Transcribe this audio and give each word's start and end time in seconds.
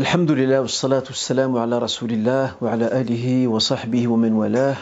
الحمد 0.00 0.30
لله 0.30 0.60
والصلاة 0.60 1.02
والسلام 1.12 1.56
على 1.56 1.78
رسول 1.78 2.10
الله 2.12 2.54
وعلى 2.60 2.86
آله 3.00 3.48
وصحبه 3.48 4.08
ومن 4.08 4.32
والاه 4.32 4.76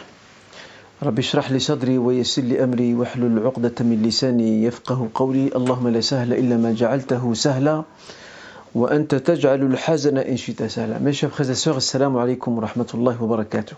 رب 1.03 1.19
اشرح 1.19 1.51
لي 1.51 1.59
صدري 1.59 1.99
ويسر 1.99 2.43
لي 2.43 2.65
أمري 2.65 2.95
واحلل 2.95 3.47
عقدة 3.47 3.75
من 3.81 4.03
لساني 4.07 4.63
يفقه 4.65 5.09
قولي 5.15 5.51
اللهم 5.59 5.89
لا 5.89 6.01
سهل 6.01 6.33
إلا 6.33 6.57
ما 6.57 6.71
جعلته 6.73 7.35
سهلا 7.35 7.83
وأنت 8.75 9.15
تجعل 9.15 9.63
الحزن 9.63 10.19
إن 10.19 10.37
شئت 10.37 10.63
سهلا 10.63 10.99
مشاف 10.99 11.35
خزاسور 11.35 11.77
السلام 11.77 12.15
عليكم 12.17 12.51
ورحمة 12.59 12.91
الله 12.95 13.23
وبركاته 13.23 13.75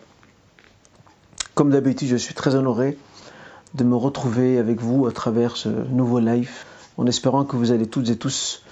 Comme 1.56 1.72
دابيتي 1.72 2.06
جو 2.06 2.16
سوي 2.16 2.34
très 2.36 2.54
honoré 2.54 2.98
de 3.74 3.84
me 3.84 3.96
retrouver 3.96 4.58
avec 4.58 4.80
vous 4.80 5.06
à 5.06 5.12
travers 5.12 5.56
ce 5.56 5.68
nouveau 5.68 6.18
live 6.20 6.52
en 6.98 7.06
espérant 7.06 7.44
que 7.44 7.56
vous 7.56 7.72
allez 7.72 7.86
toutes 7.86 8.10
et 8.10 8.16
tous 8.16 8.62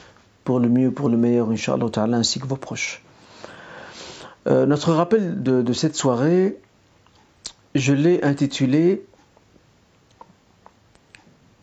pour 0.48 0.60
le 0.60 0.70
mieux, 0.70 0.90
pour 0.90 1.10
le 1.10 1.18
meilleur, 1.18 1.50
Inch'Allah 1.50 1.90
ainsi 2.14 2.40
que 2.40 2.46
vos 2.46 2.56
proches. 2.56 3.02
Euh, 4.46 4.64
notre 4.64 4.94
rappel 4.94 5.42
de, 5.42 5.72
cette 5.74 5.94
soirée, 5.94 6.58
je 7.74 7.92
l'ai 7.92 8.24
intitulé 8.24 9.04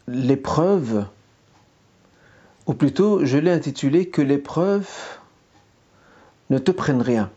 L'épreuve, 0.07 1.07
ou 2.67 2.75
plutôt 2.75 3.25
je 3.25 3.39
l'ai 3.39 3.49
intitulé 3.49 4.07
Que 4.07 4.21
l'épreuve 4.21 4.87
ne 6.51 6.59
te 6.59 6.69
prenne 6.69 7.01
rien. 7.01 7.31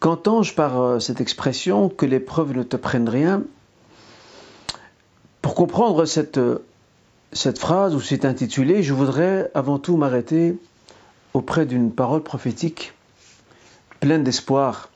Qu'entends-je 0.00 0.54
par 0.54 0.80
euh, 0.80 0.98
cette 0.98 1.20
expression 1.20 1.90
que 1.90 2.06
l'épreuve 2.06 2.56
ne 2.56 2.62
te 2.62 2.78
prenne 2.78 3.10
rien? 3.10 3.42
Pour 5.42 5.54
comprendre 5.54 6.06
cette 6.06 6.40
cette 7.33 7.59
phrase 7.59 7.95
ou 7.95 8.01
cet 8.01 8.25
intitulé, 8.25 8.83
je 8.83 8.93
voudrais 8.93 9.51
avant 9.53 9.79
tout 9.79 9.97
m'arrêter 9.97 10.57
auprès 11.33 11.65
d'une 11.65 11.91
parole 11.91 12.23
prophétique 12.23 12.93
pleine 13.99 14.23
d'espoir. 14.23 14.89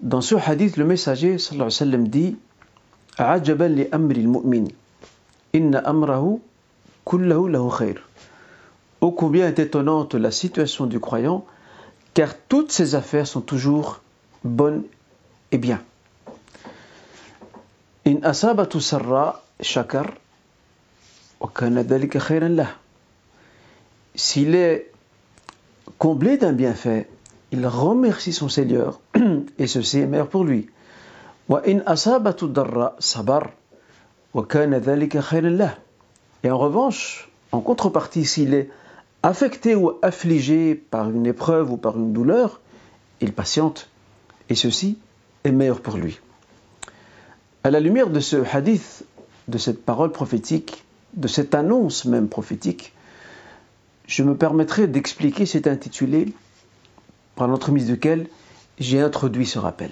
Dans 0.00 0.20
ce 0.20 0.34
hadith, 0.34 0.76
le 0.76 0.84
messager 0.84 1.38
sallallahu 1.38 1.66
alayhi 1.66 1.74
wa 1.74 1.86
sallam 1.86 2.08
dit 2.08 2.36
عجبا 3.18 3.64
لأمر 3.64 4.16
المؤمن 4.16 4.68
إن 5.54 5.74
أمره 5.74 6.38
كله 7.04 7.48
له 7.48 7.68
خير. 7.68 8.02
Ô 9.00 9.12
combien 9.12 9.46
est 9.46 9.58
étonnante 9.58 10.14
la 10.14 10.30
situation 10.30 10.86
du 10.86 11.00
croyant, 11.00 11.44
car 12.14 12.34
toutes 12.48 12.72
ses 12.72 12.94
affaires 12.94 13.26
sont 13.26 13.40
toujours 13.40 14.00
bonnes 14.44 14.82
et 15.52 15.58
bien. 15.58 15.80
إن 21.42 21.78
أصابته 21.78 22.18
سراء 22.18 22.54
شكر 22.54 22.66
S'il 24.14 24.54
est 24.56 24.90
comblé 25.98 26.38
d'un 26.38 26.52
bienfait, 26.52 27.08
il 27.52 27.66
remercie 27.66 28.32
son 28.32 28.48
Seigneur 28.48 29.00
et 29.58 29.68
ceci 29.68 30.00
est 30.00 30.06
meilleur 30.06 30.28
pour 30.28 30.42
lui. 30.44 30.68
Et 36.44 36.50
en 36.50 36.58
revanche, 36.58 37.30
en 37.52 37.60
contrepartie, 37.60 38.24
s'il 38.24 38.54
est 38.54 38.70
affecté 39.22 39.74
ou 39.74 39.92
affligé 40.02 40.74
par 40.74 41.10
une 41.10 41.26
épreuve 41.26 41.70
ou 41.72 41.76
par 41.76 41.96
une 41.96 42.12
douleur, 42.12 42.60
il 43.20 43.32
patiente 43.32 43.88
et 44.48 44.54
ceci 44.54 44.98
est 45.44 45.52
meilleur 45.52 45.80
pour 45.80 45.96
lui. 45.96 46.18
À 47.64 47.70
la 47.70 47.80
lumière 47.80 48.10
de 48.10 48.20
ce 48.20 48.36
hadith, 48.52 49.04
de 49.48 49.58
cette 49.58 49.84
parole 49.84 50.12
prophétique, 50.12 50.84
de 51.13 51.27
cette 51.27 51.55
annonce 51.55 52.05
même 52.05 52.27
prophétique, 52.27 52.93
je 54.07 54.23
me 54.23 54.35
permettrai 54.35 54.87
d'expliquer 54.87 55.45
cet 55.45 55.67
intitulé 55.67 56.33
par 57.35 57.47
l'entremise 57.47 57.85
duquel 57.85 58.27
j'ai 58.79 58.99
introduit 58.99 59.45
ce 59.45 59.59
rappel. 59.59 59.91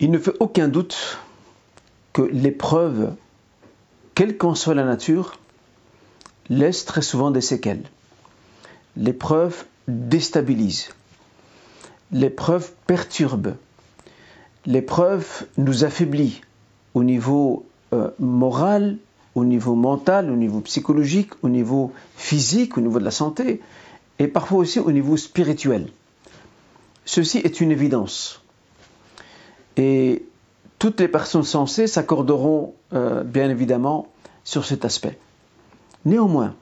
Il 0.00 0.10
ne 0.10 0.18
fait 0.18 0.34
aucun 0.40 0.68
doute 0.68 1.18
que 2.12 2.22
l'épreuve, 2.22 3.14
quelle 4.14 4.36
qu'en 4.36 4.54
soit 4.54 4.74
la 4.74 4.84
nature, 4.84 5.38
laisse 6.48 6.84
très 6.84 7.02
souvent 7.02 7.30
des 7.30 7.40
séquelles. 7.40 7.84
L'épreuve 8.96 9.64
déstabilise. 9.88 10.88
L'épreuve 12.12 12.72
perturbe. 12.86 13.54
L'épreuve 14.66 15.46
nous 15.58 15.84
affaiblit 15.84 16.40
au 16.94 17.04
niveau 17.04 17.66
euh, 17.92 18.10
moral, 18.18 18.96
au 19.34 19.44
niveau 19.44 19.74
mental, 19.74 20.30
au 20.30 20.36
niveau 20.36 20.60
psychologique, 20.60 21.30
au 21.42 21.48
niveau 21.48 21.92
physique, 22.16 22.76
au 22.78 22.80
niveau 22.80 22.98
de 22.98 23.04
la 23.04 23.10
santé, 23.10 23.60
et 24.18 24.28
parfois 24.28 24.58
aussi 24.58 24.78
au 24.80 24.92
niveau 24.92 25.16
spirituel. 25.16 25.88
Ceci 27.04 27.38
est 27.38 27.60
une 27.60 27.70
évidence. 27.70 28.42
Et 29.76 30.24
toutes 30.78 31.00
les 31.00 31.08
personnes 31.08 31.42
sensées 31.42 31.86
s'accorderont 31.86 32.74
euh, 32.92 33.22
bien 33.22 33.50
évidemment 33.50 34.08
sur 34.44 34.64
cet 34.64 34.84
aspect. 34.84 35.18
Néanmoins, 36.04 36.54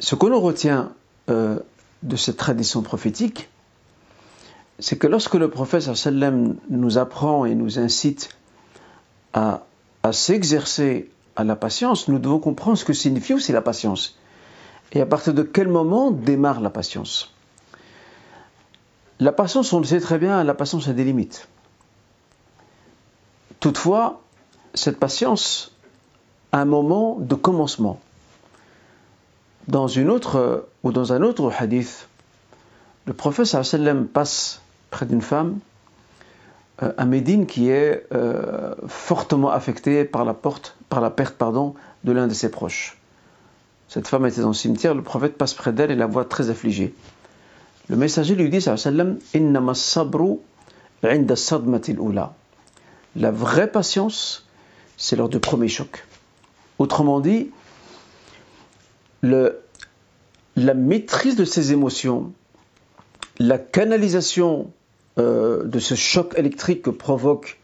ce 0.00 0.14
que 0.14 0.26
l'on 0.26 0.40
retient 0.40 0.92
euh, 1.28 1.58
de 2.02 2.16
cette 2.16 2.36
tradition 2.36 2.82
prophétique, 2.82 3.48
c'est 4.78 4.96
que 4.96 5.06
lorsque 5.06 5.34
le 5.34 5.50
prophète 5.50 5.88
nous 6.70 6.98
apprend 6.98 7.44
et 7.44 7.54
nous 7.54 7.78
incite 7.78 8.30
à, 10.02 10.12
s'exercer 10.12 11.10
à 11.36 11.44
la 11.44 11.56
patience, 11.56 12.08
nous 12.08 12.18
devons 12.18 12.38
comprendre 12.38 12.78
ce 12.78 12.84
que 12.84 12.92
signifie 12.92 13.34
aussi 13.34 13.52
la 13.52 13.60
patience. 13.60 14.18
Et 14.92 15.00
à 15.00 15.06
partir 15.06 15.34
de 15.34 15.42
quel 15.42 15.68
moment 15.68 16.10
démarre 16.10 16.60
la 16.60 16.70
patience? 16.70 17.34
La 19.20 19.32
patience, 19.32 19.72
on 19.72 19.80
le 19.80 19.84
sait 19.84 20.00
très 20.00 20.18
bien, 20.18 20.42
la 20.44 20.54
patience 20.54 20.88
a 20.88 20.92
des 20.92 21.04
limites. 21.04 21.48
Toutefois, 23.60 24.22
cette 24.74 24.98
patience 24.98 25.72
a 26.52 26.60
un 26.60 26.64
moment 26.64 27.16
de 27.18 27.34
commencement. 27.34 28.00
Dans 29.66 29.88
une 29.88 30.08
autre 30.08 30.68
ou 30.82 30.92
dans 30.92 31.12
un 31.12 31.22
autre 31.22 31.52
hadith, 31.58 32.08
le 33.06 33.12
prophète 33.12 33.46
sallam 33.46 34.06
passe 34.06 34.62
près 34.90 35.04
d'une 35.04 35.20
femme 35.20 35.58
à 36.78 37.04
Médine 37.04 37.46
qui 37.46 37.70
est 37.70 38.06
euh, 38.14 38.74
fortement 38.86 39.50
affecté 39.50 40.04
par 40.04 40.24
la, 40.24 40.34
perte 40.34 40.76
pardon, 41.36 41.74
de 42.04 42.12
l'un 42.12 42.28
de 42.28 42.34
ses 42.34 42.50
proches. 42.50 42.98
Cette 43.88 44.06
femme 44.06 44.26
était 44.26 44.42
dans 44.42 44.48
le 44.48 44.54
cimetière, 44.54 44.94
le 44.94 45.02
prophète 45.02 45.36
passe 45.36 45.54
près 45.54 45.72
d'elle 45.72 45.90
et 45.90 45.96
la 45.96 46.06
voit 46.06 46.24
très 46.24 46.50
affligée. 46.50 46.94
Le 47.88 47.96
messager 47.96 48.34
lui 48.34 48.50
dit, 48.50 48.60
sallam, 48.60 49.18
La 53.16 53.30
vraie 53.30 53.72
patience, 53.72 54.46
c'est 54.96 55.16
lors 55.16 55.28
du 55.28 55.40
premier 55.40 55.68
choc. 55.68 56.06
Autrement 56.78 57.18
dit, 57.20 57.50
la 59.22 60.74
maîtrise 60.74 61.34
de 61.34 61.44
ses 61.44 61.72
émotions, 61.72 62.32
la 63.38 63.58
canalisation 63.58 64.70
euh, 65.18 65.64
de 65.64 65.78
ce 65.78 65.94
choc 65.94 66.34
électrique 66.36 66.82
que 66.82 66.90
provoque 66.90 67.58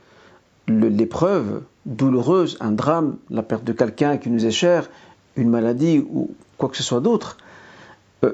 l'épreuve 0.66 1.62
douloureuse, 1.86 2.56
un 2.60 2.72
drame, 2.72 3.16
la 3.30 3.42
perte 3.42 3.64
de 3.64 3.72
quelqu'un 3.72 4.16
qui 4.16 4.30
nous 4.30 4.46
est 4.46 4.50
cher, 4.50 4.88
une 5.36 5.50
maladie 5.50 5.98
ou 5.98 6.34
quoi 6.58 6.68
que 6.68 6.76
ce 6.76 6.82
soit 6.82 7.00
d'autre, 7.00 7.36
euh, 8.24 8.32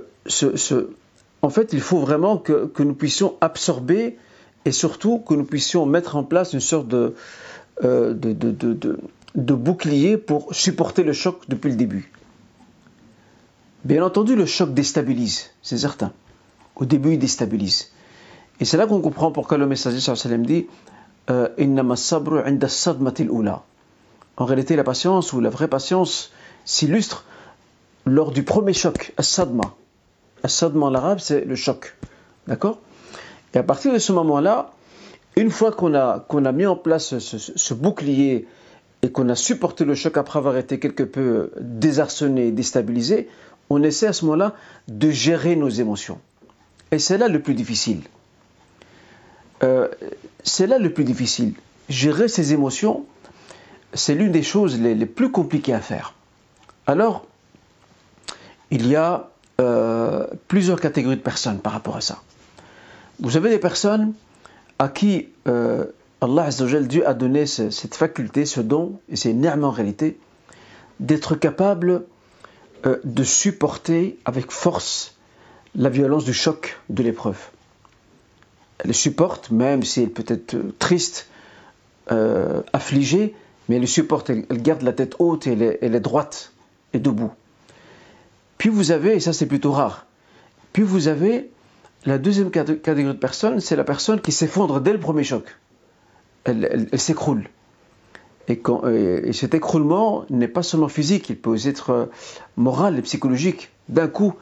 en 1.43 1.51
fait, 1.51 1.73
il 1.73 1.81
faut 1.81 1.99
vraiment 1.99 2.39
que, 2.39 2.71
nous 2.79 2.95
puissions 2.95 3.37
absorber 3.41 4.19
et 4.65 4.73
surtout 4.73 5.19
que 5.19 5.35
nous 5.35 5.45
puissions 5.45 5.87
mettre 5.87 6.17
en 6.17 6.25
place 6.25 6.53
une 6.53 6.61
sorte 6.61 6.93
euh, 6.95 8.15
de 8.15 9.55
bouclier 9.55 10.17
pour 10.19 10.55
supporter 10.55 11.03
le 11.03 11.13
choc 11.13 11.43
depuis 11.49 11.71
le 11.71 11.77
début. 11.77 12.13
Bien 13.85 14.05
entendu, 14.05 14.37
le 14.37 14.47
choc 14.47 14.75
déstabilise, 14.75 15.51
c'est 15.63 15.79
certain. 15.79 16.13
Au 16.77 16.85
début, 16.85 17.15
il 17.15 17.19
déstabilise. 17.19 17.91
Et 18.61 18.67
c'est 18.67 18.77
là 18.77 18.87
qu'on 18.87 19.01
comprend 19.01 19.33
pourquoi 19.33 19.57
le 19.57 19.67
messager 19.67 20.01
sallam 20.01 20.45
dit 20.45 20.67
euh, 21.31 21.49
En 24.37 24.45
réalité, 24.45 24.77
la 24.77 24.85
patience 24.85 25.33
ou 25.33 25.41
la 25.41 25.49
vraie 25.49 25.69
patience 25.69 26.31
s'illustre 26.67 27.25
lors 28.05 28.33
du 28.33 28.43
premier 28.43 28.75
choc, 28.75 29.15
as-sadma. 29.17 29.75
As-sadma 30.43 30.87
en 30.87 30.95
arabe, 30.95 31.21
c'est 31.21 31.45
le 31.47 31.57
choc. 31.57 31.97
D'accord? 32.47 32.79
Et 33.55 33.59
à 33.59 33.63
partir 33.63 33.95
de 33.95 33.99
ce 33.99 34.13
moment-là, 34.13 34.73
une 35.37 35.51
fois 35.51 35.73
qu'on 35.73 35.95
a, 35.95 36.21
qu'on 36.21 36.45
a 36.45 36.53
mis 36.53 36.67
en 36.67 36.77
place 36.77 37.19
ce, 37.19 37.39
ce 37.39 37.75
bouclier 37.75 38.47
et 39.03 39.11
qu'on 39.11 39.31
a 39.31 39.35
supporté 39.35 39.87
le 39.87 39.95
choc 39.95 40.19
après 40.19 40.39
avoir 40.39 40.59
été 40.59 40.79
quelque 40.79 41.03
peu 41.03 41.51
désarçonné, 41.61 42.53
déstabilisé, 42.53 43.29
on 43.71 43.83
essaie 43.83 44.09
à 44.09 44.13
ce 44.13 44.27
moment-là 44.27 44.55
de 44.89 45.11
gérer 45.11 45.57
nos 45.57 45.71
émotions. 45.71 46.19
Et 46.93 46.99
c'est 46.99 47.17
là 47.17 47.29
le 47.29 47.41
plus 47.41 47.55
difficile. 47.55 48.03
Euh, 49.63 49.89
c'est 50.43 50.67
là 50.67 50.79
le 50.79 50.93
plus 50.93 51.05
difficile. 51.05 51.55
Gérer 51.89 52.29
ses 52.29 52.53
émotions, 52.53 53.05
c'est 53.95 54.15
l'une 54.15 54.33
des 54.33 54.43
choses 54.43 54.81
les, 54.81 55.07
plus 55.07 55.31
compliquées 55.31 55.75
à 55.75 55.81
faire. 55.81 56.15
Alors, 56.87 57.27
il 58.71 58.87
y 58.87 58.97
a 58.97 59.31
euh, 59.61 60.27
plusieurs 60.49 60.81
catégories 60.81 61.17
de 61.17 61.23
personnes 61.23 61.59
par 61.59 61.73
rapport 61.73 61.97
à 61.97 62.01
ça. 62.01 62.23
Vous 63.19 63.37
avez 63.37 63.51
des 63.51 63.59
personnes 63.59 64.15
à 64.79 64.89
qui 64.89 65.29
euh, 65.47 65.87
Allah 66.23 66.49
Dieu 66.83 67.07
a 67.07 67.13
donné 67.13 67.47
cette 67.47 67.95
faculté, 67.95 68.47
ce 68.47 68.61
don, 68.61 68.99
et 69.11 69.17
c'est 69.17 69.31
une 69.31 69.47
en 69.47 69.71
réalité, 69.71 70.19
d'être 71.01 71.35
capable 71.35 72.05
de 73.05 73.25
supporter 73.25 74.19
avec 74.25 74.51
force 74.51 75.15
la 75.75 75.91
violence 75.91 76.25
du 76.25 76.33
choc 76.33 76.79
de 76.89 77.03
l'épreuve. 77.03 77.39
Elle 78.85 78.95
supporte, 78.95 79.51
même 79.51 79.83
si 79.83 80.03
elle 80.03 80.11
peut 80.11 80.25
être 80.27 80.57
triste, 80.79 81.29
affligée, 82.73 83.37
mais 83.69 83.77
elle 83.77 83.87
supporte, 83.87 84.31
elle, 84.31 84.45
garde 84.63 84.83
la 84.83 84.93
tête 84.93 85.15
haute 85.21 85.47
et 85.47 85.79
elle 85.81 85.95
est 85.95 86.01
droite 86.01 86.53
et 86.93 86.99
debout. 86.99 87.31
Puis 88.59 88.69
vous 88.69 88.91
avez, 88.91 89.15
et 89.15 89.21
ça 89.21 89.33
c'est 89.33 89.47
plutôt 89.47 89.71
rare, 89.71 90.07
puis 90.73 90.83
vous 90.83 91.09
avez 91.09 91.51
la 92.07 92.19
deuxième 92.19 92.51
catégorie 92.51 93.05
de 93.05 93.13
personnes, 93.13 93.61
c'est 93.61 93.77
la 93.77 93.85
personne 93.85 94.21
qui 94.21 94.33
s'effondre 94.33 94.81
dès 94.81 94.93
le 94.93 95.01
premier 95.01 95.25
choc. 95.25 95.45
Elle, 96.45 96.89
s'écroule. 96.99 97.49
Et, 98.49 99.33
cet 99.33 99.55
écroulement 99.55 100.25
n'est 100.31 100.49
pas 100.49 100.63
seulement 100.63 100.89
physique, 100.89 101.29
il 101.29 101.37
peut 101.37 101.57
être 101.67 101.91
euh, 101.91 102.07
moral 102.57 102.99
et 102.99 103.03
psychologique. 103.03 103.71
D'un 103.89 104.09
coup, 104.09 104.35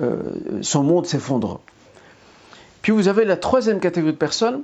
euh, 0.00 0.20
son 0.60 0.84
monde 0.84 1.06
s'effondre. 1.06 1.60
Puis 2.88 2.94
vous 2.94 3.08
avez 3.08 3.26
la 3.26 3.36
troisième 3.36 3.80
catégorie 3.80 4.14
de 4.14 4.16
personnes, 4.16 4.62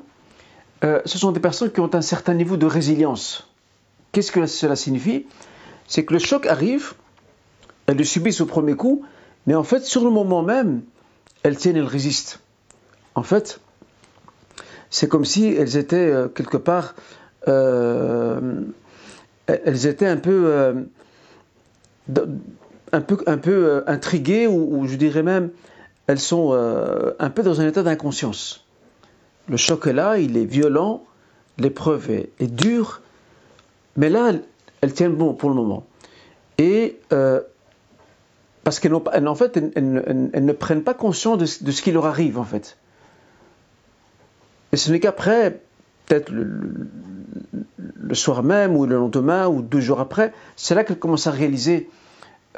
euh, 0.83 1.03
ce 1.05 1.19
sont 1.19 1.31
des 1.31 1.41
personnes 1.41 1.71
qui 1.71 1.81
ont 1.81 1.95
un 1.95 2.01
certain 2.01 2.33
niveau 2.33 2.57
de 2.57 2.65
résilience. 2.65 3.47
Qu'est-ce 4.13 4.33
que 4.33 4.47
cela 4.47 4.77
signifie? 4.77 5.27
C'est 5.89 6.07
que 6.07 6.15
le 6.15 6.19
choc 6.19 6.47
arrive, 6.47 6.95
elles 7.87 7.99
le 7.99 8.05
subissent 8.05 8.41
au 8.41 8.47
premier 8.47 8.77
coup, 8.77 9.05
mais 9.47 9.55
en 9.55 9.63
fait, 9.63 9.85
sur 9.85 10.05
le 10.05 10.11
moment 10.11 10.43
même, 10.43 10.81
elles 11.43 11.59
tiennent, 11.59 11.77
elles 11.77 11.85
résistent. 11.85 12.41
En 13.15 13.23
fait, 13.23 13.61
c'est 14.89 15.07
comme 15.07 15.27
si 15.27 15.49
elles 15.49 15.77
étaient 15.77 16.11
euh, 16.11 16.29
quelque 16.29 16.57
part, 16.57 16.95
euh, 17.47 18.63
elles 19.49 19.87
étaient 19.87 20.07
un 20.07 20.17
peu, 20.17 20.87
un 22.91 23.01
peu, 23.03 23.23
un 23.27 23.37
peu 23.37 23.85
intriguées, 23.87 24.47
ou, 24.47 24.87
je 24.87 24.97
dirais 24.97 25.23
même, 25.23 25.51
elles 26.07 26.21
sont 26.21 26.53
un 27.19 27.31
peu 27.31 27.43
dans 27.43 27.61
un 27.61 27.69
état 27.69 27.83
d'inconscience. 27.83 28.65
Le 29.49 29.57
choc 29.57 29.87
est 29.87 29.93
là, 29.93 30.19
il 30.19 30.37
est 30.37 30.45
violent, 30.45 31.05
l'épreuve 31.59 32.11
est, 32.11 32.31
dure, 32.43 33.01
mais 33.97 34.09
là, 34.11 34.33
elles, 34.81 34.93
tiennent 34.93 35.15
bon 35.15 35.35
pour 35.35 35.49
le 35.49 35.55
moment. 35.55 35.87
Et 36.59 36.99
parce 38.65 38.81
qu'elles 38.81 38.95
en 38.95 39.35
fait, 39.35 39.57
elles, 39.77 40.45
ne 40.45 40.53
prennent 40.53 40.83
pas 40.83 40.95
conscience 40.95 41.39
de, 41.39 41.71
ce 41.71 41.83
qui 41.83 41.93
leur 41.93 42.07
arrive, 42.07 42.39
en 42.39 42.45
fait. 42.45 42.79
Et 44.73 44.77
ce 44.77 44.91
n'est 44.91 45.01
qu'après, 45.01 45.61
peut-être 46.07 46.31
le, 46.31 46.89
soir 48.15 48.43
même, 48.43 48.75
ou 48.77 48.87
le 48.87 48.97
lendemain, 48.97 49.47
ou 49.47 49.61
deux 49.61 49.81
jours 49.81 50.01
après, 50.01 50.33
c'est 50.57 50.75
là 50.75 50.83
qu'elles 50.83 50.99
commencent 50.99 51.27
à 51.27 51.31
réaliser 51.31 51.91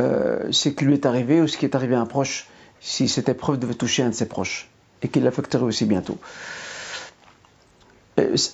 euh, 0.00 0.46
ce 0.50 0.68
qui 0.68 0.84
lui 0.84 0.94
est 0.94 1.06
arrivé, 1.06 1.40
ou 1.40 1.48
ce 1.48 1.58
qui 1.58 1.64
est 1.64 1.74
arrivé 1.74 1.96
à 1.96 2.00
un 2.00 2.06
proche, 2.06 2.48
si 2.80 3.08
cette 3.08 3.28
épreuve 3.28 3.58
devait 3.58 3.74
toucher 3.74 4.02
un 4.02 4.10
de 4.10 4.14
ses 4.14 4.26
proches, 4.26 4.68
et 5.02 5.08
qu'il 5.08 5.24
l'affecterait 5.24 5.64
aussi 5.64 5.84
bientôt. 5.84 6.18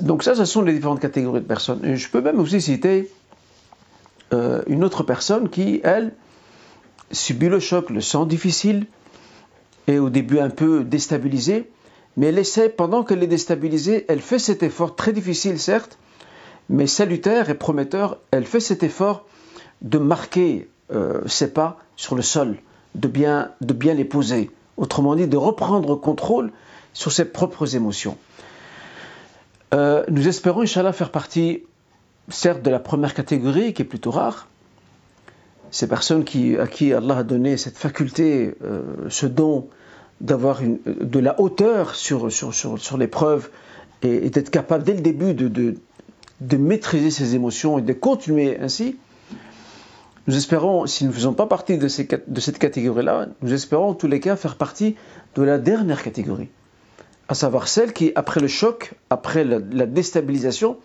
donc 0.01 0.23
ça, 0.23 0.35
ce 0.35 0.45
sont 0.45 0.63
les 0.63 0.73
différentes 0.73 1.01
catégories 1.01 1.41
de 1.41 1.47
personnes. 1.47 1.95
je 1.95 2.09
peux 2.09 2.21
même 2.21 2.41
aussi 2.41 2.61
citer 2.61 3.11
euh, 4.33 4.63
une 4.67 4.85
autre 4.85 5.03
personne 5.03 5.49
qui, 5.49 5.81
elle, 5.85 6.13
subit 7.11 7.49
le 7.49 7.61
choc, 7.61 7.91
le 7.91 8.01
sent 8.01 8.27
difficile, 8.27 8.87
et 9.87 9.99
au 9.99 10.11
début 10.11 10.39
un 10.39 10.51
peu 10.51 10.85
déstabilisé, 10.85 11.71
mais 12.17 12.27
elle 12.27 12.39
essaie, 12.39 12.69
pendant 12.69 13.05
qu'elle 13.05 13.23
est 13.23 13.29
déstabilisée, 13.29 14.05
elle 14.09 14.21
fait 14.21 14.39
cet 14.39 14.63
effort 14.63 14.97
très 14.97 15.13
difficile 15.13 15.59
certes, 15.59 15.99
mais 16.69 16.87
salutaire 16.87 17.51
et 17.51 17.55
prometteur, 17.55 18.19
elle 18.31 18.47
fait 18.47 18.61
cet 18.61 18.83
effort 18.83 19.27
de 19.83 19.99
marquer 19.99 20.71
euh, 20.93 21.21
ses 21.27 21.53
pas 21.53 21.79
sur 21.97 22.15
le 22.15 22.23
sol, 22.23 22.57
de 22.95 23.09
bien, 23.09 23.51
de 23.61 23.73
bien 23.73 23.95
les 23.95 24.05
poser, 24.05 24.51
autrement 24.77 25.15
dit 25.15 25.27
de 25.27 25.37
reprendre 25.37 25.97
contrôle 25.97 26.53
sur 26.93 27.13
ses 27.13 27.25
propres 27.25 27.75
émotions. 27.77 28.17
Euh, 29.75 30.05
nous 30.09 30.29
espérons, 30.29 30.63
Inch'Allah, 30.63 30.93
faire 30.93 31.11
partie, 31.11 31.63
certes, 32.29 32.63
de 32.63 32.71
la 32.71 32.79
première 32.79 33.15
catégorie, 33.15 33.73
qui 33.73 33.83
est 33.83 33.87
plutôt 33.87 34.11
rare, 34.11 34.49
ces 35.71 35.89
personnes 35.89 36.25
qui, 36.25 36.57
à 36.59 36.67
qui 36.67 36.93
Allah 36.93 37.19
a 37.19 37.23
donné 37.23 37.57
cette 37.57 37.79
faculté, 37.79 38.55
euh, 38.63 38.83
ce 39.09 39.27
don 39.27 39.69
d'avoir 40.21 40.61
de 40.63 41.19
la 41.19 41.41
hauteur 41.41 41.95
sur, 41.97 42.31
sur, 42.31 42.55
sur, 42.55 42.97
l'épreuve 42.99 43.51
et, 44.03 44.31
d'être 44.31 44.51
capable 44.51 44.85
dès 44.85 44.95
le 44.95 45.01
début 45.01 45.35
de, 45.35 45.49
de, 45.49 45.75
de, 46.41 46.57
maîtriser 46.57 47.11
ses 47.11 47.35
émotions 47.35 47.79
et 47.79 47.83
de 47.83 47.93
continuer 47.93 48.59
ainsi, 48.61 48.97
nous 50.27 50.37
espérons, 50.37 50.87
si 50.87 51.05
nous 51.05 51.11
ne 51.11 51.15
faisons 51.15 51.35
pas 51.35 51.47
partie 51.47 51.79
de, 51.79 51.89
cette 51.89 52.59
catégorie-là, 52.59 53.27
nous 53.43 53.53
espérons 53.53 53.91
en 53.91 53.95
tous 53.95 54.07
les 54.07 54.21
cas 54.21 54.37
faire 54.37 54.57
partie 54.57 54.97
de 55.35 55.43
la 55.43 55.59
dernière 55.59 56.03
catégorie, 56.03 56.49
à 57.29 57.35
savoir 57.35 57.67
celles 57.67 57.93
qui, 57.93 58.13
après 58.15 58.41
le 58.41 58.47
choc, 58.47 58.95
après 59.11 59.45
la, 59.45 59.87
déstabilisation, 59.87 60.77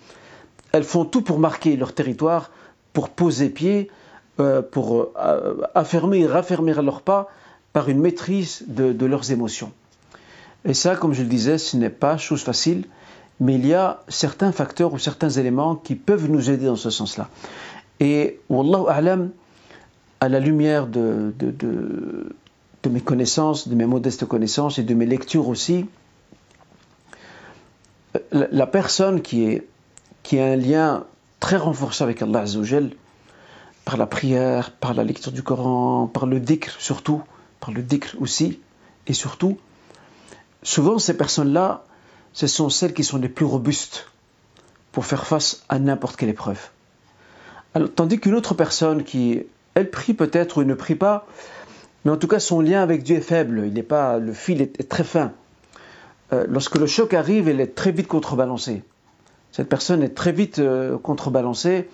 elles 0.72 0.84
font 0.84 1.06
tout 1.06 1.22
pour 1.22 1.39
marquer 1.39 1.78
leur 1.78 1.94
territoire, 1.94 2.50
pour 2.94 3.10
poser 3.10 3.50
pied, 3.50 3.92
euh, 4.39 4.62
pour 4.62 5.12
euh, 5.19 5.62
affirmer 5.75 6.19
et 6.19 6.28
raffermir 6.28 6.81
leurs 6.81 7.01
pas 7.01 7.30
par 7.74 7.90
une 7.90 8.00
maîtrise 8.00 8.63
de, 8.68 9.06
leurs 9.06 9.31
émotions. 9.31 9.72
Et 10.66 10.74
ça, 10.74 10.95
comme 10.95 11.13
je 11.13 11.22
le 11.22 11.28
disais, 11.28 11.60
ce 11.60 11.78
n'est 11.78 11.92
pas 11.92 12.18
chose 12.18 12.42
facile, 12.42 12.86
mais 13.40 13.54
il 13.54 13.68
y 13.68 13.75
a 13.75 14.01
certains 14.07 14.51
facteurs 14.51 14.94
ou 14.94 14.98
certains 14.98 15.30
éléments 15.30 15.75
qui 15.75 15.94
peuvent 15.94 16.28
nous 16.28 16.50
aider 16.50 16.66
dans 16.66 16.75
ce 16.75 16.90
sens-là. 16.90 17.30
Et 18.00 18.40
Wallahu 18.50 18.86
A'lam, 18.88 19.32
à 20.20 20.30
la 20.30 20.40
lumière 20.40 20.88
de, 20.88 21.34
de, 21.38 22.90
mes 22.90 23.02
connaissances, 23.02 23.68
de 23.68 23.76
mes 23.76 23.86
modestes 23.86 24.26
connaissances 24.26 24.80
et 24.80 24.84
de 24.84 24.94
mes 24.94 25.06
lectures 25.06 25.48
aussi, 25.50 25.86
la, 28.32 28.68
personne 28.68 29.22
qui, 29.22 29.44
est, 29.44 29.68
qui 30.24 30.40
a 30.40 30.46
un 30.46 30.56
lien 30.56 31.06
très 31.40 31.58
renforcé 31.58 32.04
avec 32.04 32.22
Allah 32.22 32.42
Azzawajal, 32.42 32.92
par 33.84 33.98
la 33.98 34.06
prière, 34.06 34.72
par 34.72 34.94
la 34.94 35.04
lecture 35.04 35.32
du 35.32 35.44
Coran, 35.44 36.08
par 36.08 36.26
le 36.26 36.40
dhikr 36.40 36.76
surtout, 36.80 37.21
par 37.60 37.71
le 37.71 37.81
dhikr 37.81 38.16
aussi, 38.19 38.60
et 39.06 39.14
surtout, 39.14 39.57
souvent 40.64 41.00
ces 41.00 41.16
personnes-là, 41.16 41.83
ce 42.33 42.48
sont 42.48 42.69
celles 42.69 42.94
qui 42.94 43.04
sont 43.04 43.18
les 43.18 43.30
plus 43.30 43.45
robustes 43.45 44.10
pour 44.92 45.06
faire 45.06 45.26
face 45.26 45.64
à 45.69 45.80
n'importe 45.80 46.16
quelle 46.16 46.30
épreuve. 46.30 46.69
Tandis 47.95 48.19
qu'une 48.19 48.36
autre 48.36 48.54
personne 48.54 49.04
qui, 49.04 49.44
elle 49.76 49.90
prie 49.90 50.14
peut-être 50.14 50.62
ou 50.62 50.64
ne 50.64 50.74
prie 50.74 50.95
pas, 50.95 51.28
mais 52.06 52.12
en 52.12 52.18
tout 52.18 52.28
cas 52.28 52.40
son 52.40 52.62
lien 52.62 52.81
avec 52.81 53.04
Dieu 53.04 53.18
est 53.18 53.21
faible, 53.21 53.64
il 53.66 53.74
n'est 53.74 53.83
pas, 53.83 54.18
le 54.18 54.33
fil 54.33 54.62
est, 54.62 54.90
très 54.90 55.04
fin. 55.04 55.31
Euh, 56.33 56.45
lorsque 56.50 56.76
le 56.76 56.88
choc 56.88 57.14
arrive, 57.14 57.47
elle 57.47 57.62
est 57.62 57.76
très 57.76 57.92
vite 57.92 58.07
contrebalancée. 58.07 58.83
Cette 59.52 59.69
personne 59.69 60.04
est 60.04 60.16
très 60.16 60.31
vite 60.31 60.59
euh, 60.59 60.97
contrebalancée 60.97 61.88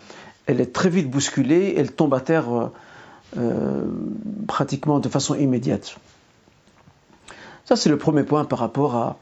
elle 0.45 0.61
est 0.61 0.73
très 0.73 0.89
vite 0.89 1.09
bousculée, 1.09 1.75
elle 1.77 1.91
tombe 1.91 2.13
à 2.13 2.19
terre 2.19 2.71
euh, 3.37 3.85
pratiquement 4.47 4.99
de 4.99 5.09
façon 5.09 5.35
immédiate. 5.35 5.97
Ça, 7.65 7.75
c'est 7.75 7.89
le 7.89 7.97
premier 7.97 8.23
point 8.23 8.43
par 8.43 8.59
rapport 8.59 8.95
à, 8.95 9.17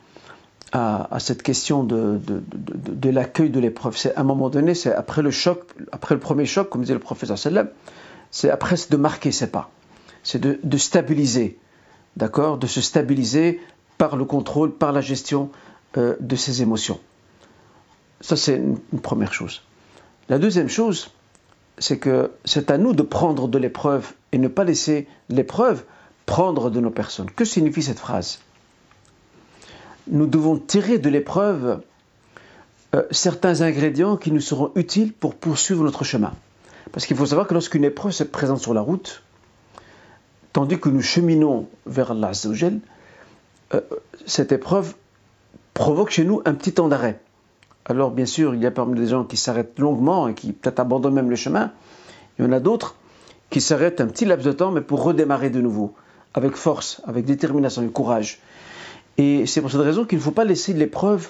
à, 0.71 1.17
cette 1.19 1.43
question 1.43 1.83
de, 1.83 2.19
de, 2.25 3.09
l'accueil 3.09 3.49
de 3.49 3.59
l'épreuve. 3.59 3.97
C'est 3.97 4.15
à 4.15 4.21
un 4.21 4.23
moment 4.23 4.49
donné, 4.49 4.73
c'est 4.73 4.93
après 4.93 5.21
le 5.21 5.31
choc, 5.31 5.63
après 5.91 6.15
le 6.15 6.21
premier 6.21 6.45
choc, 6.45 6.69
comme 6.69 6.81
disait 6.81 6.93
le 6.93 6.99
professeur 6.99 7.37
Sallam, 7.37 7.69
c'est 8.31 8.49
après 8.49 8.75
de 8.89 8.97
marquer 8.97 9.31
ses 9.31 9.47
pas, 9.47 9.69
c'est 10.23 10.39
de, 10.39 10.77
stabiliser, 10.77 11.59
d'accord, 12.15 12.57
de 12.57 12.67
se 12.67 12.79
stabiliser 12.79 13.59
par 13.97 14.15
le 14.15 14.23
contrôle, 14.23 14.71
par 14.73 14.93
la 14.93 15.01
gestion 15.01 15.49
euh, 15.97 16.15
de 16.19 16.35
ses 16.37 16.61
émotions. 16.61 16.99
Ça, 18.21 18.37
c'est 18.37 18.55
une 18.55 19.01
première 19.01 19.33
chose. 19.33 19.63
La 20.29 20.39
deuxième 20.39 20.69
chose, 20.69 21.11
c'est 21.77 21.97
que 21.97 22.31
c'est 22.45 22.71
à 22.71 22.77
nous 22.77 22.93
de 22.93 23.01
prendre 23.01 23.47
de 23.47 23.57
l'épreuve 23.57 24.13
et 24.31 24.37
ne 24.37 24.47
pas 24.47 24.63
laisser 24.63 25.07
l'épreuve 25.27 25.83
prendre 26.25 26.69
de 26.69 26.79
nos 26.79 26.91
personnes. 26.91 27.29
Que 27.29 27.43
signifie 27.43 27.83
cette 27.83 27.99
phrase? 27.99 28.39
Nous 30.07 30.25
devons 30.25 30.57
tirer 30.57 30.97
de 30.99 31.09
l'épreuve 31.09 31.81
euh, 32.93 33.03
certains 33.11 33.61
ingrédients 33.61 34.17
qui 34.17 34.31
nous 34.31 34.41
seront 34.41 34.71
utiles 34.75 35.13
pour 35.13 35.35
poursuivre 35.35 35.83
notre 35.83 36.03
chemin. 36.03 36.33
Parce 36.91 37.05
qu'il 37.05 37.15
faut 37.15 37.25
savoir 37.25 37.47
que 37.47 37.53
lorsqu'une 37.53 37.83
épreuve 37.83 38.11
se 38.11 38.23
présente 38.23 38.59
sur 38.59 38.73
la 38.73 38.81
route, 38.81 39.23
tandis 40.53 40.79
que 40.79 40.89
nous 40.89 41.01
cheminons 41.01 41.67
vers 41.85 42.11
Allah 42.11 42.31
euh, 43.73 43.81
cette 44.25 44.51
épreuve 44.51 44.95
provoque 45.73 46.09
chez 46.09 46.25
nous 46.25 46.41
un 46.45 46.53
petit 46.53 46.73
temps 46.73 46.89
d'arrêt. 46.89 47.19
Alors 47.85 48.11
bien 48.11 48.25
sûr, 48.25 48.53
il 48.53 48.61
y 48.61 48.65
a 48.65 48.71
parmi 48.71 48.99
les 48.99 49.07
gens 49.07 49.23
qui 49.23 49.37
s'arrêtent 49.37 49.79
longuement 49.79 50.27
et 50.27 50.33
qui 50.33 50.51
peut-être 50.51 50.79
abandonnent 50.79 51.13
même 51.13 51.29
le 51.29 51.35
chemin. 51.35 51.71
Il 52.37 52.45
y 52.45 52.47
en 52.47 52.51
a 52.51 52.59
d'autres 52.59 52.95
qui 53.49 53.61
s'arrête 53.61 54.01
un 54.01 54.07
petit 54.07 54.25
laps 54.25 54.45
de 54.45 54.51
temps, 54.51 54.71
mais 54.71 54.81
pour 54.81 55.03
redémarrer 55.03 55.49
de 55.49 55.61
nouveau, 55.61 55.93
avec 56.33 56.55
force, 56.55 57.01
avec 57.05 57.25
détermination 57.25 57.81
et 57.83 57.87
courage. 57.87 58.39
Et 59.17 59.45
c'est 59.45 59.61
pour 59.61 59.71
cette 59.71 59.81
raison 59.81 60.05
qu'il 60.05 60.17
ne 60.17 60.23
faut 60.23 60.31
pas 60.31 60.45
laisser 60.45 60.73
l'épreuve 60.73 61.29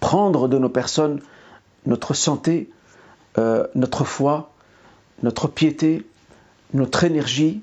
prendre 0.00 0.48
de 0.48 0.58
nos 0.58 0.68
personnes 0.68 1.20
notre 1.86 2.14
santé, 2.14 2.70
euh, 3.38 3.66
notre 3.74 4.04
foi, 4.04 4.50
notre 5.22 5.48
piété, 5.48 6.06
notre 6.74 7.04
énergie. 7.04 7.62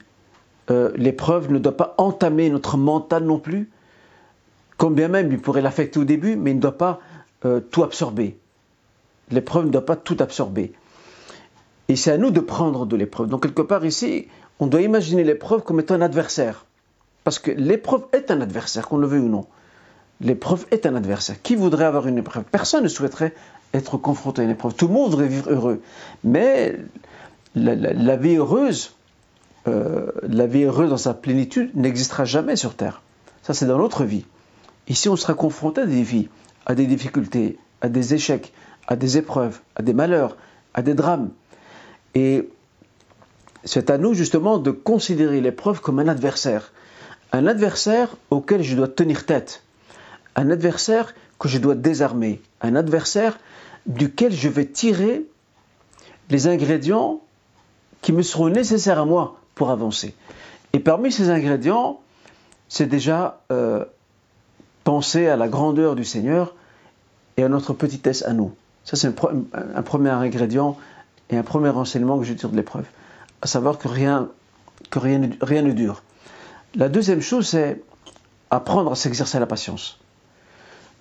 Euh, 0.70 0.92
l'épreuve 0.96 1.52
ne 1.52 1.60
doit 1.60 1.78
pas 1.78 1.96
entamer 1.98 2.50
notre 2.50 2.78
mental 2.78 3.24
non 3.24 3.40
plus, 3.40 3.70
comme 4.78 4.96
bien 4.96 5.08
même 5.08 5.32
il 5.32 5.40
pourrait 5.40 5.62
l'affecter 5.62 6.00
au 6.00 6.04
début, 6.04 6.36
mais 6.36 6.52
il 6.52 6.58
ne 6.58 6.62
doit 6.62 6.78
pas 6.78 7.00
euh, 7.46 7.60
tout 7.60 7.84
absorber. 7.84 8.38
L'épreuve 9.32 9.66
ne 9.66 9.72
doit 9.72 9.86
pas 9.86 9.96
tout 9.96 10.18
absorber. 10.20 10.74
Et 11.90 11.96
c'est 11.96 12.12
à 12.12 12.18
nous 12.18 12.32
de 12.32 12.40
prendre 12.40 12.86
de 12.86 12.96
l'épreuve. 12.96 13.30
Donc 13.30 13.44
quelque 13.44 13.62
part 13.62 13.86
ici, 13.86 14.28
on 14.60 14.68
doit 14.68 14.82
imaginer 14.82 15.24
l'épreuve 15.24 15.64
comme 15.64 15.80
étant 15.80 15.96
un 15.96 16.02
adversaire. 16.02 16.66
Parce 17.28 17.40
que 17.40 17.52
l'épreuve 17.52 18.06
est 18.14 18.32
un 18.32 18.40
adversaire, 18.40 18.88
qu'on 18.88 18.96
le 18.96 19.06
veuille 19.06 19.20
ou 19.20 19.28
non. 19.28 19.48
L'épreuve 20.22 20.66
est 20.72 20.86
un 20.86 20.96
adversaire. 20.96 21.36
Qui 21.42 21.58
voudrait 21.58 21.84
avoir 21.84 22.08
une 22.08 22.18
épreuve? 22.18 22.46
Personne 22.46 22.84
ne 22.84 22.88
souhaiterait 22.88 23.34
être 23.74 23.98
confronté 23.98 24.40
à 24.40 24.46
une 24.46 24.52
épreuve. 24.52 24.76
Tout 24.76 24.88
le 24.88 24.94
monde 24.94 25.10
voudrait 25.10 25.28
vivre 25.28 25.52
heureux. 25.52 25.82
Mais 26.24 26.78
la, 27.54 28.16
vie 28.16 28.38
heureuse, 28.38 28.96
euh, 29.68 30.10
la 30.24 30.48
vie 30.48 30.64
heureuse 30.64 30.90
dans 30.90 30.96
sa 30.96 31.14
plénitude 31.14 31.72
n'existera 31.76 32.24
jamais 32.24 32.56
sur 32.56 32.76
Terre. 32.76 33.02
Ça, 33.44 33.54
c'est 33.54 33.66
dans 33.66 33.78
notre 33.78 34.06
vie. 34.06 34.24
Ici, 34.88 35.10
on 35.10 35.18
sera 35.18 35.34
confronté 35.34 35.82
à 35.82 35.86
des 35.86 36.04
vies, 36.04 36.30
à 36.66 36.76
des 36.76 36.86
difficultés, 36.86 37.60
à 37.82 37.90
des 37.90 38.14
échecs, 38.14 38.54
à 38.88 38.96
des 38.96 39.18
épreuves, 39.18 39.60
à 39.76 39.82
des 39.82 39.94
malheurs, 39.94 40.38
à 40.74 40.82
des 40.82 40.94
drames. 40.94 41.32
Et 42.16 42.48
c'est 43.66 43.90
à 43.90 43.98
nous 43.98 44.14
justement 44.14 44.60
de 44.60 44.72
considérer 44.72 45.42
l'épreuve 45.42 45.82
comme 45.82 46.00
un 46.00 46.08
adversaire. 46.08 46.72
Un 47.32 47.48
adversaire 47.48 48.16
auquel 48.30 48.64
je 48.64 48.76
dois 48.76 48.88
tenir 48.88 49.26
tête. 49.26 49.64
Un 50.36 50.50
adversaire 50.50 51.14
que 51.40 51.48
je 51.48 51.58
dois 51.58 51.76
désarmer. 51.76 52.42
Un 52.62 52.76
adversaire 52.76 53.38
duquel 53.86 54.34
je 54.34 54.50
vais 54.50 54.66
tirer 54.66 55.26
les 56.30 56.48
ingrédients 56.48 57.22
qui 58.02 58.12
me 58.12 58.22
seront 58.22 58.50
nécessaires 58.50 59.00
à 59.00 59.06
moi 59.06 59.40
pour 59.56 59.70
avancer. 59.72 60.14
Et 60.74 60.80
parmi 60.80 61.12
ces 61.12 61.30
ingrédients, 61.30 62.02
c'est 62.70 62.86
déjà 62.86 63.42
euh, 63.52 63.86
penser 64.84 65.28
à 65.28 65.36
la 65.36 65.48
grandeur 65.48 65.96
du 65.96 66.04
Seigneur 66.04 66.54
et 67.38 67.44
à 67.44 67.50
notre 67.50 67.74
petitesse 67.74 68.24
à 68.24 68.34
nous. 68.34 68.54
Ça, 68.84 68.96
c'est 68.96 69.08
un, 69.08 69.82
premier 69.82 70.10
ingrédient 70.10 70.78
et 71.30 71.38
un 71.38 71.44
premier 71.44 71.70
enseignement 71.70 72.18
que 72.18 72.24
je 72.24 72.34
tire 72.34 72.50
de 72.50 72.56
l'épreuve. 72.56 72.86
À 73.42 73.48
savoir 73.48 73.78
que 73.78 73.88
rien, 73.88 74.30
que 74.90 75.00
rien, 75.00 75.30
rien 75.42 75.62
ne 75.62 75.72
dure. 75.72 76.04
La 76.76 76.90
deuxième 76.90 77.22
chose, 77.22 77.48
c'est 77.48 77.82
apprendre 78.50 78.92
à 78.92 78.96
s'exercer 78.96 79.40
la 79.40 79.48
patience. 79.48 80.00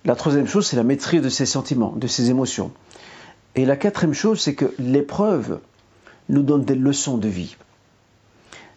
La 0.05 0.15
troisième 0.15 0.47
chose, 0.47 0.65
c'est 0.67 0.75
la 0.75 0.83
maîtrise 0.83 1.21
de 1.21 1.29
ses 1.29 1.45
sentiments, 1.45 1.93
de 1.95 2.07
ses 2.07 2.29
émotions. 2.29 2.71
Et 3.55 3.65
la 3.65 3.75
quatrième 3.75 4.13
chose, 4.13 4.39
c'est 4.39 4.55
que 4.55 4.73
l'épreuve 4.79 5.59
nous 6.29 6.43
donne 6.43 6.63
des 6.63 6.75
leçons 6.75 7.17
de 7.17 7.27
vie. 7.27 7.57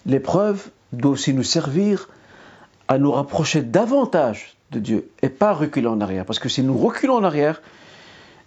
L'épreuve 0.06 0.70
doit 0.92 1.12
aussi 1.12 1.34
nous 1.34 1.42
servir 1.42 2.08
à 2.88 2.98
nous 2.98 3.12
rapprocher 3.12 3.62
davantage 3.62 4.56
de 4.72 4.80
Dieu 4.80 5.10
et 5.22 5.28
pas 5.28 5.52
reculer 5.52 5.86
en 5.86 6.00
arrière. 6.00 6.24
Parce 6.24 6.38
que 6.38 6.48
si 6.48 6.62
nous 6.62 6.76
reculons 6.76 7.14
en 7.14 7.24
arrière, 7.24 7.62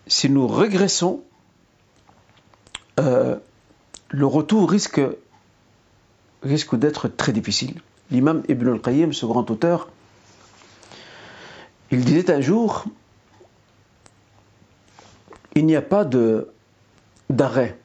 si 0.07 0.29
nous 0.29 0.47
régressons, 0.47 1.21
euh, 3.00 3.38
le 4.09 4.25
retour 4.25 4.69
risque 4.69 5.01
d'être 6.43 7.07
très 7.07 7.31
difficile. 7.31 7.81
L'imam 8.12 8.43
Ibn 8.48 8.69
al-Qayyim, 8.69 9.13
ce 9.13 9.25
grand 9.25 9.50
auteur, 9.50 9.89
il 11.91 12.03
disait 12.03 12.31
un 12.31 12.41
jour, 12.41 12.86
il 15.55 15.65
n'y 15.65 15.75
a 15.75 15.81
pas 15.81 16.05
d'arrêt. 17.29 17.77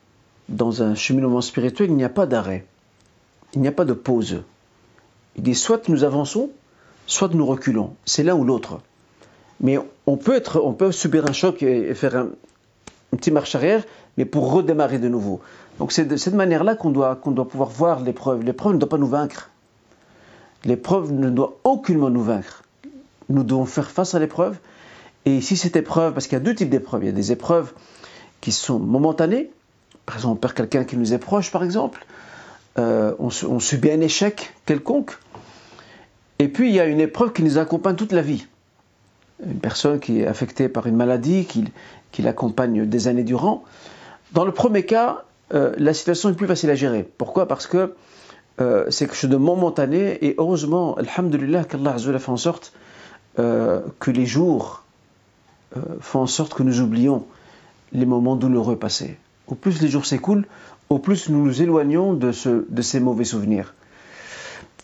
Dans 0.48 0.82
un 0.82 0.94
cheminement 0.94 1.42
spirituel, 1.42 1.90
il 1.90 1.96
n'y 1.96 2.04
a 2.04 2.08
pas 2.08 2.26
d'arrêt. 2.26 2.64
Il 3.52 3.60
n'y 3.60 3.68
a 3.68 3.72
pas 3.72 3.84
de 3.84 3.92
pause. 3.92 4.42
Il 5.36 5.42
dit 5.42 5.54
soit 5.54 5.88
nous 5.88 6.04
avançons, 6.04 6.50
soit 7.06 7.34
nous 7.34 7.44
reculons. 7.44 7.94
C'est 8.06 8.22
l'un 8.22 8.34
ou 8.34 8.44
l'autre. 8.44 8.80
Mais 9.60 9.78
on 10.06 10.16
peut, 10.16 10.40
subir 10.92 11.26
un 11.28 11.32
choc 11.32 11.62
et, 11.62 11.94
faire 11.94 12.16
un, 12.16 12.28
une 13.12 13.18
petite 13.18 13.34
marche 13.34 13.54
arrière, 13.54 13.84
mais 14.16 14.24
pour 14.24 14.52
redémarrer 14.52 14.98
de 14.98 15.08
nouveau. 15.08 15.40
Donc 15.78 15.92
c'est 15.92 16.04
de 16.04 16.16
cette 16.16 16.34
manière-là 16.34 16.74
qu'on 16.74 16.90
doit, 16.90 17.16
qu'on 17.16 17.30
doit 17.30 17.48
pouvoir 17.48 17.68
voir 17.68 18.00
l'épreuve. 18.00 18.42
L'épreuve 18.42 18.74
ne 18.74 18.78
doit 18.78 18.88
pas 18.88 18.98
nous 18.98 19.06
vaincre. 19.06 19.50
L'épreuve 20.64 21.12
ne 21.12 21.30
doit 21.30 21.58
aucunement 21.64 22.10
nous 22.10 22.22
vaincre. 22.22 22.62
Nous 23.28 23.42
devons 23.42 23.66
faire 23.66 23.90
face 23.90 24.14
à 24.14 24.18
l'épreuve. 24.18 24.58
Et 25.24 25.40
si 25.40 25.56
cette 25.56 25.76
épreuve, 25.76 26.14
parce 26.14 26.26
qu'il 26.26 26.36
y 26.38 26.40
a 26.40 26.44
deux 26.44 26.54
types 26.54 26.70
d'épreuves, 26.70 27.02
il 27.02 27.06
y 27.06 27.10
a 27.10 27.12
des 27.12 27.32
épreuves 27.32 27.72
qui 28.40 28.52
sont 28.52 28.78
momentanées. 28.78 29.50
Par 30.06 30.16
exemple, 30.16 30.34
on 30.34 30.36
perd 30.36 30.54
quelqu'un 30.54 30.84
qui 30.84 30.96
nous 30.96 31.12
est 31.12 31.18
proche, 31.18 31.50
par 31.50 31.62
exemple. 31.62 32.04
Euh, 32.78 33.14
on, 33.18 33.30
subit 33.60 33.90
un 33.90 34.00
échec 34.00 34.54
quelconque. 34.64 35.18
Et 36.38 36.48
puis 36.48 36.68
il 36.68 36.74
y 36.74 36.80
a 36.80 36.86
une 36.86 37.00
épreuve 37.00 37.32
qui 37.32 37.42
nous 37.42 37.58
accompagne 37.58 37.96
toute 37.96 38.12
la 38.12 38.22
vie. 38.22 38.46
Une 39.44 39.58
personne 39.58 39.98
qui 39.98 40.20
est 40.20 40.26
affectée 40.26 40.68
par 40.68 40.86
une 40.86 40.94
maladie, 40.94 41.44
qui, 41.44 42.22
l'accompagne 42.22 42.86
des 42.86 43.08
années 43.08 43.24
durant. 43.24 43.64
Dans 44.32 44.44
le 44.44 44.52
premier 44.52 44.84
cas, 44.84 45.24
euh, 45.54 45.72
la 45.76 45.94
situation 45.94 46.30
est 46.30 46.34
plus 46.34 46.46
facile 46.46 46.70
à 46.70 46.74
gérer. 46.74 47.08
Pourquoi? 47.18 47.48
Parce 47.48 47.66
que 47.66 47.94
euh, 48.60 48.86
c'est 48.90 49.06
quelque 49.06 49.16
chose 49.16 49.30
de 49.30 49.36
momentané 49.36 50.24
et 50.24 50.34
heureusement, 50.38 50.96
alhamdulillah, 50.96 51.64
qu'Allah 51.64 51.96
fait 51.98 52.28
en 52.28 52.36
sorte 52.36 52.72
euh, 53.38 53.80
que 54.00 54.10
les 54.10 54.26
jours 54.26 54.84
font 56.00 56.20
en 56.20 56.26
sorte 56.26 56.54
que 56.54 56.62
nous 56.62 56.80
oublions 56.80 57.26
les 57.92 58.06
moments 58.06 58.36
douloureux 58.36 58.76
passés. 58.76 59.18
Au 59.46 59.54
plus 59.54 59.80
les 59.82 59.88
jours 59.88 60.06
s'écoulent, 60.06 60.46
au 60.90 60.98
plus 60.98 61.28
nous 61.28 61.44
nous 61.44 61.62
éloignons 61.62 62.14
de, 62.14 62.32
de 62.68 62.82
ces 62.82 63.00
mauvais 63.00 63.24
souvenirs. 63.24 63.74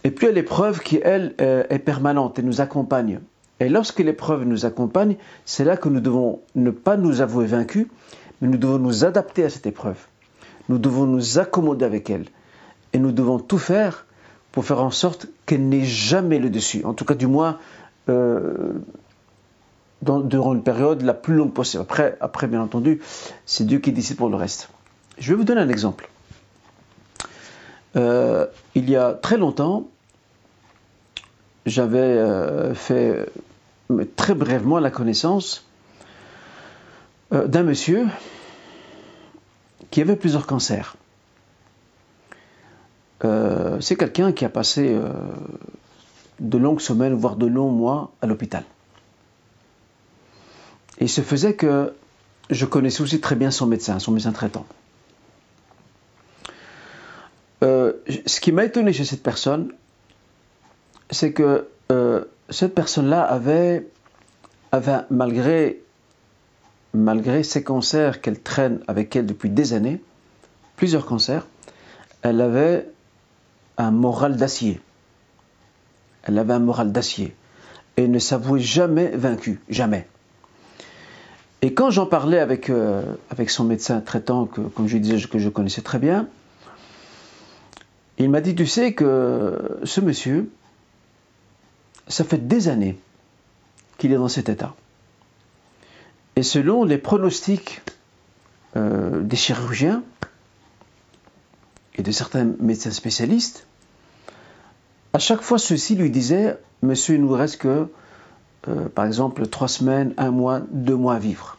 Et 0.04 0.10
puis 0.10 0.26
il 0.26 0.28
y 0.28 0.32
a 0.32 0.34
l'épreuve 0.34 0.80
qui, 0.80 1.00
elle, 1.02 1.34
euh, 1.40 1.64
est 1.70 1.78
permanente 1.78 2.38
et 2.38 2.42
nous 2.42 2.60
accompagne. 2.60 3.20
Et 3.60 3.68
lorsque 3.68 4.00
l'épreuve 4.00 4.44
nous 4.44 4.66
accompagne, 4.66 5.16
c'est 5.46 5.64
là 5.64 5.76
que 5.76 5.88
nous 5.88 6.00
devons 6.00 6.40
ne 6.54 6.70
pas 6.70 6.96
nous 6.96 7.22
avouer 7.22 7.46
vaincus, 7.46 7.86
mais 8.40 8.48
nous 8.48 8.58
devons 8.58 8.78
nous 8.78 9.04
adapter 9.04 9.44
à 9.44 9.50
cette 9.50 9.66
épreuve. 9.66 9.98
Nous 10.68 10.78
devons 10.78 11.06
nous 11.06 11.38
accommoder 11.38 11.84
avec 11.86 12.10
elle. 12.10 12.26
Et 12.94 12.98
nous 12.98 13.12
devons 13.12 13.38
tout 13.38 13.58
faire 13.58 14.06
pour 14.52 14.64
faire 14.64 14.80
en 14.80 14.92
sorte 14.92 15.26
qu'elle 15.46 15.68
n'ait 15.68 15.84
jamais 15.84 16.38
le 16.38 16.48
dessus. 16.48 16.84
En 16.84 16.94
tout 16.94 17.04
cas, 17.04 17.14
du 17.14 17.26
moins, 17.26 17.58
euh, 18.08 18.72
durant 20.00 20.54
une 20.54 20.62
période 20.62 21.02
la 21.02 21.12
plus 21.12 21.34
longue 21.34 21.52
possible. 21.52 21.82
Après, 21.82 22.16
après 22.20 22.46
bien 22.46 22.62
entendu, 22.62 23.02
c'est 23.46 23.66
Dieu 23.66 23.80
qui 23.80 23.90
décide 23.90 24.16
pour 24.16 24.28
le 24.28 24.36
reste. 24.36 24.70
Je 25.18 25.30
vais 25.30 25.34
vous 25.34 25.44
donner 25.44 25.60
un 25.60 25.68
exemple. 25.68 26.08
Euh, 27.96 28.46
il 28.76 28.88
y 28.88 28.96
a 28.96 29.12
très 29.12 29.38
longtemps, 29.38 29.88
j'avais 31.66 31.98
euh, 31.98 32.74
fait 32.74 33.26
très 34.14 34.34
brièvement 34.34 34.78
la 34.78 34.90
connaissance 34.90 35.66
d'un 37.32 37.64
monsieur 37.64 38.06
qui 39.90 40.00
avait 40.00 40.16
plusieurs 40.16 40.46
cancers. 40.46 40.96
Euh, 43.24 43.80
c'est 43.80 43.96
quelqu'un 43.96 44.32
qui 44.32 44.44
a 44.44 44.48
passé 44.48 44.98
de 46.40 46.58
longues 46.58 46.80
semaines, 46.80 47.14
voire 47.14 47.36
de 47.36 47.46
longs 47.46 47.70
mois 47.70 48.12
à 48.20 48.26
l'hôpital. 48.26 48.64
Et 50.98 51.04
il 51.04 51.08
se 51.08 51.22
faisait 51.22 51.54
que 51.54 51.94
je 52.50 52.66
connaissais 52.66 53.02
aussi 53.02 53.20
très 53.20 53.36
bien 53.36 53.50
son 53.50 53.66
médecin, 53.66 53.98
son 53.98 54.12
médecin 54.12 54.32
traitant. 54.32 54.66
ce 57.62 58.40
qui 58.40 58.52
m'a 58.52 58.64
étonné 58.64 58.92
chez 58.92 59.06
cette 59.06 59.22
personne, 59.22 59.72
c'est 61.10 61.32
que 61.32 61.68
euh, 61.92 62.24
cette 62.50 62.74
personne-là 62.74 63.22
avait, 63.22 63.86
malgré, 65.10 65.80
malgré 66.92 67.42
ses 67.42 67.62
cancers 67.62 68.20
qu'elle 68.20 68.40
traîne 68.40 68.80
avec 68.88 69.14
elle 69.16 69.26
depuis 69.26 69.50
des 69.50 69.72
années, 69.72 70.02
plusieurs 70.76 71.06
cancers, 71.06 71.46
elle 72.22 72.40
avait 72.40 72.88
un 73.78 73.90
moral 73.90 74.36
d'acier. 74.36 74.80
Elle 76.22 76.38
avait 76.38 76.54
un 76.54 76.60
moral 76.60 76.92
d'acier 76.92 77.34
et 77.96 78.08
ne 78.08 78.18
s'avouait 78.18 78.60
jamais 78.60 79.08
vaincue, 79.08 79.60
jamais. 79.68 80.06
Et 81.62 81.72
quand 81.72 81.90
j'en 81.90 82.06
parlais 82.06 82.40
avec, 82.40 82.68
euh, 82.68 83.02
avec 83.30 83.50
son 83.50 83.64
médecin 83.64 84.00
traitant, 84.00 84.46
que, 84.46 84.60
comme 84.60 84.86
je 84.86 84.98
disais, 84.98 85.26
que 85.26 85.38
je 85.38 85.48
connaissais 85.48 85.80
très 85.80 85.98
bien, 85.98 86.28
il 88.18 88.30
m'a 88.30 88.40
dit, 88.40 88.54
tu 88.54 88.66
sais 88.66 88.92
que 88.92 89.80
ce 89.82 90.00
monsieur, 90.00 90.50
ça 92.08 92.24
fait 92.24 92.46
des 92.46 92.68
années 92.68 92.98
qu'il 93.98 94.12
est 94.12 94.16
dans 94.16 94.28
cet 94.28 94.48
état. 94.48 94.74
Et 96.36 96.42
selon 96.42 96.84
les 96.84 96.98
pronostics 96.98 97.80
euh, 98.76 99.22
des 99.22 99.36
chirurgiens, 99.36 100.02
et 101.96 102.02
de 102.02 102.10
certains 102.10 102.44
médecins 102.60 102.90
spécialistes, 102.90 103.66
à 105.12 105.18
chaque 105.18 105.42
fois 105.42 105.58
ceux-ci 105.58 105.94
lui 105.94 106.10
disaient 106.10 106.58
Monsieur, 106.84 107.14
il 107.14 107.22
nous 107.22 107.32
reste 107.32 107.56
que, 107.58 107.86
euh, 108.68 108.88
par 108.94 109.06
exemple, 109.06 109.46
trois 109.46 109.68
semaines, 109.68 110.12
un 110.18 110.30
mois, 110.30 110.60
deux 110.70 110.96
mois 110.96 111.14
à 111.14 111.18
vivre. 111.18 111.56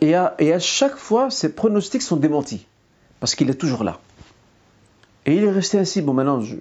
Et 0.00 0.14
à, 0.14 0.58
chaque 0.58 0.96
fois, 0.96 1.30
ces 1.30 1.52
pronostics 1.52 2.00
sont 2.00 2.16
démentis, 2.16 2.66
parce 3.20 3.34
qu'il 3.34 3.50
est 3.50 3.54
toujours 3.54 3.84
là. 3.84 4.00
Et 5.26 5.36
il 5.36 5.44
est 5.44 5.50
resté 5.50 5.78
ainsi. 5.78 6.00
Bon, 6.00 6.14
maintenant, 6.14 6.40
je, 6.40 6.54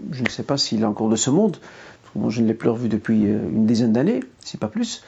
ne 0.00 0.28
sais 0.28 0.42
pas 0.42 0.56
s'il 0.56 0.82
est 0.82 0.86
encore 0.86 1.08
de 1.08 1.16
ce 1.16 1.30
monde. 1.30 1.58
je 2.28 2.40
ne 2.40 2.48
l'ai 2.48 2.54
plus 2.54 2.70
revu 2.70 2.88
depuis 2.88 3.26
euh, 3.26 3.38
une 3.48 3.66
dizaine 3.66 3.92
d'années, 3.92 4.20
si 4.40 4.56
pas 4.56 4.68
plus. 4.68 5.04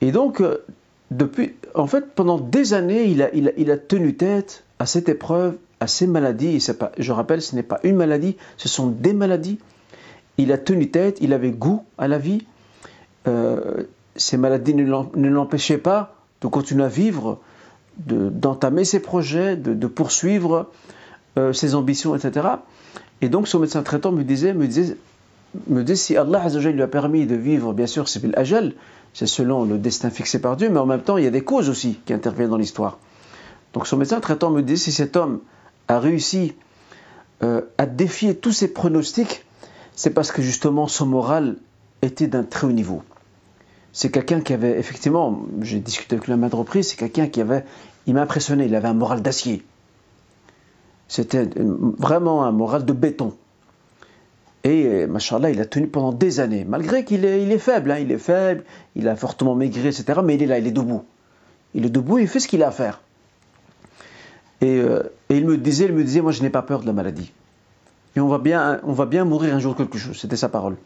Et 0.00 0.10
donc, 0.10 0.40
euh, 0.40 0.64
depuis, 1.10 1.54
en 1.74 1.86
fait, 1.86 2.14
pendant 2.14 2.38
des 2.38 2.74
années, 2.74 3.04
il 3.04 3.22
a, 3.70 3.76
tenu 3.76 4.16
tête 4.16 4.64
à 4.78 4.86
cette 4.86 5.08
épreuve, 5.08 5.56
à 5.80 5.86
ces 5.86 6.06
maladies. 6.06 6.56
Et 6.56 7.02
je 7.02 7.12
rappelle, 7.12 7.42
ce 7.42 7.54
n'est 7.54 7.62
pas 7.62 7.80
une 7.82 7.96
maladie, 7.96 8.36
ce 8.56 8.68
sont 8.68 8.88
des 8.88 9.12
maladies. 9.12 9.58
Il 10.38 10.52
a 10.52 10.58
tenu 10.58 10.90
tête, 10.90 11.18
il 11.20 11.32
avait 11.32 11.50
goût 11.50 11.84
à 11.98 12.08
la 12.08 12.18
vie. 12.18 12.46
Euh, 13.26 13.84
ces 14.16 14.36
maladies 14.36 14.74
ne 14.74 15.28
l'empêchaient 15.28 15.78
pas 15.78 16.14
de 16.40 16.46
continuer 16.48 16.84
à 16.84 16.88
vivre, 16.88 17.38
d'entamer 17.98 18.84
ses 18.84 19.00
projets, 19.00 19.56
de, 19.56 19.86
poursuivre 19.86 20.70
euh, 21.38 21.52
ses 21.52 21.74
ambitions, 21.74 22.14
etc. 22.14 22.46
Et 23.20 23.28
donc 23.28 23.48
son 23.48 23.58
médecin 23.58 23.82
traitant 23.82 24.12
me 24.12 24.22
disait, 24.22 24.52
me 24.52 24.66
disait, 24.66 24.96
me 25.68 25.82
disait 25.82 25.96
si 25.96 26.16
Allah 26.16 26.48
lui 26.48 26.82
a 26.82 26.88
permis 26.88 27.26
de 27.26 27.34
vivre, 27.34 27.72
bien 27.72 27.86
sûr, 27.86 28.08
c'est 28.08 28.22
l'ajal, 28.24 28.74
c'est 29.14 29.26
selon 29.26 29.64
le 29.64 29.78
destin 29.78 30.10
fixé 30.10 30.38
par 30.38 30.56
Dieu, 30.56 30.68
mais 30.68 30.78
en 30.78 30.86
même 30.86 31.00
temps, 31.00 31.16
il 31.16 31.24
y 31.24 31.26
a 31.26 31.30
des 31.30 31.42
causes 31.42 31.70
aussi 31.70 31.98
qui 32.04 32.12
interviennent 32.12 32.50
dans 32.50 32.58
l'histoire. 32.58 32.98
Donc 33.72 33.86
son 33.86 33.96
médecin 33.96 34.20
traitant 34.20 34.50
me 34.50 34.62
dit, 34.62 34.76
si 34.76 34.92
cet 34.92 35.16
homme 35.16 35.40
a 35.88 35.98
réussi 35.98 36.54
euh, 37.42 37.62
à 37.78 37.86
défier 37.86 38.36
tous 38.36 38.52
ses 38.52 38.68
pronostics, 38.68 39.44
c'est 39.94 40.10
parce 40.10 40.32
que 40.32 40.42
justement 40.42 40.86
son 40.86 41.06
moral 41.06 41.56
était 42.02 42.26
d'un 42.26 42.44
très 42.44 42.66
haut 42.66 42.72
niveau 42.72 43.02
c'est 43.96 44.10
quelqu'un 44.10 44.42
qui 44.42 44.52
avait, 44.52 44.78
effectivement, 44.78 45.40
j'ai 45.62 45.80
discuté 45.80 46.16
avec 46.16 46.26
lui 46.26 46.34
à 46.34 46.36
maintes 46.36 46.52
reprises, 46.52 46.90
c'est 46.90 46.96
quelqu'un 46.96 47.28
qui 47.28 47.40
avait, 47.40 47.64
il 48.06 48.12
m'a 48.12 48.20
impressionné, 48.20 48.66
il 48.66 48.74
avait 48.74 48.88
un 48.88 48.92
moral 48.92 49.22
d'acier. 49.22 49.62
C'était 51.08 51.48
vraiment 51.56 52.44
un 52.44 52.52
moral 52.52 52.84
de 52.84 52.92
béton. 52.92 53.34
Et, 54.64 55.06
machallah, 55.06 55.50
il 55.50 55.62
a 55.62 55.64
tenu 55.64 55.86
pendant 55.86 56.12
des 56.12 56.40
années, 56.40 56.66
malgré 56.68 57.06
qu'il 57.06 57.24
est, 57.24 57.42
il 57.42 57.50
est 57.50 57.58
faible, 57.58 57.90
hein, 57.90 57.98
il 57.98 58.12
est 58.12 58.18
faible, 58.18 58.64
il 58.96 59.08
a 59.08 59.16
fortement 59.16 59.54
maigri, 59.54 59.88
etc., 59.88 60.20
mais 60.22 60.34
il 60.34 60.42
est 60.42 60.46
là, 60.46 60.58
il 60.58 60.66
est 60.66 60.72
debout. 60.72 61.04
Il 61.72 61.86
est 61.86 61.90
debout, 61.90 62.18
il 62.18 62.28
fait 62.28 62.40
ce 62.40 62.48
qu'il 62.48 62.62
a 62.62 62.68
à 62.68 62.72
faire. 62.72 63.00
Et, 64.60 64.78
euh, 64.78 65.02
et, 65.28 65.36
il 65.36 65.46
me 65.46 65.56
disait, 65.56 65.86
il 65.86 65.92
me 65.92 66.04
disait, 66.04 66.20
moi 66.20 66.32
je 66.32 66.42
n'ai 66.42 66.50
pas 66.50 66.62
peur 66.62 66.80
de 66.80 66.86
la 66.86 66.92
maladie. 66.92 67.32
Et 68.16 68.20
on 68.20 68.28
va 68.28 68.38
bien, 68.38 68.80
on 68.84 68.92
va 68.92 69.06
bien 69.06 69.24
mourir 69.24 69.54
un 69.54 69.58
jour 69.58 69.74
de 69.74 69.78
quelque 69.78 69.98
chose, 69.98 70.18
c'était 70.18 70.36
sa 70.36 70.48
parole. 70.48 70.76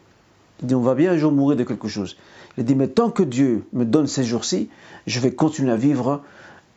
Il 0.61 0.67
dit, 0.67 0.75
on 0.75 0.81
va 0.81 0.95
bien 0.95 1.13
un 1.13 1.17
jour 1.17 1.31
mourir 1.31 1.57
de 1.57 1.63
quelque 1.63 1.87
chose. 1.87 2.17
Il 2.57 2.65
dit, 2.65 2.75
mais 2.75 2.87
tant 2.87 3.09
que 3.09 3.23
Dieu 3.23 3.63
me 3.73 3.85
donne 3.85 4.07
ces 4.07 4.23
jours-ci, 4.23 4.69
je 5.07 5.19
vais 5.19 5.31
continuer 5.31 5.71
à 5.71 5.77
vivre 5.77 6.21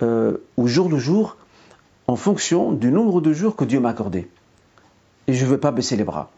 euh, 0.03 0.39
au 0.57 0.67
jour 0.67 0.89
le 0.89 0.99
jour, 0.99 1.37
en 2.07 2.17
fonction 2.17 2.73
du 2.73 2.91
nombre 2.91 3.21
de 3.21 3.33
jours 3.33 3.57
que 3.57 3.65
Dieu 3.65 3.81
m'a 3.81 3.91
accordé. 3.91 4.29
Et 5.27 5.35
je 5.35 5.45
ne 5.45 5.51
vais 5.51 5.59
pas 5.59 5.73
baisser 5.73 5.97
les 5.97 6.05
bras. 6.05 6.31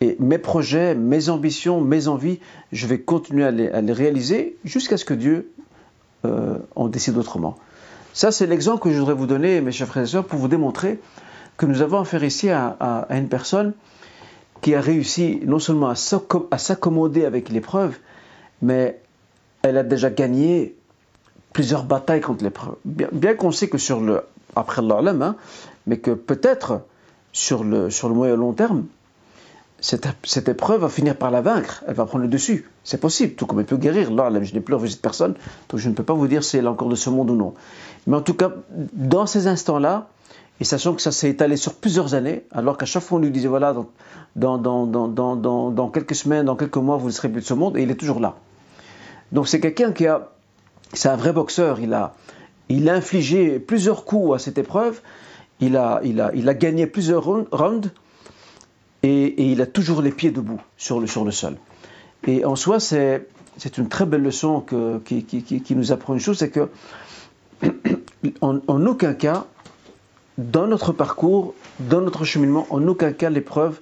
Et 0.00 0.16
mes 0.18 0.38
projets, 0.38 0.94
mes 0.94 1.28
ambitions, 1.28 1.80
mes 1.80 2.08
envies, 2.08 2.40
je 2.72 2.86
vais 2.86 3.00
continuer 3.00 3.44
à 3.44 3.50
les, 3.50 3.92
réaliser 3.92 4.56
jusqu'à 4.64 4.96
ce 4.96 5.04
que 5.04 5.12
Dieu 5.14 5.52
euh, 6.24 6.58
en 6.74 6.88
décide 6.88 7.18
autrement. 7.18 7.56
Ça, 8.12 8.32
c'est 8.32 8.46
l'exemple 8.46 8.82
que 8.82 8.90
je 8.90 8.98
voudrais 8.98 9.14
vous 9.14 9.26
donner, 9.26 9.60
mes 9.60 9.72
chers 9.72 9.86
frères 9.86 10.04
et 10.04 10.06
sœurs, 10.06 10.24
pour 10.24 10.38
vous 10.38 10.48
démontrer 10.48 11.00
que 11.56 11.66
nous 11.66 11.82
avons 11.82 12.00
affaire 12.00 12.24
ici 12.24 12.50
à 12.50 13.06
une 13.10 13.28
personne 13.28 13.74
qui 14.60 14.74
a 14.74 14.80
réussi 14.80 15.40
non 15.44 15.58
seulement 15.58 15.90
à 15.90 16.58
s'accommoder 16.58 17.24
avec 17.24 17.48
l'épreuve, 17.48 17.96
mais 18.62 19.00
elle 19.62 19.78
a 19.78 19.82
déjà 19.82 20.10
gagné 20.10 20.74
plusieurs 21.52 21.84
batailles 21.84 22.20
contre 22.20 22.44
l'épreuve. 22.44 22.76
Bien, 22.84 23.34
qu'on 23.34 23.52
sait 23.52 23.68
que 23.68 23.78
sur 23.78 24.00
le, 24.00 24.22
après 24.56 24.82
Allah, 24.82 25.12
hein, 25.20 25.36
mais 25.86 25.98
que 25.98 26.10
peut-être 26.10 26.82
sur 27.32 27.64
le, 27.64 27.90
sur 27.90 28.08
le 28.08 28.14
moyen 28.14 28.36
long 28.36 28.52
terme, 28.52 28.86
cette, 29.80 30.48
épreuve 30.48 30.82
va 30.82 30.88
finir 30.88 31.16
par 31.16 31.30
la 31.30 31.40
vaincre, 31.40 31.84
elle 31.86 31.94
va 31.94 32.04
prendre 32.04 32.22
le 32.22 32.28
dessus. 32.28 32.70
C'est 32.84 33.00
possible, 33.00 33.34
tout 33.34 33.46
comme 33.46 33.60
elle 33.60 33.66
peut 33.66 33.76
guérir. 33.76 34.10
Là, 34.10 34.30
je 34.42 34.54
n'ai 34.54 34.60
plus 34.60 34.74
revu 34.74 34.88
cette 34.88 35.02
personne, 35.02 35.34
donc 35.68 35.80
je 35.80 35.88
ne 35.88 35.94
peux 35.94 36.02
pas 36.02 36.14
vous 36.14 36.26
dire 36.26 36.44
si 36.44 36.56
elle 36.56 36.66
est 36.66 36.68
encore 36.68 36.88
de 36.88 36.96
ce 36.96 37.10
monde 37.10 37.30
ou 37.30 37.36
non. 37.36 37.54
Mais 38.06 38.16
en 38.16 38.20
tout 38.20 38.34
cas, 38.34 38.52
dans 38.92 39.26
ces 39.26 39.46
instants-là, 39.46 40.08
et 40.60 40.64
sachant 40.64 40.94
que 40.94 41.00
ça 41.00 41.10
s'est 41.10 41.30
étalé 41.30 41.56
sur 41.56 41.74
plusieurs 41.74 42.14
années, 42.14 42.44
alors 42.52 42.76
qu'à 42.76 42.84
chaque 42.84 43.02
fois 43.02 43.18
on 43.18 43.22
lui 43.22 43.30
disait 43.30 43.48
voilà, 43.48 43.74
dans, 44.36 45.90
quelques 45.92 46.14
semaines, 46.14 46.44
dans 46.44 46.56
quelques 46.56 46.76
mois, 46.76 46.98
vous 46.98 47.06
ne 47.06 47.12
serez 47.12 47.30
plus 47.30 47.40
de 47.40 47.46
ce 47.46 47.54
monde, 47.54 47.78
et 47.78 47.82
il 47.82 47.90
est 47.90 47.96
toujours 47.96 48.20
là. 48.20 48.36
Donc 49.32 49.48
c'est 49.48 49.60
quelqu'un 49.60 49.92
qui 49.92 50.06
a. 50.06 50.28
C'est 50.92 51.08
un 51.08 51.16
vrai 51.16 51.32
boxeur, 51.32 51.78
il 51.78 51.94
a, 51.94 52.14
il 52.68 52.88
a 52.88 52.94
infligé 52.94 53.60
plusieurs 53.60 54.04
coups 54.04 54.34
à 54.34 54.38
cette 54.40 54.58
épreuve, 54.58 55.00
il 55.60 55.76
a, 55.76 56.00
il 56.02 56.20
a, 56.20 56.32
il 56.34 56.48
a 56.48 56.54
gagné 56.54 56.88
plusieurs 56.88 57.24
rounds, 57.24 57.90
et, 59.02 59.50
il 59.50 59.60
a 59.62 59.66
toujours 59.66 60.02
les 60.02 60.10
pieds 60.10 60.30
debout 60.30 60.60
sur 60.76 61.00
le, 61.00 61.06
sur 61.06 61.24
le 61.24 61.30
sol. 61.30 61.56
Et 62.26 62.44
en 62.44 62.56
soi, 62.56 62.80
c'est, 62.80 63.26
une 63.78 63.88
très 63.88 64.06
belle 64.06 64.22
leçon 64.22 64.64
qui, 65.04 65.24
qui, 65.24 65.76
nous 65.76 65.92
apprend 65.92 66.14
une 66.14 66.20
chose, 66.20 66.38
c'est 66.38 66.50
que 66.50 66.68
en, 68.40 68.86
aucun 68.86 69.14
cas, 69.14 69.46
dans 70.38 70.66
notre 70.66 70.92
parcours, 70.92 71.54
dans 71.78 72.00
notre 72.00 72.24
cheminement, 72.24 72.66
en 72.70 72.86
aucun 72.86 73.12
cas 73.12 73.30
l'épreuve 73.30 73.80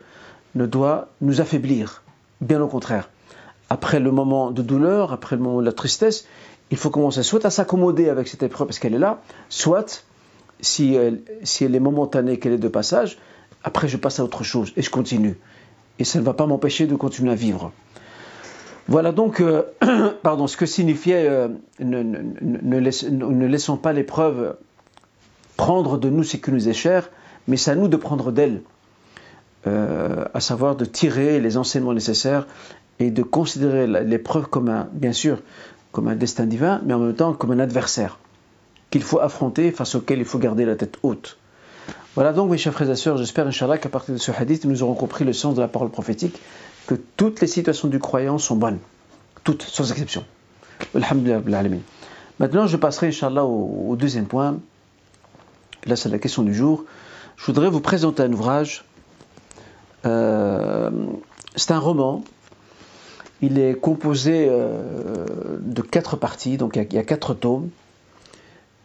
ne 0.55 0.67
doit 0.67 1.09
nous 1.21 1.41
affaiblir. 1.41 2.03
Bien 2.41 2.61
au 2.63 2.69
contraire. 2.69 3.11
Après 3.71 4.01
le 4.01 4.11
moment 4.11 4.51
de 4.51 4.63
douleur, 4.63 5.13
après 5.13 5.37
le 5.37 5.43
moment 5.43 5.61
de 5.61 5.67
la 5.67 5.73
tristesse, 5.73 6.27
il 6.71 6.77
faut 6.77 6.91
commencer 6.91 7.23
soit 7.23 7.45
à 7.45 7.51
s'accommoder 7.51 8.09
avec 8.09 8.29
cette 8.29 8.43
épreuve 8.43 8.69
parce 8.69 8.79
qu'elle 8.79 8.95
est 8.95 8.99
là, 8.99 9.21
soit, 9.49 10.05
si 10.61 10.97
si 11.43 11.65
elle 11.65 11.75
est 11.75 11.81
momentanée, 11.81 12.39
qu'elle 12.39 12.53
est 12.53 12.59
de 12.59 12.69
passage, 12.69 13.19
après 13.69 13.87
je 13.87 13.99
passe 13.99 14.19
à 14.19 14.25
autre 14.25 14.45
chose 14.45 14.73
et 14.77 14.83
je 14.83 14.91
continue. 14.91 15.37
Et 15.99 16.05
ça 16.05 16.19
ne 16.19 16.25
va 16.25 16.33
pas 16.33 16.47
m'empêcher 16.47 16.87
de 16.87 16.97
continuer 16.97 17.33
à 17.33 17.35
vivre. 17.35 17.73
Voilà 18.89 19.13
donc 19.13 19.41
euh, 19.41 19.63
pardon, 20.23 20.47
ce 20.47 20.57
que 20.57 20.65
signifiait 20.65 21.29
euh, 21.29 21.49
ne, 21.79 23.47
laissons 23.47 23.77
pas 23.77 23.93
l'épreuve 23.93 24.57
prendre 25.59 25.99
de 25.99 26.09
nous 26.09 26.23
ce 26.23 26.39
qui 26.39 26.51
nous 26.51 26.69
est 26.69 26.73
cher, 26.73 27.11
mais 27.47 27.59
c'est 27.59 27.71
à 27.71 27.75
nous 27.75 27.89
de 27.89 27.97
prendre 27.97 28.33
d'elle, 28.33 28.63
euh, 29.67 30.25
à 30.33 30.41
savoir 30.41 30.75
de 30.75 30.87
tirer 30.87 31.39
les 31.41 31.59
enseignements 31.59 31.93
nécessaires 31.93 32.47
et 33.01 33.11
de 33.11 33.23
considérer 33.23 33.87
l'épreuve 33.87 34.47
comme 34.47 34.69
un, 34.71 34.89
bien 34.93 35.13
sûr, 35.13 35.43
comme 35.93 36.09
un 36.09 36.17
destin 36.17 36.47
divin, 36.47 36.81
mais 36.87 36.95
en 36.95 37.01
même 37.01 37.15
temps 37.15 37.35
comme 37.35 37.51
un 37.51 37.59
adversaire 37.59 38.19
qu'il 38.91 39.03
faut 39.03 39.21
affronter, 39.21 39.73
face 39.73 39.95
auquel 39.95 40.21
il 40.21 40.25
faut 40.25 40.39
garder 40.39 40.65
la 40.65 40.77
tête 40.77 40.97
haute. 41.03 41.39
Voilà 42.19 42.33
donc, 42.33 42.51
mes 42.51 42.59
chers 42.59 42.73
frères 42.73 42.91
et 42.91 42.97
sœurs, 42.97 43.17
j'espère, 43.17 43.47
Inch'Allah, 43.47 43.79
qu'à 43.79 43.89
partir 43.89 44.13
de 44.13 44.19
ce 44.19 44.33
hadith, 44.33 44.65
nous 44.65 44.83
aurons 44.83 44.95
compris 44.95 45.25
le 45.25 45.33
sens 45.33 45.55
de 45.55 45.61
la 45.61 45.69
parole 45.69 45.89
prophétique, 45.89 46.37
que 46.89 46.97
toutes 47.17 47.41
les 47.41 47.47
situations 47.47 47.87
du 47.87 48.01
croyant 48.01 48.39
sont 48.39 48.57
bonnes. 48.57 48.81
Toutes, 49.45 49.63
sans 49.63 49.89
exception. 49.93 50.25
Alhamdulillah. 50.97 51.63
Maintenant, 52.41 52.67
je 52.67 52.77
passerai, 52.77 53.07
Inch'Allah, 53.07 53.45
au 53.45 53.95
deuxième 53.95 54.27
point, 54.27 54.59
là 55.87 55.95
c'est 55.95 56.09
la 56.09 56.19
question 56.19 56.43
du 56.43 56.53
jour, 56.53 56.87
je 57.37 57.47
voudrais 57.47 57.71
vous 57.71 57.81
présenter 57.81 58.25
un 58.25 58.33
ouvrage. 58.33 58.85
Euh, 60.05 60.91
c'est 61.55 61.71
un 61.71 61.79
roman. 61.79 62.25
Il 63.43 63.61
est 63.61 63.75
composé 63.75 64.49
euh, 64.49 65.25
de 65.61 65.83
quatre 65.83 66.17
parties, 66.17 66.57
donc 66.57 66.75
il 66.75 66.93
y, 66.93 66.99
a, 66.99 67.05
quatre 67.05 67.35
tomes. 67.35 67.71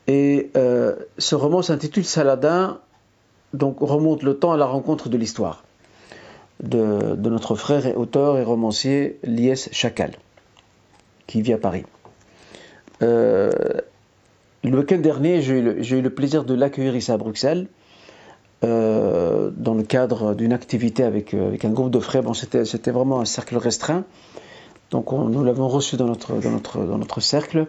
Et 0.05 0.51
euh, 0.55 0.93
ce 1.17 1.33
roman 1.33 1.63
s'intitule 1.63 2.05
Saladin, 2.05 2.77
donc 3.53 3.77
remonte 3.79 4.23
le 4.23 4.35
temps 4.37 4.51
à 4.51 4.57
la 4.57 4.65
rencontre 4.65 5.09
de 5.09 5.17
l'histoire 5.17 5.63
de, 6.61 7.29
notre 7.29 7.55
frère 7.55 7.85
et 7.85 7.93
auteur 7.93 8.37
et 8.37 8.43
romancier 8.43 9.19
Lies 9.23 9.67
Chacal, 9.71 10.11
qui 11.27 11.41
vit 11.41 11.53
à 11.53 11.57
Paris. 11.57 11.83
Le 14.63 14.77
week-end 14.79 14.99
dernier, 14.99 15.41
j'ai 15.41 15.59
eu, 15.59 16.01
le 16.01 16.09
plaisir 16.09 16.45
de 16.45 16.53
l'accueillir 16.53 16.95
ici 16.95 17.11
à 17.11 17.17
Bruxelles, 17.17 17.67
euh, 18.63 19.51
dans 19.57 19.73
le 19.73 19.83
cadre 19.83 20.35
d'une 20.35 20.53
activité 20.53 21.03
avec, 21.03 21.33
euh, 21.33 21.47
avec, 21.47 21.65
un 21.65 21.69
groupe 21.69 21.91
de 21.91 21.99
frères. 21.99 22.23
Bon, 22.23 22.33
c'était 22.33 22.91
vraiment 22.91 23.19
un 23.19 23.25
cercle 23.25 23.57
restreint. 23.57 24.05
Donc 24.89 25.11
nous 25.11 25.43
l'avons 25.43 25.67
reçu 25.67 25.97
dans 25.97 26.05
notre 26.07 27.19
cercle, 27.19 27.67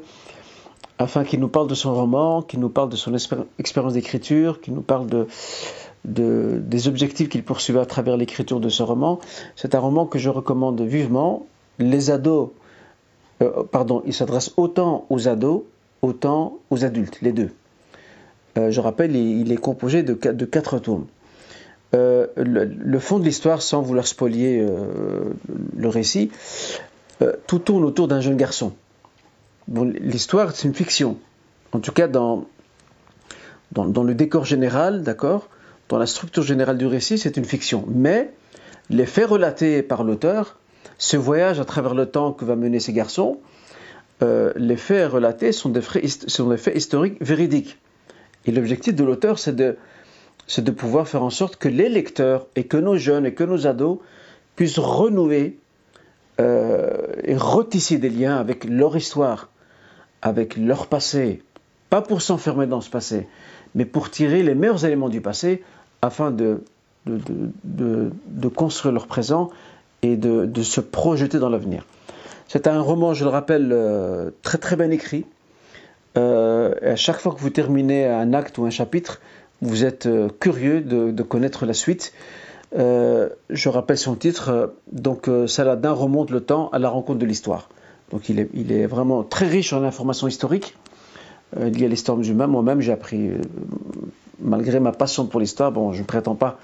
afin 0.99 1.25
qu'il 1.25 1.41
nous 1.41 1.49
parle 1.49 1.69
de 1.69 1.75
son 1.75 1.95
roman, 1.95 2.43
qu'il 2.43 2.61
nous 2.61 2.69
parle 2.69 2.89
de 2.89 2.97
son 2.97 3.15
expérience 3.59 3.93
d'écriture, 3.93 4.61
qu'il 4.61 4.75
nous 4.75 4.83
parle 4.83 5.07
de, 5.07 5.27
de, 6.05 6.61
des 6.65 6.89
objectifs 6.89 7.29
qu'il 7.29 7.43
poursuivait 7.43 7.81
à 7.81 7.87
travers 7.87 8.17
l'écriture 8.17 8.61
de 8.61 8.69
ce 8.69 8.83
roman. 8.83 9.19
C'est 9.57 9.75
un 9.75 9.81
roman 9.81 10.07
que 10.07 10.19
je 10.19 10.29
recommande 10.29 10.81
vivement. 10.81 11.47
Les 11.79 12.11
ados, 12.11 12.51
euh, 13.43 13.65
pardon, 13.65 14.03
il 14.07 14.15
s'adresse 14.15 14.53
autant 14.57 15.07
aux 15.11 15.29
ados 15.29 15.63
autant 16.03 16.59
aux 16.71 16.85
adultes, 16.85 17.19
les 17.23 17.33
deux. 17.33 17.51
je 18.57 18.79
rappelle, 18.79 19.17
il, 19.17 19.51
est 19.51 19.57
composé 19.57 20.03
de, 20.03 20.13
quatre 20.45 20.79
tomes. 20.79 21.07
Le, 21.95 22.99
fond 22.99 23.19
de 23.19 23.25
l'histoire, 23.25 23.63
sans 23.63 23.81
vouloir 23.81 24.07
spolier 24.07 24.67
le 25.77 25.89
récit, 25.89 26.31
tout 27.47 27.59
tourne 27.59 27.85
autour 27.85 28.07
d'un 28.07 28.21
jeune 28.21 28.37
garçon. 28.37 28.75
L'histoire, 29.73 30.55
c'est 30.55 30.69
une 30.69 30.75
fiction. 30.75 31.19
En 31.73 31.81
tout 31.81 31.93
cas, 31.93 32.07
dans, 32.07 32.47
le 33.75 34.15
décor 34.15 34.45
général, 34.45 35.03
Dans 35.89 35.99
la 35.99 36.07
structure 36.07 36.43
générale 36.43 36.79
du 36.79 36.87
récit, 36.87 37.19
c'est 37.19 37.37
une 37.37 37.45
fiction. 37.45 37.85
Mais 37.89 38.31
les 38.91 39.07
faits 39.07 39.27
relatés 39.27 39.83
par 39.83 40.05
l'auteur, 40.05 40.59
ce 40.99 41.17
voyage 41.17 41.61
à 41.61 41.65
travers 41.65 41.95
le 41.95 42.07
temps 42.07 42.33
que 42.33 42.45
va 42.45 42.57
mener 42.57 42.81
ces 42.81 42.93
garçons, 42.93 43.39
euh, 44.23 44.53
les 44.57 44.77
faits 44.77 45.11
relatés 45.11 45.53
sont 45.53 45.71
des, 45.71 45.81
faits, 45.81 46.31
sont 46.31 46.49
des 46.49 46.57
faits 46.57 46.77
historiques 46.77 47.17
véridiques. 47.21 47.79
Et 48.47 48.53
l'objectif 48.53 48.95
de 48.95 49.05
l'auteur, 49.05 49.39
c'est 49.39 49.57
de, 49.57 49.77
de 50.59 50.71
pouvoir 50.71 51.09
faire 51.09 51.23
en 51.23 51.31
sorte 51.31 51.57
que 51.57 51.69
les 51.69 51.89
lecteurs 51.89 52.47
et 52.55 52.65
que 52.65 52.77
nos 52.77 52.97
jeunes 52.97 53.27
et 53.27 53.35
que 53.35 53.45
nos 53.45 53.67
ados 53.67 53.99
puissent 54.57 54.79
renouer 54.79 55.59
euh, 56.41 57.07
et 57.23 57.37
retisser 57.37 57.99
des 57.99 58.11
liens 58.11 58.37
avec 58.37 58.65
leur 58.65 58.97
histoire, 58.97 59.49
avec 60.25 60.57
leur 60.57 60.89
passé, 60.89 61.43
pas 61.91 62.01
pour 62.01 62.23
s'enfermer 62.23 62.67
dans 62.67 62.81
ce 62.81 62.91
passé, 62.91 63.29
mais 63.75 63.85
pour 63.85 64.11
tirer 64.11 64.43
les 64.43 64.55
meilleurs 64.55 64.85
éléments 64.85 65.11
du 65.11 65.21
passé 65.21 65.63
afin 66.03 66.31
de, 66.31 66.65
de, 67.07 68.49
construire 68.49 68.93
leur 68.93 69.07
présent 69.07 69.51
et 70.03 70.17
de, 70.17 70.63
se 70.63 70.81
projeter 70.81 71.39
dans 71.39 71.51
l'avenir. 71.51 71.85
C'est 72.49 72.67
un 72.67 72.81
roman, 72.81 73.15
je 73.15 73.25
le 73.25 73.31
rappelle, 73.31 73.71
euh, 73.73 74.31
très 74.43 74.59
très 74.59 74.77
bien 74.77 74.91
écrit. 74.91 75.27
Euh, 76.17 76.75
à 76.83 76.97
chaque 76.97 77.19
fois 77.19 77.35
que 77.35 77.41
vous 77.41 77.51
terminez 77.51 78.07
un 78.07 78.33
acte 78.33 78.59
ou 78.59 78.65
un 78.65 78.71
chapitre, 78.71 79.21
vous 79.61 79.85
êtes 79.85 80.07
euh, 80.07 80.29
curieux 80.41 80.81
de, 80.81 81.23
connaître 81.23 81.67
la 81.67 81.75
suite. 81.75 82.13
je 82.75 83.69
rappelle 83.69 83.99
son 83.99 84.15
titre, 84.15 84.75
donc 84.91 85.29
Saladin 85.47 85.93
remonte 85.93 86.31
le 86.31 86.41
temps 86.41 86.71
à 86.73 86.79
la 86.79 86.89
rencontre 86.89 87.19
de 87.19 87.27
l'histoire. 87.27 87.69
Donc 88.15 88.31
il 88.31 88.73
est, 88.73 88.87
vraiment 88.87 89.25
très 89.25 89.47
riche 89.47 89.75
en 89.75 89.83
informations 89.83 90.27
historiques 90.29 90.77
liées 91.55 91.85
à 91.85 91.89
l'histoire 91.89 92.17
musulmane. 92.17 92.51
Moi-même, 92.51 92.81
j'ai 92.81 92.93
appris 92.93 93.31
malgré 94.41 94.81
ma 94.81 94.93
passion 94.93 95.27
pour 95.27 95.41
l'histoire, 95.41 95.73
bon, 95.73 95.93
je 95.93 96.01
ne 96.01 96.07
prétends 96.07 96.35
pas 96.35 96.59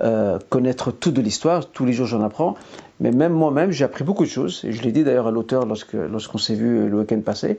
euh, 0.00 0.38
connaître 0.48 0.92
tout 0.92 1.10
de 1.10 1.20
l'histoire, 1.20 1.66
tous 1.66 1.84
les 1.84 1.92
jours 1.92 2.06
j'en 2.06 2.22
apprends, 2.22 2.54
mais 3.00 3.10
même 3.10 3.32
moi-même, 3.32 3.70
j'ai 3.70 3.84
appris 3.84 4.04
beaucoup 4.04 4.24
de 4.24 4.28
choses, 4.30 4.64
et 4.64 4.72
je 4.72 4.82
l'ai 4.82 4.92
dit 4.92 5.04
d'ailleurs 5.04 5.26
à 5.26 5.30
l'auteur 5.30 5.66
lorsqu'on 5.66 6.38
s'est 6.38 6.54
vu 6.54 6.88
le 6.88 6.98
week-end 6.98 7.20
passé. 7.20 7.58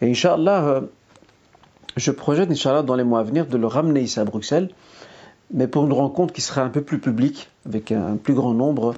Et 0.00 0.10
Inch'Allah, 0.10 0.64
euh, 0.64 0.80
je 1.96 2.10
projette, 2.10 2.50
Inch'Allah, 2.50 2.82
dans 2.82 2.94
les 2.94 3.04
mois 3.04 3.20
à 3.20 3.22
venir, 3.22 3.46
de 3.46 3.56
le 3.56 3.66
ramener 3.66 4.02
ici 4.02 4.20
à 4.20 4.24
Bruxelles, 4.24 4.70
mais 5.52 5.66
pour 5.66 5.84
une 5.84 5.92
rencontre 5.92 6.32
qui 6.32 6.40
sera 6.40 6.62
un 6.62 6.70
peu 6.70 6.82
plus 6.82 7.00
publique, 7.00 7.50
avec 7.66 7.90
un, 7.92 8.16
plus 8.16 8.34
grand 8.34 8.54
nombre 8.54 8.94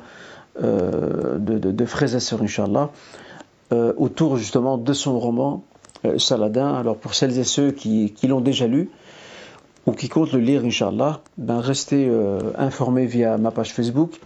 euh, 0.62 1.38
de, 1.38 1.84
frères 1.86 2.14
et 2.14 2.20
sœurs, 2.20 2.42
Inch'Allah, 2.42 2.90
autour 3.70 4.36
justement 4.36 4.78
de 4.78 4.92
son 4.92 5.18
roman 5.18 5.64
Saladin. 6.18 6.74
Alors 6.74 6.96
pour 6.96 7.14
celles 7.14 7.38
et 7.38 7.44
ceux 7.44 7.72
qui 7.72 8.14
l'ont 8.26 8.40
déjà 8.40 8.66
lu, 8.66 8.90
ou 9.86 9.92
qui 9.92 10.08
compte 10.08 10.32
le 10.32 10.40
lire, 10.40 10.64
Inch'Allah, 10.64 11.20
ben 11.38 11.60
restez 11.60 12.06
euh, 12.08 12.40
informés 12.58 13.06
via 13.06 13.38
ma 13.38 13.52
page 13.52 13.72
Facebook 13.72 14.20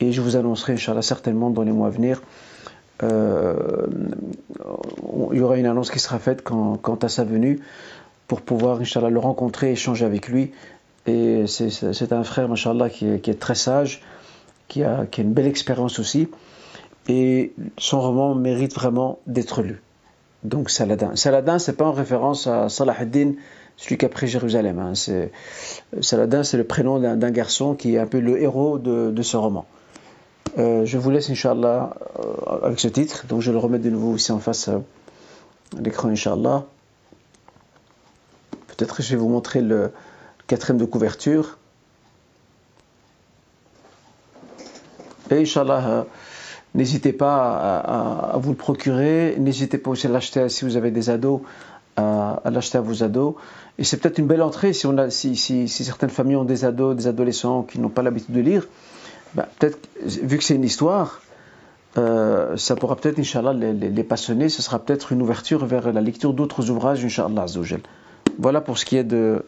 et 0.00 0.12
je 0.12 0.20
vous 0.20 0.36
annoncerai, 0.36 0.74
Inch'Allah, 0.74 1.02
certainement 1.02 1.50
dans 1.50 1.62
les 1.62 1.72
mois 1.72 1.86
à 1.86 1.90
venir. 1.90 2.22
Euh, 3.02 3.86
il 5.32 5.38
y 5.38 5.40
aura 5.40 5.58
une 5.58 5.66
annonce 5.66 5.90
qui 5.90 6.00
sera 6.00 6.18
faite 6.18 6.42
quant, 6.42 6.98
à 7.02 7.08
sa 7.08 7.24
venue 7.24 7.60
pour 8.26 8.40
pouvoir, 8.40 8.80
Inch'Allah, 8.80 9.10
le 9.10 9.20
rencontrer, 9.20 9.70
échanger 9.70 10.04
avec 10.04 10.28
lui. 10.28 10.50
Et 11.06 11.44
c'est 11.46 12.12
un 12.12 12.24
frère, 12.24 12.50
Inch'Allah, 12.50 12.90
qui 12.90 13.20
qui 13.20 13.30
est, 13.30 13.38
très 13.38 13.54
sage, 13.54 14.02
qui 14.66 14.82
a 14.82 15.06
une 15.18 15.32
belle 15.32 15.46
expérience 15.46 16.00
aussi. 16.00 16.28
Et 17.08 17.52
son 17.78 18.00
roman 18.00 18.34
mérite 18.34 18.74
vraiment 18.74 19.20
d'être 19.26 19.62
lu. 19.62 19.80
Donc 20.42 20.70
Saladin. 20.70 21.16
Saladin, 21.16 21.58
c'est 21.58 21.76
pas 21.76 21.86
en 21.86 21.92
référence 21.92 22.46
à 22.46 22.68
Salah 22.68 22.96
ad-Din 22.98 23.32
celui 23.76 23.98
qui 23.98 24.06
a 24.06 24.08
pris 24.08 24.26
Jérusalem. 24.26 24.78
Hein. 24.78 24.92
Saladin, 26.00 26.42
c'est 26.42 26.56
le 26.56 26.64
prénom 26.64 26.98
d'un 26.98 27.30
garçon 27.30 27.74
qui 27.74 27.94
est 27.94 27.98
un 27.98 28.06
peu 28.06 28.20
le 28.20 28.40
héros 28.40 28.78
de, 28.78 29.22
ce 29.22 29.36
roman. 29.36 29.66
Euh, 30.58 30.86
je 30.86 30.96
vous 30.96 31.10
laisse, 31.10 31.28
Inch'Allah, 31.28 31.94
euh, 32.18 32.62
avec 32.62 32.80
ce 32.80 32.88
titre. 32.88 33.26
Donc 33.26 33.42
je 33.42 33.52
le 33.52 33.58
remets 33.58 33.78
de 33.78 33.90
nouveau 33.90 34.16
ici 34.16 34.32
en 34.32 34.38
face 34.38 34.68
euh, 34.68 34.78
à 35.76 35.82
l'écran, 35.82 36.08
Inch'Allah. 36.08 36.64
Peut-être 38.68 38.96
que 38.96 39.02
je 39.02 39.10
vais 39.10 39.16
vous 39.16 39.28
montrer 39.28 39.60
le 39.60 39.92
quatrième 40.46 40.78
de 40.78 40.86
couverture. 40.86 41.58
Et 45.30 45.42
Inch'Allah, 45.42 46.06
n'hésitez 46.76 47.12
pas 47.12 47.78
à, 47.78 48.38
vous 48.38 48.50
le 48.50 48.56
procurer. 48.56 49.34
N'hésitez 49.38 49.78
pas 49.78 49.90
aussi 49.90 50.06
à 50.06 50.10
l'acheter 50.10 50.48
si 50.48 50.64
vous 50.64 50.76
avez 50.76 50.90
des 50.90 51.10
ados, 51.10 51.40
à, 51.96 52.40
l'acheter 52.50 52.78
à 52.78 52.80
vos 52.80 53.02
ados. 53.02 53.34
Et 53.78 53.84
c'est 53.84 53.96
peut-être 53.96 54.18
une 54.18 54.26
belle 54.26 54.42
entrée 54.42 54.72
si, 54.72 55.68
certaines 55.68 56.10
familles 56.10 56.36
ont 56.36 56.44
des 56.44 56.64
ados, 56.64 56.94
des 56.94 57.06
adolescents 57.06 57.62
qui 57.62 57.80
n'ont 57.80 57.88
pas 57.88 58.02
l'habitude 58.02 58.34
de 58.34 58.40
lire. 58.40 58.68
Ben, 59.34 59.46
peut-être, 59.58 59.78
vu 60.04 60.38
que 60.38 60.44
c'est 60.44 60.54
une 60.54 60.64
histoire, 60.64 61.20
euh, 61.98 62.56
ça 62.56 62.76
pourra 62.76 62.96
peut-être, 62.96 63.18
les, 63.18 64.04
passionner. 64.04 64.48
Ce 64.48 64.62
sera 64.62 64.78
peut-être 64.78 65.12
une 65.12 65.22
ouverture 65.22 65.64
vers 65.66 65.92
la 65.92 66.00
lecture 66.00 66.32
d'autres 66.32 66.70
ouvrages, 66.70 67.04
Inch'Allah. 67.04 67.46
Voilà 68.38 68.60
pour 68.60 68.78
ce 68.78 68.84
qui 68.84 68.96
est 68.96 69.04
de 69.04 69.42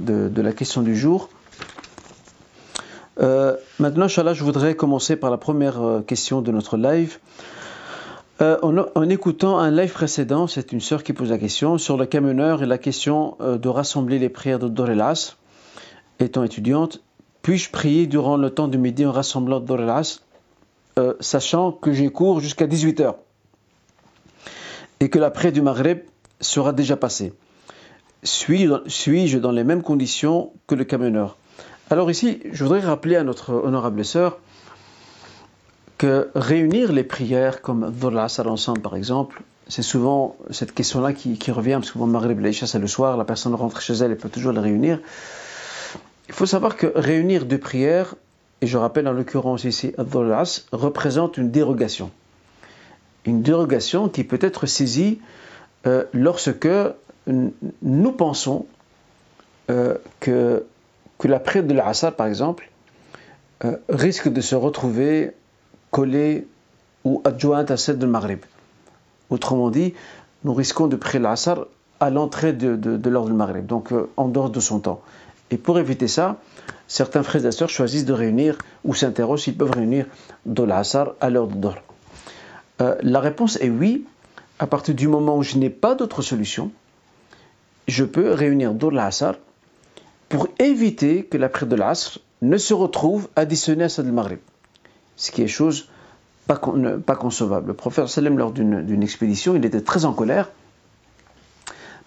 la 0.00 0.52
question 0.52 0.82
du 0.82 0.94
jour. 0.94 1.30
Euh, 3.18 3.56
maintenant, 3.78 4.04
Inch'Allah, 4.04 4.34
je 4.34 4.44
voudrais 4.44 4.74
commencer 4.74 5.16
par 5.16 5.30
la 5.30 5.38
première 5.38 5.82
euh, 5.82 6.00
question 6.02 6.42
de 6.42 6.52
notre 6.52 6.76
live. 6.76 7.18
Euh, 8.42 8.58
en, 8.60 9.08
écoutant 9.08 9.58
un 9.58 9.70
live 9.70 9.92
précédent, 9.92 10.46
c'est 10.46 10.72
une 10.72 10.80
sœur 10.80 11.02
qui 11.02 11.14
pose 11.14 11.30
la 11.30 11.38
question 11.38 11.78
sur 11.78 11.96
le 11.96 12.04
camionneur 12.04 12.62
et 12.62 12.66
la 12.66 12.76
question 12.76 13.38
de 13.40 13.68
rassembler 13.68 14.18
les 14.18 14.28
prières 14.28 14.58
de 14.58 14.68
Dorelas. 14.68 15.36
Étant 16.20 16.44
étudiante, 16.44 17.00
puis-je 17.40 17.70
prier 17.70 18.06
durant 18.06 18.36
le 18.36 18.50
temps 18.50 18.68
du 18.68 18.76
midi 18.76 19.06
en 19.06 19.12
rassemblant 19.12 19.60
Dorelas, 19.60 20.20
sachant 21.20 21.72
que 21.72 21.94
j'ai 21.94 22.10
cours 22.10 22.40
jusqu'à 22.40 22.66
18h 22.66 23.14
et 25.00 25.08
que 25.08 25.18
l'après 25.18 25.50
du 25.50 25.62
Maghreb 25.62 26.00
sera 26.40 26.74
déjà 26.74 26.96
passé 26.96 27.32
Suis-je 28.22 29.38
dans 29.38 29.52
les 29.52 29.64
mêmes 29.64 29.82
conditions 29.82 30.52
que 30.66 30.74
le 30.74 30.84
camionneur? 30.84 31.38
Alors 31.88 32.10
ici, 32.10 32.40
je 32.50 32.64
voudrais 32.64 32.80
rappeler 32.80 33.14
à 33.14 33.22
notre 33.22 33.54
honorable 33.54 34.04
sœur 34.04 34.38
que 35.98 36.30
réunir 36.34 36.90
les 36.90 37.04
prières 37.04 37.62
comme 37.62 37.92
Dhul 37.92 38.18
Asr 38.18 38.48
ensemble 38.48 38.80
par 38.80 38.96
exemple, 38.96 39.42
c'est 39.68 39.82
souvent 39.82 40.36
cette 40.50 40.74
question-là 40.74 41.12
qui, 41.12 41.52
revient, 41.52 41.74
parce 41.74 41.92
que 41.92 41.98
bon, 41.98 42.08
Maghrib 42.08 42.40
l'Aïcha 42.40 42.66
c'est 42.66 42.80
le 42.80 42.88
soir, 42.88 43.16
la 43.16 43.24
personne 43.24 43.54
rentre 43.54 43.80
chez 43.80 43.94
elle 43.94 44.10
et 44.10 44.16
peut 44.16 44.28
toujours 44.28 44.50
les 44.50 44.60
réunir. 44.60 44.98
Il 46.28 46.34
faut 46.34 46.46
savoir 46.46 46.76
que 46.76 46.90
réunir 46.96 47.46
deux 47.46 47.58
prières, 47.58 48.16
et 48.62 48.66
je 48.66 48.76
rappelle 48.78 49.06
en 49.06 49.12
l'occurrence 49.12 49.62
ici 49.62 49.92
Dhul 49.96 50.32
Asr, 50.32 50.62
représente 50.72 51.36
une 51.36 51.52
dérogation. 51.52 52.10
Une 53.26 53.42
dérogation 53.42 54.08
qui 54.08 54.24
peut 54.24 54.38
être 54.40 54.66
saisie 54.66 55.20
euh, 55.86 56.02
lorsque 56.12 56.68
nous 57.26 58.12
pensons 58.12 58.66
euh, 59.70 59.96
que, 60.18 60.64
que 61.18 61.28
la 61.28 61.38
prière 61.38 61.64
de 61.64 61.74
l'Asr 61.74 62.12
par 62.12 62.26
exemple 62.26 62.70
euh, 63.64 63.76
risque 63.88 64.28
de 64.28 64.40
se 64.40 64.54
retrouver 64.54 65.32
collée 65.90 66.46
ou 67.04 67.22
adjointe 67.24 67.70
à 67.70 67.76
celle 67.76 67.98
de 67.98 68.06
Maghrib. 68.06 68.40
Autrement 69.30 69.70
dit, 69.70 69.94
nous 70.44 70.52
risquons 70.52 70.88
de 70.88 70.96
prier 70.96 71.18
l'Asr 71.18 71.66
à 72.00 72.10
l'entrée 72.10 72.52
de, 72.52 72.76
de, 72.76 73.10
l'heure 73.10 73.24
du 73.24 73.32
Maghrib, 73.32 73.64
donc 73.64 73.92
euh, 73.92 74.10
en 74.16 74.28
dehors 74.28 74.50
de 74.50 74.60
son 74.60 74.80
temps. 74.80 75.00
Et 75.50 75.56
pour 75.56 75.78
éviter 75.78 76.08
ça, 76.08 76.36
certains 76.86 77.22
frères 77.22 77.46
et 77.46 77.52
sœurs 77.52 77.70
choisissent 77.70 78.04
de 78.04 78.12
réunir 78.12 78.58
ou 78.84 78.94
s'interrogent 78.94 79.42
s'ils 79.42 79.56
peuvent 79.56 79.70
réunir 79.70 80.06
de 80.44 80.62
l'Asr 80.62 81.14
à 81.20 81.30
l'heure 81.30 81.46
de 81.46 81.54
Dor. 81.54 81.76
Euh, 82.82 82.96
la 83.02 83.20
réponse 83.20 83.56
est 83.60 83.70
oui. 83.70 84.04
À 84.58 84.66
partir 84.66 84.94
du 84.94 85.06
moment 85.06 85.36
où 85.36 85.42
je 85.42 85.56
n'ai 85.56 85.70
pas 85.70 85.94
d'autre 85.94 86.22
solution, 86.22 86.70
je 87.88 88.04
peux 88.04 88.32
réunir 88.32 88.74
de 88.74 88.88
l'Asr 88.88 89.34
pour 90.28 90.48
éviter 90.58 91.24
que 91.24 91.38
la 91.38 91.48
prière 91.48 91.68
de 91.68 91.76
l'Asr 91.76 92.18
ne 92.42 92.58
se 92.58 92.74
retrouve 92.74 93.28
additionnée 93.36 93.84
à 93.84 93.88
celle 93.88 94.06
du 94.06 94.12
Maghrib 94.12 94.38
ce 95.16 95.30
qui 95.30 95.42
est 95.42 95.48
chose 95.48 95.88
pas, 96.46 96.56
concevable. 96.56 97.68
Le 97.68 97.74
prophète 97.74 98.06
sallam, 98.06 98.38
lors 98.38 98.52
d'une 98.52 99.02
expédition, 99.02 99.56
il 99.56 99.64
était 99.64 99.80
très 99.80 100.04
en 100.04 100.12
colère 100.12 100.50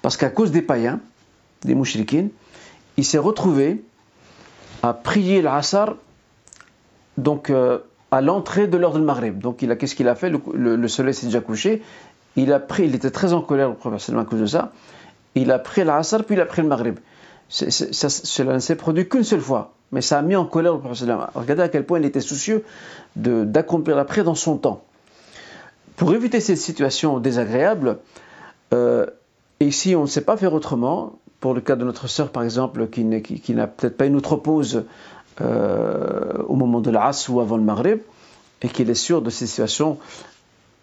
parce 0.01 0.15
qu'à 0.15 0.29
cause 0.29 0.51
des 0.51 0.61
païens, 0.61 1.01
des 1.63 1.75
mouchriquines, 1.75 2.29
il 2.95 3.03
s'est 3.03 3.17
retrouvé 3.17 3.83
à 4.81 4.93
prier 4.93 5.41
l'Asr 5.41 5.95
donc 7.17 7.49
euh, 7.49 7.79
à 8.11 8.21
l'entrée 8.21 8.67
de 8.67 8.77
l'heure 8.77 8.93
du 8.93 9.01
Maghreb. 9.01 9.39
Donc 9.39 9.57
qu'est-ce 9.57 9.95
qu'il 9.95 10.07
a 10.07 10.15
fait? 10.15 10.31
Le, 10.53 10.87
soleil 10.87 11.13
s'est 11.13 11.25
déjà 11.25 11.41
couché. 11.41 11.81
Il 12.37 12.53
a 12.53 12.61
pris, 12.61 12.85
il 12.85 12.95
était 12.95 13.11
très 13.11 13.33
en 13.33 13.41
colère 13.41 13.67
le 13.67 13.75
prophète 13.75 13.99
sallam 13.99 14.21
à 14.21 14.25
cause 14.25 14.39
de 14.39 14.45
ça. 14.45 14.71
Il 15.35 15.51
a 15.51 15.59
pris 15.59 15.83
l'Asr 15.83 16.23
puis 16.23 16.35
il 16.35 16.41
a 16.41 16.45
pris 16.45 16.61
le 16.61 16.69
Maghreb. 16.69 16.97
Cela 17.49 18.53
ne 18.53 18.59
s'est 18.59 18.75
produit 18.75 19.09
qu'une 19.09 19.23
seule 19.23 19.41
fois, 19.41 19.73
mais 19.91 20.01
ça 20.01 20.19
a 20.19 20.21
mis 20.21 20.35
en 20.35 20.45
colère 20.45 20.73
le 20.73 20.79
prophète. 20.79 21.09
Regardez 21.33 21.63
à 21.63 21.69
quel 21.69 21.85
point 21.85 21.99
il 21.99 22.05
était 22.05 22.21
soucieux 22.21 22.63
d'accomplir 23.15 23.95
la 23.95 24.05
prière 24.05 24.25
dans 24.25 24.35
son 24.35 24.57
temps. 24.57 24.83
Pour 25.95 26.13
éviter 26.13 26.39
cette 26.39 26.57
situation 26.57 27.19
désagréable, 27.19 27.97
euh, 28.73 29.07
ici 29.59 29.95
on 29.95 30.03
ne 30.03 30.07
sait 30.07 30.21
pas 30.21 30.37
faire 30.37 30.53
autrement, 30.53 31.19
pour 31.39 31.53
le 31.53 31.61
cas 31.61 31.75
de 31.75 31.83
notre 31.83 32.07
sœur 32.07 32.29
par 32.29 32.43
exemple, 32.43 32.87
qui, 32.87 33.03
n'a 33.03 33.67
peut-être 33.67 33.97
pas 33.97 34.05
une 34.05 34.15
autre 34.15 34.35
pause 34.35 34.85
euh, 35.41 36.43
au 36.47 36.55
moment 36.55 36.81
de 36.81 36.91
l'As 36.91 37.27
ou 37.29 37.41
avant 37.41 37.57
le 37.57 37.63
Maghrib, 37.63 37.99
et 38.61 38.69
qu'il 38.69 38.89
est 38.89 38.95
sûr 38.95 39.21
de 39.21 39.29
ces 39.29 39.47
situations, 39.47 39.97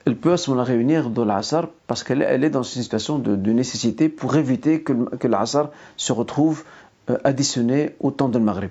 elle 0.07 0.17
peut 0.17 0.33
à 0.33 0.37
ce 0.37 0.51
moment-là 0.51 0.65
réunir 0.65 1.11
dans 1.11 1.25
l'Asr 1.25 1.67
parce 1.89 2.05
qu'elle 2.05 2.23
est 2.23 2.51
dans 2.51 2.63
une 2.63 2.83
situation 2.83 3.19
de, 3.19 3.53
nécessité 3.53 4.09
pour 4.09 4.37
éviter 4.37 4.81
que, 4.83 4.93
que 5.17 5.27
l'Asr 5.27 5.69
se 5.97 6.13
retrouve 6.13 6.65
euh, 7.11 7.19
additionné 7.25 7.97
au 8.01 8.13
temps 8.13 8.29
de 8.29 8.39
Maghrib. 8.39 8.71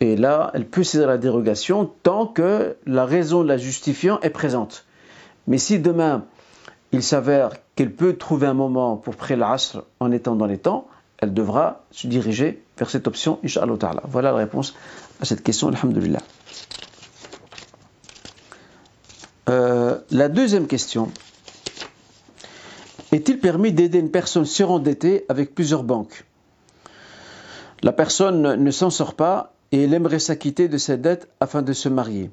Et 0.00 0.16
là, 0.16 0.50
elle 0.52 0.66
peut 0.66 0.84
saisir 0.84 1.06
la 1.06 1.16
dérogation 1.16 1.90
tant 2.02 2.26
que 2.26 2.76
la 2.86 3.06
raison 3.06 3.42
de 3.42 3.48
la 3.48 3.56
justifiant 3.56 4.20
est 4.20 4.30
présente. 4.30 4.84
Mais 5.46 5.58
si 5.58 5.78
demain, 5.78 6.24
il 6.92 7.02
s'avère 7.02 7.50
qu'elle 7.74 7.92
peut 7.92 8.16
trouver 8.16 8.46
un 8.46 8.54
moment 8.54 8.96
pour 8.96 9.16
prier 9.16 9.36
l'Asr 9.36 9.82
en 9.98 10.12
étant 10.12 10.36
dans 10.36 10.46
les 10.46 10.58
temps, 10.58 10.88
elle 11.18 11.32
devra 11.32 11.84
se 11.90 12.06
diriger 12.06 12.62
vers 12.76 12.90
cette 12.90 13.06
option, 13.06 13.38
Inch'Allah 13.44 13.76
Ta'ala. 13.78 14.02
Voilà 14.08 14.32
la 14.32 14.38
réponse 14.38 14.74
à 15.20 15.24
cette 15.24 15.42
question, 15.42 15.68
Alhamdulillah. 15.68 16.20
Euh, 19.48 19.81
la 20.12 20.28
deuxième 20.28 20.66
question. 20.66 21.10
Est-il 23.12 23.38
permis 23.40 23.72
d'aider 23.72 23.98
une 23.98 24.10
personne 24.10 24.44
surendettée 24.44 25.24
avec 25.28 25.54
plusieurs 25.54 25.84
banques? 25.84 26.24
La 27.82 27.92
personne 27.92 28.62
ne 28.62 28.70
s'en 28.70 28.90
sort 28.90 29.14
pas 29.14 29.54
et 29.72 29.84
elle 29.84 29.94
aimerait 29.94 30.18
s'acquitter 30.18 30.68
de 30.68 30.76
ses 30.76 30.98
dettes 30.98 31.28
afin 31.40 31.62
de 31.62 31.72
se 31.72 31.88
marier. 31.88 32.30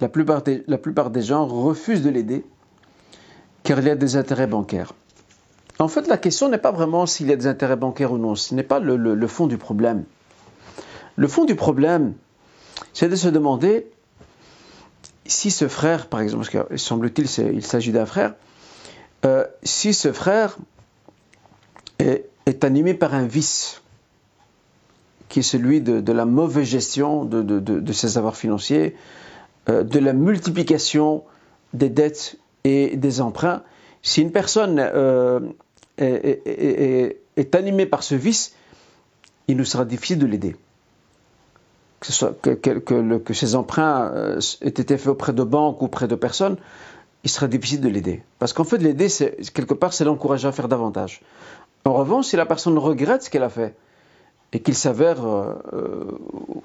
La 0.00 0.08
plupart 0.08 0.42
des, 0.42 0.64
la 0.66 0.76
plupart 0.76 1.10
des 1.10 1.22
gens 1.22 1.46
refusent 1.46 2.02
de 2.02 2.10
l'aider 2.10 2.44
car 3.62 3.78
il 3.78 3.86
y 3.86 3.90
a 3.90 3.96
des 3.96 4.16
intérêts 4.16 4.48
bancaires. 4.48 4.92
En 5.78 5.88
fait, 5.88 6.08
la 6.08 6.18
question 6.18 6.48
n'est 6.48 6.58
pas 6.58 6.72
vraiment 6.72 7.06
s'il 7.06 7.28
y 7.28 7.32
a 7.32 7.36
des 7.36 7.46
intérêts 7.46 7.76
bancaires 7.76 8.12
ou 8.12 8.18
non, 8.18 8.34
ce 8.34 8.54
n'est 8.54 8.64
pas 8.64 8.80
le 8.80 9.26
fond 9.28 9.46
du 9.46 9.56
problème. 9.56 10.04
Le 11.16 11.28
fond 11.28 11.44
du 11.44 11.54
problème, 11.54 12.14
c'est 12.92 13.08
de 13.08 13.16
se 13.16 13.28
demander 13.28 13.86
si 15.30 15.50
ce 15.50 15.68
frère, 15.68 16.08
par 16.08 16.20
exemple, 16.20 16.44
parce 16.50 16.68
que 16.68 16.76
semble-t-il 16.76 17.54
il 17.54 17.64
s'agit 17.64 17.92
d'un 17.92 18.06
frère, 18.06 18.34
euh, 19.24 19.46
si 19.62 19.94
ce 19.94 20.12
frère 20.12 20.58
est, 21.98 22.26
animé 22.64 22.94
par 22.94 23.14
un 23.14 23.26
vice, 23.26 23.80
qui 25.28 25.38
est 25.38 25.42
celui 25.42 25.80
de, 25.80 26.12
la 26.12 26.24
mauvaise 26.24 26.66
gestion 26.66 27.24
de, 27.24 27.92
ses 27.92 28.18
avoirs 28.18 28.36
financiers, 28.36 28.96
euh, 29.68 29.84
de 29.84 30.00
la 30.00 30.12
multiplication 30.12 31.22
des 31.74 31.88
dettes 31.88 32.36
et 32.64 32.96
des 32.96 33.20
emprunts, 33.20 33.62
si 34.02 34.22
une 34.22 34.32
personne 34.32 34.80
euh, 34.80 35.40
est, 35.98 37.20
est 37.36 37.54
animée 37.54 37.86
par 37.86 38.02
ce 38.02 38.16
vice, 38.16 38.54
il 39.46 39.56
nous 39.56 39.64
sera 39.64 39.84
difficile 39.84 40.18
de 40.18 40.26
l'aider 40.26 40.56
que, 42.00 43.18
que, 43.18 43.34
ces 43.34 43.54
emprunts 43.54 44.10
euh, 44.14 44.40
aient 44.62 44.68
été 44.68 44.96
faits 44.96 45.08
auprès 45.08 45.32
de 45.32 45.42
banques 45.42 45.82
ou 45.82 45.86
auprès 45.86 46.08
de 46.08 46.14
personnes, 46.14 46.56
il 47.24 47.30
serait 47.30 47.48
difficile 47.48 47.80
de 47.80 47.88
l'aider. 47.88 48.22
Parce 48.38 48.52
qu'en 48.52 48.64
fait, 48.64 48.78
l'aider, 48.78 49.08
quelque 49.52 49.74
part, 49.74 49.92
c'est 49.92 50.04
l'encourager 50.04 50.48
à 50.48 50.52
faire 50.52 50.68
davantage. 50.68 51.20
En 51.84 51.92
revanche, 51.92 52.26
si 52.26 52.36
la 52.36 52.46
personne 52.46 52.78
regrette 52.78 53.22
ce 53.22 53.30
qu'elle 53.30 53.42
a 53.42 53.50
fait, 53.50 53.74
et 54.52 54.60
qu'il 54.60 54.74
s'avère, 54.74 55.24
euh, 55.24 55.54
euh, 55.72 56.04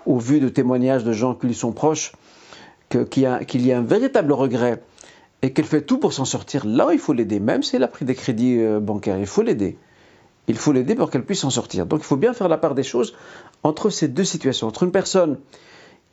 au 0.05 0.17
vu 0.17 0.39
de 0.39 0.49
témoignages 0.49 1.03
de 1.03 1.11
gens 1.11 1.35
qui 1.35 1.47
lui 1.47 1.53
sont 1.53 1.71
proches, 1.71 2.13
qu'il 2.89 3.05
y, 3.17 3.21
y, 3.21 3.71
a 3.71 3.77
un 3.77 3.81
véritable 3.81 4.31
regret, 4.31 4.81
et 5.41 5.51
qu'elle 5.51 5.65
fait 5.65 5.81
tout 5.81 5.97
pour 5.97 6.13
s'en 6.13 6.25
sortir, 6.25 6.65
là, 6.65 6.89
il 6.93 6.99
faut 6.99 7.13
l'aider. 7.13 7.39
Même 7.39 7.61
si 7.61 7.75
elle 7.75 7.83
a 7.83 7.87
pris 7.87 8.05
des 8.05 8.15
crédits 8.15 8.59
bancaires, 8.81 9.19
il 9.19 9.27
faut 9.27 9.41
l'aider. 9.41 9.77
Il 10.47 10.57
faut 10.57 10.71
l'aider 10.71 10.95
pour 10.95 11.09
qu'elle 11.09 11.25
puisse 11.25 11.41
s'en 11.41 11.49
sortir. 11.49 11.85
Donc 11.85 12.01
il 12.01 12.05
faut 12.05 12.17
bien 12.17 12.33
faire 12.33 12.47
la 12.47 12.57
part 12.57 12.75
des 12.75 12.83
choses 12.83 13.15
entre 13.63 13.89
ces 13.89 14.07
deux 14.07 14.23
situations. 14.23 14.67
Entre 14.67 14.83
une 14.83 14.91
personne 14.91 15.37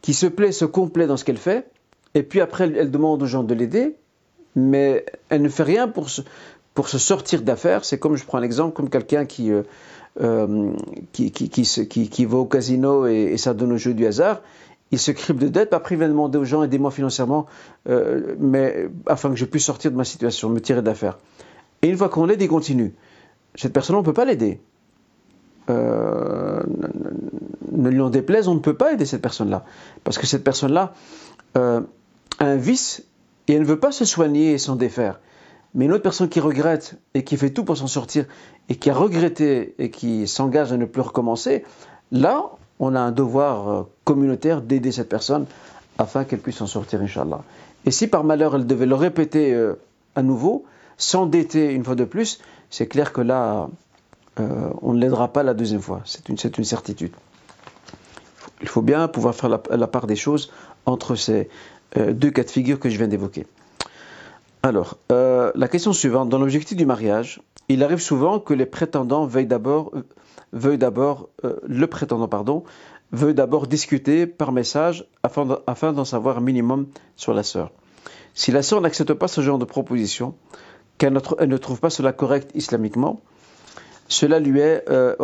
qui 0.00 0.14
se 0.14 0.26
plaît, 0.26 0.52
se 0.52 0.64
complaît 0.64 1.06
dans 1.06 1.16
ce 1.16 1.24
qu'elle 1.24 1.38
fait, 1.38 1.70
et 2.14 2.22
puis 2.22 2.40
après 2.40 2.64
elle, 2.64 2.90
demande 2.90 3.22
aux 3.22 3.26
gens 3.26 3.44
de 3.44 3.54
l'aider, 3.54 3.96
mais 4.56 5.04
elle 5.28 5.42
ne 5.42 5.48
fait 5.48 5.62
rien 5.62 5.88
pour 5.88 6.08
se, 6.10 6.22
sortir 6.98 7.42
d'affaires. 7.42 7.84
C'est 7.84 7.98
comme, 7.98 8.16
je 8.16 8.24
prends 8.24 8.38
un 8.38 8.42
exemple, 8.42 8.74
comme 8.74 8.90
quelqu'un 8.90 9.24
qui, 9.24 9.52
euh, 9.52 9.62
euh, 10.20 10.72
qui, 11.12 11.30
qui, 11.30 11.48
qui, 11.48 12.24
va 12.24 12.38
au 12.38 12.46
casino 12.46 13.06
et, 13.06 13.36
ça 13.36 13.54
donne 13.54 13.72
au 13.72 13.76
jeu 13.78 13.94
du 13.94 14.06
hasard. 14.06 14.40
Il 14.90 14.98
se 14.98 15.10
crible 15.10 15.40
de 15.40 15.48
dettes, 15.48 15.72
après 15.72 15.94
il 15.94 15.98
va 15.98 16.06
demander 16.06 16.36
aux 16.36 16.44
gens 16.44 16.62
aidez-moi 16.62 16.90
financièrement, 16.90 17.46
euh, 17.88 18.34
mais 18.38 18.88
afin 19.06 19.30
que 19.30 19.36
je 19.36 19.46
puisse 19.46 19.64
sortir 19.64 19.90
de 19.90 19.96
ma 19.96 20.04
situation, 20.04 20.50
me 20.50 20.60
tirer 20.60 20.82
d'affaires. 20.82 21.18
Et 21.80 21.88
une 21.88 21.96
fois 21.96 22.10
qu'on 22.10 22.26
l'aide, 22.26 22.42
il 22.42 22.48
continue 22.48 22.92
cette 23.54 23.72
personne, 23.72 23.96
on 23.96 24.00
ne 24.00 24.04
peut 24.04 24.12
pas 24.12 24.24
l'aider. 24.24 24.60
Euh, 25.70 26.62
ne 27.70 27.88
lui 27.88 28.00
en 28.00 28.10
déplaise, 28.10 28.48
on 28.48 28.54
ne 28.54 28.60
peut 28.60 28.74
pas 28.74 28.92
aider 28.92 29.06
cette 29.06 29.22
personne-là. 29.22 29.64
Parce 30.04 30.18
que 30.18 30.26
cette 30.26 30.44
personne-là 30.44 30.94
euh, 31.56 31.80
a 32.38 32.44
un 32.44 32.56
vice 32.56 33.04
et 33.48 33.54
elle 33.54 33.62
ne 33.62 33.66
veut 33.66 33.78
pas 33.78 33.92
se 33.92 34.04
soigner 34.04 34.52
et 34.52 34.58
s'en 34.58 34.76
défaire. 34.76 35.20
Mais 35.74 35.86
une 35.86 35.92
autre 35.92 36.02
personne 36.02 36.28
qui 36.28 36.40
regrette 36.40 36.96
et 37.14 37.24
qui 37.24 37.36
fait 37.36 37.50
tout 37.50 37.64
pour 37.64 37.76
s'en 37.76 37.86
sortir 37.86 38.26
et 38.68 38.76
qui 38.76 38.90
a 38.90 38.94
regretté 38.94 39.74
et 39.78 39.90
qui 39.90 40.28
s'engage 40.28 40.72
à 40.72 40.76
ne 40.76 40.84
plus 40.84 41.00
recommencer, 41.00 41.64
là, 42.10 42.50
on 42.78 42.94
a 42.94 43.00
un 43.00 43.12
devoir 43.12 43.68
euh, 43.68 43.82
communautaire 44.04 44.60
d'aider 44.60 44.92
cette 44.92 45.08
personne 45.08 45.46
afin 45.98 46.24
qu'elle 46.24 46.40
puisse 46.40 46.56
s'en 46.56 46.66
sortir, 46.66 47.00
Inch'Allah. 47.00 47.42
Et 47.84 47.90
si 47.90 48.06
par 48.06 48.24
malheur 48.24 48.56
elle 48.56 48.66
devait 48.66 48.86
le 48.86 48.94
répéter 48.94 49.54
à 50.14 50.22
nouveau, 50.22 50.64
s'endetter 50.96 51.72
une 51.72 51.84
fois 51.84 51.94
de 51.94 52.04
plus, 52.04 52.40
c'est 52.72 52.87
clair 52.87 53.12
que 53.12 53.20
là, 53.20 53.68
euh, 54.40 54.70
on 54.80 54.94
ne 54.94 54.98
l'aidera 54.98 55.28
pas 55.28 55.42
la 55.42 55.52
deuxième 55.52 55.82
fois. 55.82 56.00
C'est 56.06 56.30
une, 56.30 56.64
certitude. 56.64 57.12
Il 58.62 58.68
faut 58.68 58.80
bien 58.80 59.06
pouvoir 59.08 59.35
faire 59.35 59.50
la, 59.50 59.87
part 59.87 60.06
des 60.06 60.16
choses 60.16 60.50
entre 60.87 61.14
ces 61.14 61.50
euh, 61.98 62.14
deux 62.14 62.30
cas 62.30 62.44
de 62.44 62.50
figure 62.50 62.80
que 62.80 62.88
je 62.88 62.96
viens 62.96 63.08
d'évoquer. 63.08 63.46
Alors, 64.62 64.96
euh, 65.12 65.52
la 65.54 65.68
question 65.68 65.92
suivante. 65.92 66.30
Dans 66.30 66.38
l'objectif 66.38 66.74
du 66.78 66.87
mariage, 66.87 67.42
il 67.68 67.85
arrive 67.85 68.00
souvent 68.00 68.40
que 68.40 68.54
les 68.54 68.66
prétendants 68.66 69.26
veuillent 69.26 69.46
d'abord, 69.46 69.92
d'abord 70.54 71.28
le 71.42 71.87
prétendant, 71.87 72.26
pardon, 72.26 72.64
veuille 73.12 73.35
d'abord 73.35 73.66
discuter 73.66 74.26
par 74.26 74.50
message 74.50 75.06
afin 75.22 75.92
d'en 75.92 76.04
savoir 76.06 76.38
un 76.38 76.40
minimum 76.40 76.87
sur 77.16 77.35
la 77.35 77.42
sœur. 77.42 77.70
Si 78.32 78.50
la 78.50 78.62
sœur 78.62 78.80
n'accepte 78.80 79.12
pas 79.12 79.28
ce 79.28 79.42
genre 79.42 79.58
de 79.58 79.66
proposition, 79.66 80.35
qu'elle 81.02 81.48
ne 81.48 81.56
trouve 81.56 81.80
pas 81.80 81.90
cela 81.90 82.12
correct 82.12 82.52
islamiquement, 82.54 83.20
cela 84.06 84.38
lui 84.38 84.60
est, 84.60 84.88
euh, 84.88 85.16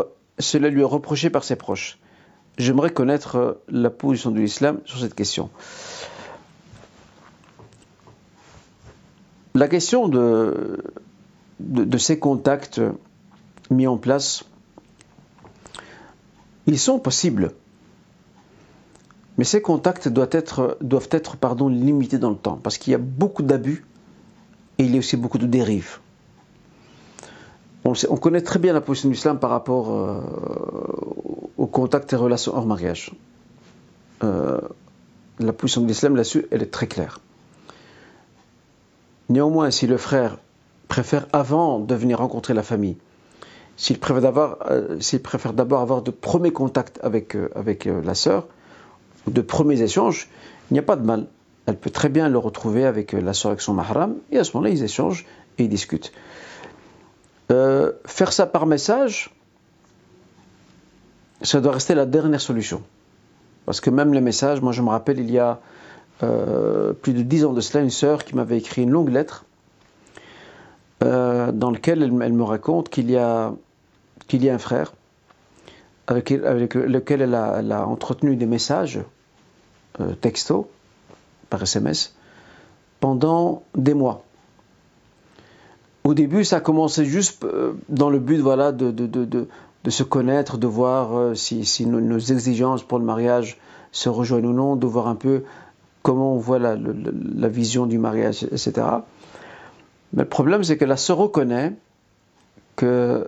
reproché 0.84 1.30
par 1.30 1.44
ses 1.44 1.54
proches. 1.54 2.00
J'aimerais 2.56 2.90
connaître 2.90 3.36
euh, 3.36 3.52
la 3.68 3.88
position 3.88 4.32
de 4.32 4.40
l'islam 4.40 4.80
sur 4.86 4.98
cette 4.98 5.14
question. 5.14 5.50
La 9.54 9.68
question 9.68 10.08
de, 10.08 10.82
de, 11.60 11.98
ces 11.98 12.18
contacts 12.18 12.80
mis 13.70 13.86
en 13.86 13.98
place, 13.98 14.44
ils 16.66 16.78
sont 16.78 16.98
possibles. 16.98 17.52
Mais 19.36 19.44
ces 19.44 19.62
contacts 19.62 20.08
doivent 20.08 20.28
être, 20.32 20.76
doivent 20.80 21.08
être 21.12 21.36
pardon, 21.36 21.68
limités 21.68 22.18
dans 22.18 22.30
le 22.30 22.36
temps, 22.36 22.58
parce 22.60 22.78
qu'il 22.78 22.90
y 22.90 22.96
a 22.96 22.98
beaucoup 22.98 23.44
d'abus 23.44 23.84
et 24.78 24.84
il 24.84 24.92
y 24.92 24.96
a 24.96 24.98
aussi 24.98 25.16
beaucoup 25.16 25.38
de 25.38 25.46
dérives. 25.46 25.98
On, 27.84 28.16
connaît 28.16 28.42
très 28.42 28.58
bien 28.58 28.72
la 28.72 28.80
position 28.80 29.08
de 29.08 29.14
l'islam 29.14 29.38
par 29.38 29.50
rapport 29.50 29.90
euh, 29.90 30.20
aux 31.56 31.66
contacts 31.66 32.12
et 32.12 32.16
relations 32.16 32.54
hors 32.54 32.66
mariage. 32.66 33.12
Euh, 34.22 34.60
la 35.38 35.52
position 35.52 35.80
de 35.80 35.86
l'islam 35.86 36.14
là-dessus, 36.14 36.46
elle 36.50 36.62
est 36.62 36.70
très 36.70 36.86
claire. 36.86 37.20
Néanmoins, 39.30 39.70
si 39.70 39.86
le 39.86 39.96
frère 39.96 40.38
préfère 40.88 41.26
avant 41.32 41.78
de 41.78 41.94
venir 41.94 42.18
rencontrer 42.18 42.52
la 42.52 42.62
famille, 42.62 42.98
s'il 43.76 43.98
préfère 43.98 44.20
d'abord, 44.20 44.58
euh, 44.70 44.98
d'abord 45.54 45.80
avoir 45.80 46.02
de 46.02 46.10
premiers 46.10 46.52
contacts 46.52 46.98
avec, 47.02 47.36
avec 47.54 47.86
la 47.86 48.14
sœur, 48.14 48.48
de 49.26 49.40
premiers 49.40 49.80
échanges, 49.80 50.28
il 50.70 50.74
n'y 50.74 50.80
a 50.80 50.82
pas 50.82 50.96
de 50.96 51.04
mal 51.04 51.26
elle 51.68 51.76
peut 51.76 51.90
très 51.90 52.08
bien 52.08 52.30
le 52.30 52.38
retrouver 52.38 52.86
avec 52.86 53.14
euh, 53.14 53.20
la 53.20 53.34
soeur 53.34 53.50
avec 53.50 53.60
son 53.60 53.74
mahram, 53.74 54.16
et 54.32 54.38
à 54.38 54.44
ce 54.44 54.56
moment-là, 54.56 54.72
ils 54.72 54.82
échangent 54.82 55.26
et 55.58 55.64
ils 55.64 55.68
discutent. 55.68 56.12
Euh, 57.50 57.92
faire 58.06 58.32
ça 58.32 58.46
par 58.46 58.64
message, 58.64 59.34
ça 61.42 61.60
doit 61.60 61.72
rester 61.72 61.94
la 61.94 62.06
dernière 62.06 62.40
solution. 62.40 62.82
Parce 63.66 63.82
que 63.82 63.90
même 63.90 64.14
les 64.14 64.22
messages, 64.22 64.62
moi 64.62 64.72
je 64.72 64.80
me 64.80 64.88
rappelle, 64.88 65.20
il 65.20 65.30
y 65.30 65.38
a 65.38 65.60
euh, 66.22 66.94
plus 66.94 67.12
de 67.12 67.20
dix 67.20 67.44
ans 67.44 67.52
de 67.52 67.60
cela, 67.60 67.84
une 67.84 67.90
sœur 67.90 68.24
qui 68.24 68.34
m'avait 68.34 68.56
écrit 68.56 68.82
une 68.82 68.90
longue 68.90 69.10
lettre 69.10 69.44
dans 71.00 71.70
laquelle 71.70 72.02
elle, 72.02 72.12
me 72.12 72.42
raconte 72.42 72.88
qu'il 72.88 73.08
y, 73.08 73.16
a, 73.16 73.52
un 74.32 74.58
frère 74.58 74.94
avec, 76.08 76.30
lequel 76.30 77.22
elle 77.22 77.34
a, 77.34 77.86
entretenu 77.86 78.34
des 78.34 78.46
messages 78.46 78.98
euh, 80.00 80.14
texto, 80.14 80.68
par 81.50 81.62
SMS, 81.62 82.14
pendant 83.00 83.62
des 83.76 83.94
mois. 83.94 84.24
Au 86.04 86.14
début, 86.14 86.44
ça 86.44 86.56
a 86.56 86.60
commencé 86.60 87.04
juste 87.04 87.44
euh, 87.44 87.74
dans 87.88 88.10
le 88.10 88.18
but 88.18 88.38
de, 88.38 89.90
se 89.90 90.02
connaître, 90.02 90.58
de 90.58 90.66
voir 90.66 91.16
euh, 91.16 91.34
si, 91.34 91.86
nos, 91.86 92.18
exigences 92.18 92.82
pour 92.82 92.98
le 92.98 93.04
mariage 93.04 93.58
se 93.92 94.08
rejoignent 94.08 94.48
ou 94.48 94.52
non, 94.52 94.76
de 94.76 94.86
voir 94.86 95.08
un 95.08 95.14
peu 95.14 95.44
comment 96.02 96.34
on 96.34 96.38
voit 96.38 96.58
la, 96.58 96.76
vision 97.48 97.86
du 97.86 97.98
mariage, 97.98 98.44
etc. 98.44 98.72
Mais 100.12 100.22
le 100.22 100.28
problème, 100.28 100.64
c'est 100.64 100.76
que 100.76 100.84
la 100.84 100.96
se 100.96 101.12
reconnaît 101.12 101.74
que 102.76 103.26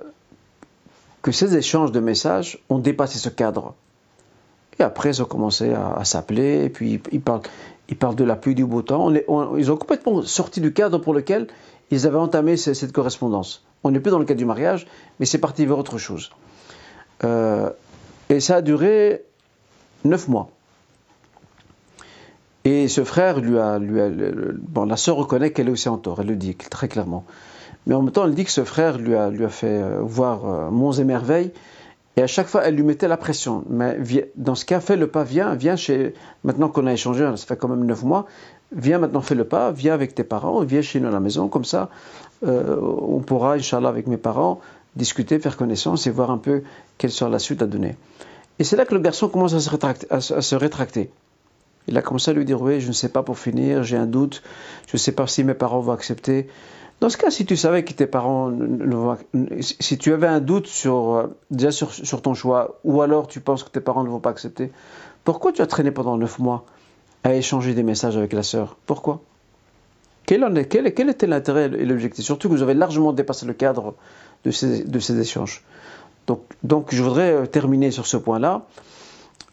que 1.22 1.32
ces 1.32 1.56
échanges 1.56 1.92
de 1.92 2.00
messages 2.00 2.58
ont 2.70 2.78
dépassé 2.78 3.18
ce 3.18 3.28
cadre. 3.28 3.74
Et 4.78 4.82
après, 4.82 5.10
ils 5.10 5.22
ont 5.22 5.26
commencé 5.26 5.74
à, 5.74 6.02
s'appeler, 6.04 6.64
et 6.64 6.70
puis 6.70 7.00
ils 7.12 7.20
parlent, 7.20 7.42
ils 7.90 7.96
parlent 7.96 8.14
de 8.14 8.24
la 8.24 8.36
pluie 8.36 8.54
du 8.54 8.64
beau 8.64 8.82
temps. 8.82 9.12
ils 9.12 9.72
ont 9.72 9.76
complètement 9.76 10.22
sorti 10.22 10.60
du 10.60 10.72
cadre 10.72 10.98
pour 10.98 11.12
lequel 11.12 11.48
ils 11.90 12.06
avaient 12.06 12.18
entamé 12.18 12.56
cette, 12.56 12.92
correspondance. 12.92 13.64
On 13.82 13.90
n'est 13.90 14.00
plus 14.00 14.10
dans 14.10 14.18
le 14.18 14.24
cadre 14.24 14.38
du 14.38 14.44
mariage, 14.44 14.86
mais 15.18 15.26
c'est 15.26 15.38
parti 15.38 15.66
vers 15.66 15.78
autre 15.78 15.98
chose. 15.98 16.30
Euh, 17.24 17.70
et 18.28 18.40
ça 18.40 18.56
a 18.56 18.62
duré 18.62 19.24
neuf 20.04 20.28
mois. 20.28 20.50
Et 22.64 22.88
ce 22.88 23.04
frère 23.04 23.40
lui 23.40 23.58
a, 23.58 23.78
bon, 23.80 24.84
la 24.84 24.96
sœur 24.96 25.16
reconnaît 25.16 25.50
qu'elle 25.50 25.68
est 25.68 25.72
aussi 25.72 25.88
en 25.88 25.98
tort, 25.98 26.20
elle 26.20 26.28
le 26.28 26.36
dit 26.36 26.54
très 26.54 26.88
clairement. 26.88 27.24
Mais 27.86 27.94
en 27.94 28.02
même 28.02 28.12
temps, 28.12 28.24
elle 28.24 28.34
dit 28.34 28.44
que 28.44 28.50
ce 28.50 28.64
frère 28.64 28.98
lui 28.98 29.14
a, 29.16 29.30
lui 29.30 29.44
a 29.44 29.48
fait 29.48 29.66
euh, 29.66 30.00
voir 30.02 30.44
euh, 30.46 30.70
monts 30.70 30.92
et 30.92 31.04
merveilles. 31.04 31.52
Et 32.16 32.22
à 32.22 32.26
chaque 32.26 32.48
fois, 32.48 32.62
elle 32.64 32.74
lui 32.74 32.82
mettait 32.82 33.08
la 33.08 33.16
pression. 33.16 33.64
Mais 33.68 33.98
dans 34.36 34.54
ce 34.54 34.64
cas, 34.64 34.80
fais 34.80 34.96
le 34.96 35.06
pas, 35.06 35.24
viens, 35.24 35.54
viens 35.54 35.76
chez. 35.76 36.14
Maintenant 36.44 36.68
qu'on 36.68 36.86
a 36.86 36.92
échangé, 36.92 37.24
ça 37.36 37.46
fait 37.46 37.56
quand 37.56 37.68
même 37.68 37.84
neuf 37.84 38.02
mois, 38.02 38.26
viens 38.72 38.98
maintenant, 38.98 39.20
fais 39.20 39.34
le 39.34 39.44
pas, 39.44 39.70
viens 39.70 39.94
avec 39.94 40.14
tes 40.14 40.24
parents, 40.24 40.60
viens 40.62 40.82
chez 40.82 41.00
nous 41.00 41.08
à 41.08 41.12
la 41.12 41.20
maison. 41.20 41.48
Comme 41.48 41.64
ça, 41.64 41.88
euh, 42.44 42.76
on 42.80 43.20
pourra, 43.20 43.54
Inch'Allah, 43.54 43.88
avec 43.88 44.06
mes 44.06 44.16
parents, 44.16 44.60
discuter, 44.96 45.38
faire 45.38 45.56
connaissance 45.56 46.06
et 46.06 46.10
voir 46.10 46.30
un 46.30 46.38
peu 46.38 46.62
quelle 46.98 47.12
sera 47.12 47.30
la 47.30 47.38
suite 47.38 47.62
à 47.62 47.66
donner. 47.66 47.96
Et 48.58 48.64
c'est 48.64 48.76
là 48.76 48.84
que 48.84 48.94
le 48.94 49.00
garçon 49.00 49.28
commence 49.28 49.54
à 49.54 49.60
se, 49.60 49.70
rétracter, 49.70 50.06
à 50.10 50.20
se 50.20 50.54
rétracter. 50.54 51.10
Il 51.88 51.96
a 51.96 52.02
commencé 52.02 52.30
à 52.30 52.34
lui 52.34 52.44
dire 52.44 52.60
Oui, 52.60 52.80
je 52.80 52.88
ne 52.88 52.92
sais 52.92 53.08
pas 53.08 53.22
pour 53.22 53.38
finir, 53.38 53.82
j'ai 53.82 53.96
un 53.96 54.06
doute, 54.06 54.42
je 54.86 54.96
ne 54.96 54.98
sais 54.98 55.12
pas 55.12 55.26
si 55.26 55.44
mes 55.44 55.54
parents 55.54 55.80
vont 55.80 55.92
accepter. 55.92 56.48
Dans 57.00 57.08
ce 57.08 57.16
cas, 57.16 57.30
si 57.30 57.46
tu 57.46 57.56
savais 57.56 57.82
que 57.82 57.94
tes 57.94 58.06
parents, 58.06 58.52
si 59.60 59.96
tu 59.96 60.12
avais 60.12 60.26
un 60.26 60.40
doute 60.40 60.66
sur, 60.66 61.14
euh, 61.14 61.26
déjà 61.50 61.70
sur, 61.70 62.22
ton 62.22 62.34
choix, 62.34 62.78
ou 62.84 63.00
alors 63.00 63.26
tu 63.26 63.40
penses 63.40 63.64
que 63.64 63.70
tes 63.70 63.80
parents 63.80 64.04
ne 64.04 64.10
vont 64.10 64.20
pas 64.20 64.30
accepter, 64.30 64.70
pourquoi 65.24 65.52
tu 65.52 65.62
as 65.62 65.66
traîné 65.66 65.90
pendant 65.90 66.18
neuf 66.18 66.38
mois 66.38 66.66
à 67.24 67.34
échanger 67.34 67.74
des 67.74 67.82
messages 67.82 68.18
avec 68.18 68.34
la 68.34 68.42
sœur? 68.42 68.76
Pourquoi? 68.84 69.22
Quel, 70.26 70.44
était 70.58 71.26
l'intérêt 71.26 71.66
et 71.66 71.84
l'objectif? 71.86 72.24
Surtout 72.24 72.48
que 72.48 72.54
vous 72.54 72.62
avez 72.62 72.74
largement 72.74 73.12
dépassé 73.14 73.46
le 73.46 73.54
cadre 73.54 73.94
de 74.44 74.50
ces, 74.50 75.20
échanges. 75.20 75.64
Donc, 76.26 76.42
donc, 76.62 76.94
je 76.94 77.02
voudrais 77.02 77.32
euh, 77.32 77.46
terminer 77.46 77.90
sur 77.90 78.06
ce 78.06 78.18
point-là. 78.18 78.66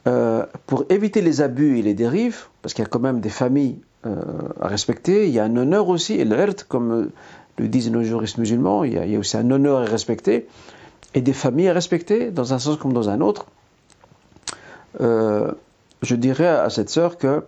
Euh, 0.08 0.46
pour 0.66 0.86
éviter 0.90 1.22
les 1.22 1.42
abus 1.42 1.80
et 1.80 1.82
les 1.82 1.94
dérives, 1.94 2.46
parce 2.62 2.74
qu'il 2.74 2.84
y 2.84 2.88
a 2.88 2.90
quand 2.90 3.00
même 3.00 3.20
des 3.20 3.30
familles 3.30 3.80
à 4.62 4.70
respecter, 4.70 5.28
il 5.28 5.34
y 5.34 5.40
a 5.40 5.44
un 5.44 5.58
honneur 5.58 5.90
aussi, 5.90 6.14
et 6.14 6.24
l'ert, 6.24 6.66
comme 6.70 7.10
le 7.58 7.68
disent 7.68 7.92
nos 7.92 8.04
juristes 8.04 8.38
musulmans, 8.38 8.84
il 8.84 8.94
y, 8.94 9.16
a, 9.16 9.20
aussi 9.20 9.38
un 9.38 9.50
honneur 9.52 9.82
à 9.82 9.86
respecter 9.86 10.48
et 11.14 11.22
des 11.22 11.34
familles 11.34 11.70
à 11.70 11.74
respecter, 11.74 12.32
dans 12.32 12.54
un 12.54 12.60
sens 12.60 12.78
comme 12.78 12.94
dans 12.94 13.10
un 13.10 13.22
autre. 13.22 13.48
Euh, 15.02 15.52
je 16.02 16.16
dirais 16.16 16.48
à 16.48 16.70
cette 16.70 16.90
sœur 16.90 17.18
que 17.18 17.44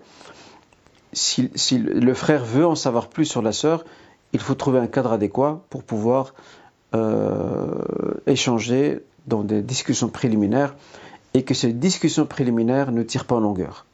si, 1.13 1.49
le 1.77 2.13
frère 2.13 2.45
veut 2.45 2.65
en 2.65 2.75
savoir 2.75 3.07
plus 3.07 3.25
sur 3.25 3.41
la 3.41 3.51
sœur, 3.51 3.85
il 4.33 4.39
faut 4.39 4.55
trouver 4.55 4.79
un 4.79 4.87
cadre 4.87 5.11
adéquat 5.11 5.61
pour 5.69 5.83
pouvoir 5.83 6.33
euh, 6.95 7.83
échanger 8.27 9.03
dans 9.27 9.43
des 9.43 9.61
discussions 9.61 10.09
préliminaires 10.09 10.75
et 11.33 11.43
que 11.43 11.53
ces 11.53 11.73
discussions 11.73 12.25
préliminaires 12.25 12.91
ne 12.91 13.03
tirent 13.03 13.25
pas 13.25 13.35
en 13.35 13.39
longueur. 13.39 13.85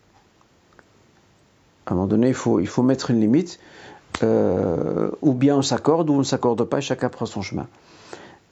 À 1.86 1.92
un 1.92 1.96
moment 1.96 2.08
donné, 2.08 2.30
il 2.30 2.34
faut, 2.34 2.84
mettre 2.84 3.12
une 3.12 3.20
limite. 3.20 3.60
Euh, 4.24 5.12
ou 5.22 5.34
bien 5.34 5.58
on 5.58 5.62
s'accorde 5.62 6.10
ou 6.10 6.14
on 6.14 6.20
ne 6.20 6.24
s'accorde 6.24 6.64
pas, 6.64 6.78
et 6.78 6.82
chacun 6.82 7.10
prend 7.10 7.26
son 7.26 7.42
chemin. 7.42 7.68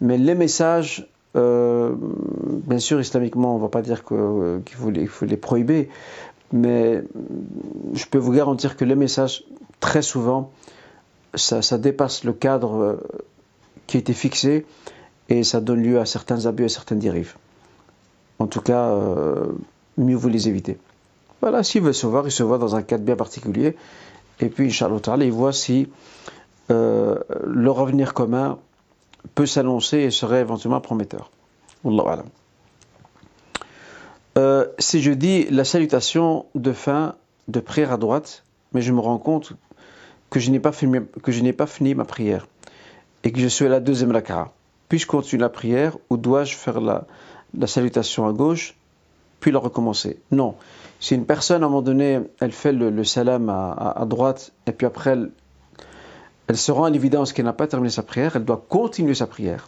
Mais 0.01 0.17
les 0.17 0.35
messages, 0.35 1.07
euh, 1.37 1.95
bien 1.95 2.79
sûr, 2.79 2.99
islamiquement, 2.99 3.55
on 3.55 3.57
ne 3.57 3.61
va 3.61 3.69
pas 3.69 3.81
dire 3.81 4.03
qu'il 4.03 5.07
faut, 5.07 5.25
les 5.25 5.37
prohiber, 5.37 5.89
mais 6.51 7.03
je 7.93 8.05
peux 8.05 8.17
vous 8.17 8.33
garantir 8.33 8.75
que 8.75 8.83
les 8.83 8.95
messages, 8.95 9.45
très 9.79 10.01
souvent, 10.01 10.51
ça, 11.33 11.77
dépasse 11.77 12.23
le 12.23 12.33
cadre 12.33 12.75
euh, 12.75 12.95
qui 13.87 13.97
a 13.97 13.99
été 13.99 14.13
fixé 14.13 14.65
et 15.29 15.43
ça 15.43 15.61
donne 15.61 15.81
lieu 15.81 15.99
à 15.99 16.05
certains 16.05 16.45
abus, 16.45 16.65
à 16.65 16.69
certaines 16.69 16.99
dérives. 16.99 17.35
En 18.39 18.47
tout 18.47 18.61
cas, 18.61 18.91
mieux 19.97 20.15
vous 20.15 20.29
les 20.29 20.47
éviter. 20.47 20.77
Voilà, 21.41 21.63
s'il 21.63 21.81
veut 21.81 21.93
se 21.93 22.07
voir, 22.07 22.25
il 22.25 22.31
se 22.31 22.43
voit 22.43 22.57
dans 22.57 22.75
un 22.75 22.81
cadre 22.81 23.03
bien 23.03 23.15
particulier. 23.15 23.75
Et 24.39 24.47
puis, 24.47 24.67
Inch'Allah, 24.67 25.25
il 25.25 25.31
voit 25.31 25.53
si 25.53 25.89
euh, 26.71 27.19
leur 27.45 27.79
avenir 27.79 28.13
commun 28.13 28.59
peut 29.35 29.45
s'annoncer 29.45 29.97
et 29.97 30.11
serait 30.11 30.41
éventuellement 30.41 30.81
prometteur. 30.81 31.31
Euh, 34.37 34.65
si 34.79 35.01
je 35.01 35.11
dis 35.11 35.43
la 35.49 35.65
salutation 35.65 36.45
de 36.55 36.71
fin 36.71 37.15
de 37.49 37.59
prière 37.59 37.91
à 37.91 37.97
droite, 37.97 38.45
mais 38.71 38.81
je 38.81 38.93
me 38.93 39.01
rends 39.01 39.17
compte 39.17 39.53
que 40.29 40.39
je 40.39 40.49
n'ai 40.49 40.59
pas 40.59 40.71
fini, 40.71 40.99
que 41.21 41.31
je 41.31 41.41
n'ai 41.41 41.53
pas 41.53 41.67
fini 41.67 41.93
ma 41.93 42.05
prière 42.05 42.47
et 43.25 43.31
que 43.31 43.39
je 43.39 43.47
suis 43.47 43.65
à 43.65 43.69
la 43.69 43.79
deuxième 43.81 44.11
rakara, 44.11 44.53
puis-je 44.87 45.07
continuer 45.07 45.41
la 45.41 45.49
prière 45.49 45.97
ou 46.09 46.15
dois-je 46.15 46.55
faire 46.55 46.79
la, 46.79 47.05
la 47.57 47.67
salutation 47.67 48.27
à 48.27 48.33
gauche 48.33 48.75
puis 49.43 49.51
la 49.51 49.59
recommencer 49.59 50.19
Non. 50.31 50.55
Si 51.01 51.15
une 51.15 51.25
personne, 51.25 51.63
à 51.63 51.65
un 51.65 51.69
moment 51.69 51.81
donné, 51.81 52.21
elle 52.39 52.53
fait 52.53 52.71
le, 52.71 53.03
salam 53.03 53.49
à, 53.49 54.05
droite, 54.07 54.53
et 54.67 54.71
puis 54.71 54.87
après, 54.87 55.17
elle, 56.47 56.57
se 56.57 56.71
rend 56.71 56.85
à 56.85 56.89
l'évidence 56.89 57.33
qu'elle 57.33 57.43
n'a 57.43 57.51
pas 57.51 57.67
terminé 57.67 57.89
sa 57.89 58.03
prière, 58.03 58.37
elle 58.37 58.45
doit 58.45 58.63
continuer 58.69 59.13
sa 59.13 59.27
prière. 59.27 59.67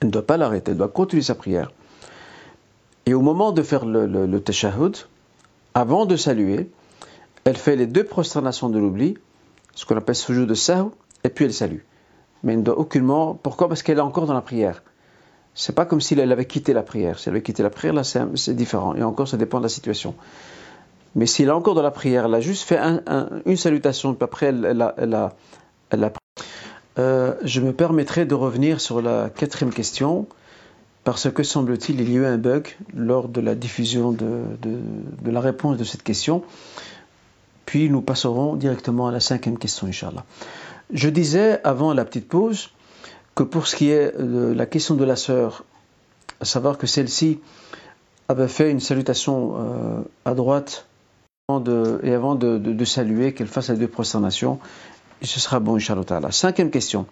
Elle 0.00 0.06
ne 0.06 0.12
doit 0.12 0.26
pas 0.26 0.38
l'arrêter, 0.38 0.70
elle 0.70 0.78
doit 0.78 0.88
continuer 0.88 1.22
sa 1.22 1.34
prière. 1.34 1.72
Et 3.04 3.12
au 3.12 3.20
moment 3.20 3.52
de 3.52 3.62
faire 3.62 3.84
le, 3.84 4.06
le, 4.06 4.40
tashahhud, 4.40 4.96
avant 5.74 6.06
de 6.06 6.16
saluer, 6.16 6.70
elle 7.44 7.58
fait 7.58 7.76
les 7.76 7.86
deux 7.86 8.04
prosternations 8.04 8.70
de 8.70 8.78
l'oubli, 8.78 9.18
ce 9.74 9.84
qu'on 9.84 9.96
appelle 9.96 10.14
jeu 10.14 10.46
de 10.46 10.54
sahu, 10.54 10.86
et 11.22 11.28
puis 11.28 11.44
elle 11.44 11.52
salue. 11.52 11.80
Mais 12.42 12.54
elle 12.54 12.60
ne 12.60 12.64
doit 12.64 12.78
aucunement. 12.78 13.34
Pourquoi? 13.34 13.68
Parce 13.68 13.82
qu'elle 13.82 13.98
est 13.98 14.00
encore 14.00 14.24
dans 14.24 14.32
la 14.32 14.40
prière. 14.40 14.82
C'est 15.58 15.74
pas 15.74 15.86
comme 15.86 16.02
si 16.02 16.14
elle 16.14 16.30
avait 16.30 16.44
quitté 16.44 16.74
la 16.74 16.82
prière. 16.82 17.18
Si 17.18 17.28
elle 17.28 17.34
avait 17.34 17.42
quitté 17.42 17.62
la 17.62 17.70
prière, 17.70 17.94
là, 17.94 18.04
c'est 18.04 18.54
différent. 18.54 18.94
Et 18.94 19.02
encore, 19.02 19.26
ça 19.26 19.38
dépend 19.38 19.58
de 19.58 19.62
la 19.64 19.70
situation. 19.70 20.14
Mais 21.14 21.24
s'il 21.24 21.48
est 21.48 21.50
encore 21.50 21.74
dans 21.74 21.82
la 21.82 21.90
prière, 21.90 22.26
elle 22.26 22.34
a 22.34 22.40
juste 22.40 22.62
fait 22.62 22.78
une 23.46 23.56
salutation, 23.56 24.12
puis 24.12 24.22
après, 24.22 24.46
elle, 24.46 24.82
a, 24.82 24.94
a, 25.94 26.12
euh, 26.98 27.34
je 27.42 27.60
me 27.62 27.72
permettrai 27.72 28.26
de 28.26 28.34
revenir 28.34 28.82
sur 28.82 29.00
la 29.00 29.30
quatrième 29.30 29.72
question, 29.72 30.26
parce 31.04 31.30
que 31.30 31.42
semble-t-il, 31.42 32.02
il 32.02 32.12
y 32.12 32.16
a 32.16 32.20
eu 32.20 32.26
un 32.26 32.36
bug 32.36 32.76
lors 32.94 33.28
de 33.28 33.40
la 33.40 33.54
diffusion 33.54 34.12
de, 34.12 34.42
de, 34.60 35.30
la 35.30 35.40
réponse 35.40 35.78
de 35.78 35.84
cette 35.84 36.02
question. 36.02 36.42
Puis 37.64 37.88
nous 37.88 38.02
passerons 38.02 38.56
directement 38.56 39.08
à 39.08 39.12
la 39.12 39.20
cinquième 39.20 39.56
question, 39.56 39.86
Inch'Allah. 39.86 40.24
Je 40.92 41.08
disais 41.08 41.60
avant 41.64 41.94
la 41.94 42.04
petite 42.04 42.28
pause 42.28 42.70
que 43.36 43.42
pour 43.44 43.68
ce 43.68 43.76
qui 43.76 43.90
est 43.90 44.18
de 44.18 44.52
la 44.52 44.66
question 44.66 44.96
de 44.96 45.04
la 45.04 45.14
sœur, 45.14 45.64
à 46.40 46.44
savoir 46.44 46.78
que 46.78 46.86
celle-ci 46.86 47.38
avait 48.28 48.48
fait 48.48 48.70
une 48.70 48.80
salutation 48.80 49.54
euh, 49.56 50.00
à 50.24 50.34
droite 50.34 50.86
et 52.02 52.12
avant 52.12 52.34
de, 52.34 52.84
saluer, 52.84 53.32
qu'elle 53.32 53.46
fasse 53.46 53.70
les 53.70 53.76
deux 53.76 53.86
prosternations, 53.86 54.58
ce 55.22 55.38
sera 55.38 55.60
bon, 55.60 55.76
Inch'Allah. 55.76 56.32
Cinquième 56.32 56.70
question. 56.70 57.06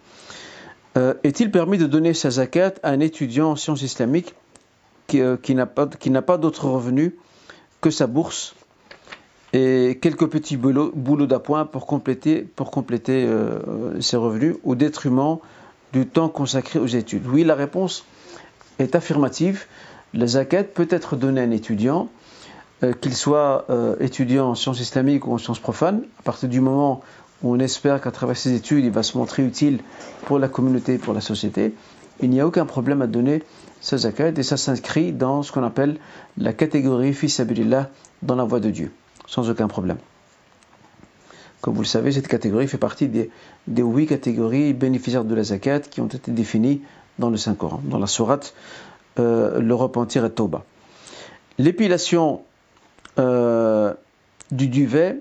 Euh, 0.96 1.14
est-il 1.22 1.52
permis 1.52 1.78
de 1.78 1.86
donner 1.86 2.14
sa 2.14 2.30
zakat 2.30 2.74
à 2.82 2.90
un 2.90 2.98
étudiant 2.98 3.52
en 3.52 3.56
sciences 3.56 3.82
islamiques 3.82 4.34
qui, 5.06 5.20
euh, 5.20 5.36
n'a 5.50 5.66
pas, 5.66 5.86
pas 5.86 6.38
d'autre 6.38 6.68
revenu 6.68 7.14
que 7.80 7.90
sa 7.90 8.08
bourse 8.08 8.56
et 9.52 10.00
quelques 10.00 10.26
petits 10.28 10.56
boulots, 10.56 11.26
d'appoint 11.26 11.64
pour 11.64 11.86
compléter 11.86 12.48
ses 14.00 14.16
revenus 14.16 14.56
au 14.64 14.74
détriment 14.74 15.38
du 15.94 16.06
temps 16.06 16.28
consacré 16.28 16.78
aux 16.78 16.86
études 16.86 17.26
Oui, 17.26 17.44
la 17.44 17.54
réponse 17.54 18.04
est 18.78 18.96
affirmative. 18.96 19.66
La 20.12 20.26
zakat 20.26 20.64
peut 20.64 20.88
être 20.90 21.16
donnée 21.16 21.40
à 21.40 21.44
un 21.44 21.50
étudiant, 21.52 22.08
euh, 22.82 22.92
qu'il 22.92 23.14
soit 23.14 23.64
euh, 23.70 23.94
étudiant 24.00 24.50
en 24.50 24.54
sciences 24.56 24.80
islamiques 24.80 25.26
ou 25.26 25.32
en 25.32 25.38
sciences 25.38 25.60
profanes, 25.60 26.02
à 26.18 26.22
partir 26.22 26.48
du 26.48 26.60
moment 26.60 27.00
où 27.42 27.54
on 27.54 27.58
espère 27.60 28.00
qu'à 28.00 28.10
travers 28.10 28.36
ses 28.36 28.54
études, 28.54 28.84
il 28.84 28.90
va 28.90 29.04
se 29.04 29.16
montrer 29.16 29.44
utile 29.44 29.78
pour 30.26 30.38
la 30.40 30.48
communauté, 30.48 30.98
pour 30.98 31.14
la 31.14 31.20
société, 31.20 31.74
il 32.20 32.30
n'y 32.30 32.40
a 32.40 32.46
aucun 32.46 32.66
problème 32.66 33.02
à 33.02 33.06
donner 33.06 33.42
sa 33.80 33.96
zakat 33.98 34.32
et 34.36 34.42
ça 34.42 34.56
s'inscrit 34.56 35.12
dans 35.12 35.42
ce 35.42 35.52
qu'on 35.52 35.64
appelle 35.64 35.96
la 36.38 36.52
catégorie 36.52 37.12
fils 37.12 37.40
dans 38.22 38.36
la 38.36 38.44
voie 38.44 38.60
de 38.60 38.70
Dieu, 38.70 38.92
sans 39.26 39.48
aucun 39.48 39.68
problème. 39.68 39.98
Comme 41.64 41.72
vous 41.72 41.80
le 41.80 41.86
savez, 41.86 42.12
cette 42.12 42.28
catégorie 42.28 42.68
fait 42.68 42.76
partie 42.76 43.08
des, 43.08 43.30
huit 43.68 44.06
catégories 44.06 44.74
bénéficiaires 44.74 45.24
de 45.24 45.34
la 45.34 45.44
zakat 45.44 45.80
qui 45.80 46.02
ont 46.02 46.08
été 46.08 46.30
définies 46.30 46.82
dans 47.18 47.30
le 47.30 47.38
Saint-Coran, 47.38 47.80
dans 47.84 47.98
la 47.98 48.06
sourate 48.06 48.52
euh, 49.18 49.60
Le 49.60 49.74
repentir 49.74 50.26
et 50.26 50.30
Tauba. 50.30 50.62
L'épilation 51.56 52.42
euh, 53.18 53.94
du 54.50 54.68
duvet 54.68 55.16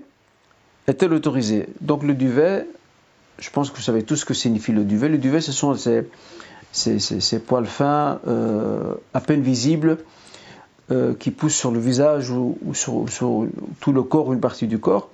est-elle 0.86 1.14
autorisée? 1.14 1.66
Donc 1.80 2.02
le 2.02 2.12
duvet, 2.12 2.66
je 3.38 3.48
pense 3.48 3.70
que 3.70 3.76
vous 3.76 3.82
savez 3.82 4.02
tous 4.02 4.16
ce 4.16 4.26
que 4.26 4.34
signifie 4.34 4.72
le 4.72 4.84
duvet. 4.84 5.08
Le 5.08 5.16
duvet, 5.16 5.40
ce 5.40 5.50
sont 5.50 5.74
ces, 5.76 7.38
poils 7.38 7.64
fins, 7.64 8.20
euh, 8.28 8.92
à 9.14 9.22
peine 9.22 9.40
visibles, 9.40 9.96
euh, 10.90 11.14
qui 11.14 11.30
poussent 11.30 11.56
sur 11.56 11.70
le 11.70 11.80
visage 11.80 12.28
ou, 12.28 12.58
sur, 12.74 13.06
tout 13.80 13.92
le 13.94 14.02
corps 14.02 14.28
ou 14.28 14.34
une 14.34 14.40
partie 14.40 14.66
du 14.66 14.78
corps. 14.78 15.08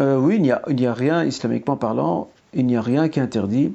Euh, 0.00 0.16
oui, 0.18 0.36
il 0.36 0.42
n'y, 0.42 0.86
a, 0.86 0.94
rien, 0.94 1.24
islamiquement 1.24 1.76
parlant, 1.76 2.28
il 2.54 2.66
n'y 2.66 2.76
a 2.76 2.82
rien 2.82 3.08
qui 3.08 3.20
interdit 3.20 3.74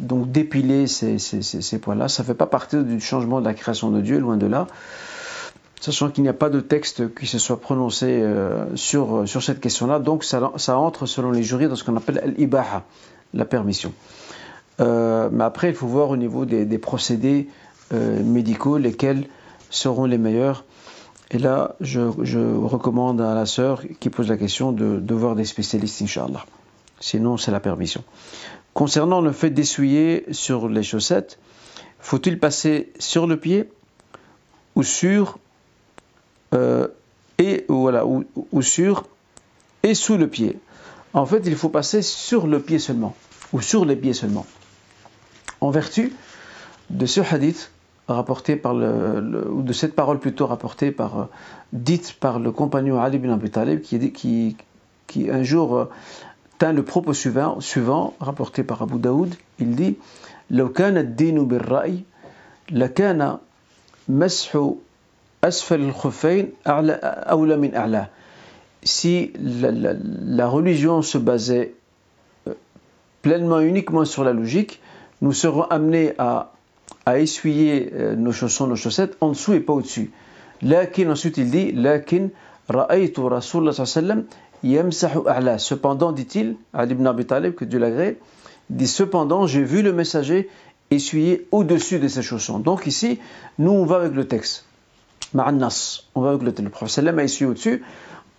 donc 0.00 0.32
d'épiler 0.32 0.88
ces, 0.88 1.78
poils-là. 1.80 2.08
Ça 2.08 2.24
ne 2.24 2.26
fait 2.26 2.34
pas 2.34 2.46
partie 2.46 2.82
du 2.82 3.00
changement 3.00 3.40
de 3.40 3.44
la 3.44 3.54
création 3.54 3.92
de 3.92 4.00
Dieu, 4.00 4.18
loin 4.18 4.36
de 4.36 4.46
là 4.46 4.66
sachant 5.84 6.08
qu'il 6.08 6.22
n'y 6.22 6.30
a 6.30 6.34
pas 6.34 6.48
de 6.48 6.60
texte 6.60 7.14
qui 7.14 7.26
se 7.26 7.38
soit 7.38 7.60
prononcé 7.60 8.06
euh, 8.06 8.74
sur, 8.74 9.16
euh, 9.16 9.26
cette 9.26 9.60
question-là. 9.60 9.98
Donc 9.98 10.24
ça, 10.24 10.52
ça, 10.56 10.78
entre, 10.78 11.04
selon 11.04 11.30
les 11.30 11.42
jurys, 11.42 11.68
dans 11.68 11.76
ce 11.76 11.84
qu'on 11.84 11.96
appelle 11.96 12.34
l'ibaha, 12.38 12.84
la 13.34 13.44
permission. 13.44 13.92
Euh, 14.80 15.28
mais 15.30 15.44
après, 15.44 15.68
il 15.68 15.74
faut 15.74 15.86
voir 15.86 16.08
au 16.08 16.16
niveau 16.16 16.46
des, 16.46 16.78
procédés 16.78 17.48
médicaux 17.92 18.78
lesquels 18.78 19.26
seront 19.68 20.06
les 20.06 20.18
meilleurs. 20.18 20.64
Et 21.30 21.38
là, 21.38 21.74
je, 21.80 22.00
recommande 22.00 23.20
à 23.20 23.34
la 23.34 23.46
sœur 23.46 23.82
qui 24.00 24.10
pose 24.10 24.28
la 24.28 24.36
question 24.36 24.72
de, 24.72 25.14
voir 25.14 25.34
des 25.34 25.44
spécialistes, 25.44 26.02
Inch'Allah. 26.02 26.44
Sinon, 27.00 27.36
c'est 27.36 27.50
la 27.50 27.60
permission. 27.60 28.04
Concernant 28.72 29.20
le 29.20 29.32
fait 29.32 29.50
d'essuyer 29.50 30.26
sur 30.32 30.68
les 30.68 30.82
chaussettes, 30.82 31.38
faut-il 32.00 32.38
passer 32.38 32.92
sur 32.98 33.26
le 33.26 33.36
pied 33.38 33.68
ou 34.74 34.82
sur 34.82 35.38
euh, 36.54 36.88
et 37.38 37.64
voilà, 37.68 38.04
ou, 38.06 38.62
sur 38.62 39.04
et 39.82 39.94
sous 39.94 40.16
le 40.16 40.28
pied? 40.28 40.58
En 41.12 41.26
fait, 41.26 41.42
il 41.46 41.56
faut 41.56 41.68
passer 41.68 42.02
sur 42.02 42.46
le 42.46 42.60
pied 42.60 42.78
seulement, 42.78 43.14
ou 43.52 43.60
sur 43.60 43.84
les 43.84 43.96
pieds 43.96 44.12
seulement. 44.12 44.46
En 45.60 45.70
vertu 45.70 46.12
de 46.90 47.06
ce 47.06 47.20
hadith 47.20 47.70
rapporté 48.07 48.55
par 48.55 48.73
le, 48.73 49.47
ou 49.51 49.61
de 49.61 49.73
cette 49.73 49.95
parole 49.95 50.19
plutôt 50.19 50.47
rapportée 50.47 50.91
par 50.91 51.19
euh, 51.19 51.25
dite 51.73 52.13
par 52.19 52.39
le 52.39 52.51
compagnon 52.51 52.99
Ali 52.99 53.19
bin 53.19 53.31
Abi 53.31 53.51
Talib 53.51 53.81
qui, 53.81 54.11
qui, 54.11 54.57
qui 55.07 55.29
un 55.29 55.43
jour 55.43 55.77
euh, 55.77 55.85
tint 56.57 56.73
le 56.73 56.83
propos 56.83 57.13
suivant, 57.13 57.59
suivant 57.59 58.13
rapporté 58.19 58.63
par 58.63 58.81
Abu 58.81 58.97
Daoud 58.97 59.33
il 59.59 59.75
dit 59.75 59.97
لو 60.51 60.69
كان 60.69 60.97
الدين 60.97 61.47
بالرأي 61.47 62.03
لكان 62.71 63.37
مسح 64.09 64.57
si 68.83 69.31
la, 69.41 70.47
religion 70.47 71.01
se 71.01 71.17
basait 71.17 71.73
euh, 72.47 72.53
pleinement 73.21 73.59
uniquement 73.59 74.05
sur 74.05 74.23
la 74.23 74.33
logique, 74.33 74.81
nous 75.21 75.33
serons 75.33 75.63
amenés 75.63 76.13
à, 76.17 76.51
essuyer 77.06 77.90
euh, 77.94 78.16
nos 78.16 78.32
chaussons, 78.32 78.66
nos 78.66 78.76
chaussettes 78.76 79.16
en 79.20 79.30
dessous 79.30 79.52
et 79.52 79.60
pas 79.60 79.74
au-dessus. 79.74 80.10
Lakin, 80.62 81.10
ensuite 81.10 81.36
il 81.36 81.50
dit, 81.50 81.72
lakin 81.72 82.28
ra'aytu 82.68 83.20
Rasulullah 83.20 83.72
sallam 83.72 84.24
a'la. 84.64 85.58
Cependant, 85.58 86.12
dit-il, 86.12 86.56
Ali 86.72 86.92
ibn 86.92 87.06
Abi 87.06 87.26
Talib, 87.26 87.54
que 87.54 87.64
Dieu 87.64 87.78
l'agrée, 87.78 88.18
dit 88.70 88.86
cependant, 88.86 89.46
j'ai 89.46 89.62
vu 89.62 89.82
le 89.82 89.92
messager 89.92 90.48
essuyer 90.90 91.46
au-dessus 91.52 91.98
de 91.98 92.08
ses 92.08 92.22
chaussons. 92.22 92.58
Donc 92.58 92.86
ici, 92.86 93.18
nous 93.58 93.72
on 93.72 93.84
va 93.84 93.96
avec 93.96 94.14
le 94.14 94.26
texte. 94.26 94.64
Ma'annas. 95.34 96.04
On 96.14 96.20
va 96.20 96.30
avec 96.30 96.42
le, 96.42 96.64
le 96.64 96.70
prophète 96.70 97.06
a 97.06 97.22
essuyé 97.24 97.50
au-dessus. 97.50 97.82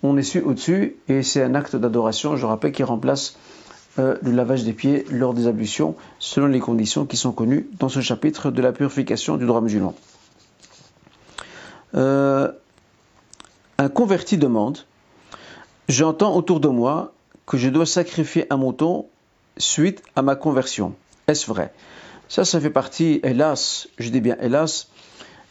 On 0.04 0.18
essuie 0.18 0.40
au-dessus 0.40 0.98
et 1.08 1.24
c'est 1.24 1.42
un 1.42 1.56
acte 1.56 1.76
d'adoration, 1.76 2.36
je 2.36 2.46
rappelle, 2.46 2.72
qui 2.72 2.84
remplace 2.84 3.38
euh, 3.98 4.18
le 4.22 4.32
lavage 4.32 4.64
des 4.64 4.74
pieds 4.74 5.06
lors 5.10 5.34
des 5.34 5.48
ablutions, 5.48 5.96
selon 6.20 6.48
les 6.48 6.60
conditions 6.60 7.06
qui 7.06 7.18
sont 7.18 7.32
connues 7.32 7.68
dans 7.80 7.90
ce 7.90 8.02
chapitre 8.02 8.52
de 8.52 8.62
la 8.62 8.72
purification 8.72 9.38
du 9.38 9.46
droit 9.46 9.62
musulman. 9.62 9.96
Euh, 11.96 12.52
un 13.78 13.90
converti 13.90 14.38
demande 14.38 14.80
J'entends 15.88 16.36
autour 16.36 16.60
de 16.60 16.68
moi 16.68 17.14
que 17.46 17.58
je 17.58 17.70
dois 17.70 17.86
sacrifier 17.86 18.52
un 18.52 18.58
mouton 18.58 19.06
suite 19.58 20.02
à 20.16 20.24
ma 20.24 20.36
conversion. 20.36 20.96
Est-ce 21.28 21.46
vrai? 21.46 21.72
Ça, 22.28 22.44
ça 22.44 22.60
fait 22.60 22.72
partie, 22.72 23.20
hélas, 23.24 23.88
je 24.00 24.10
dis 24.10 24.20
bien 24.20 24.36
hélas, 24.42 24.88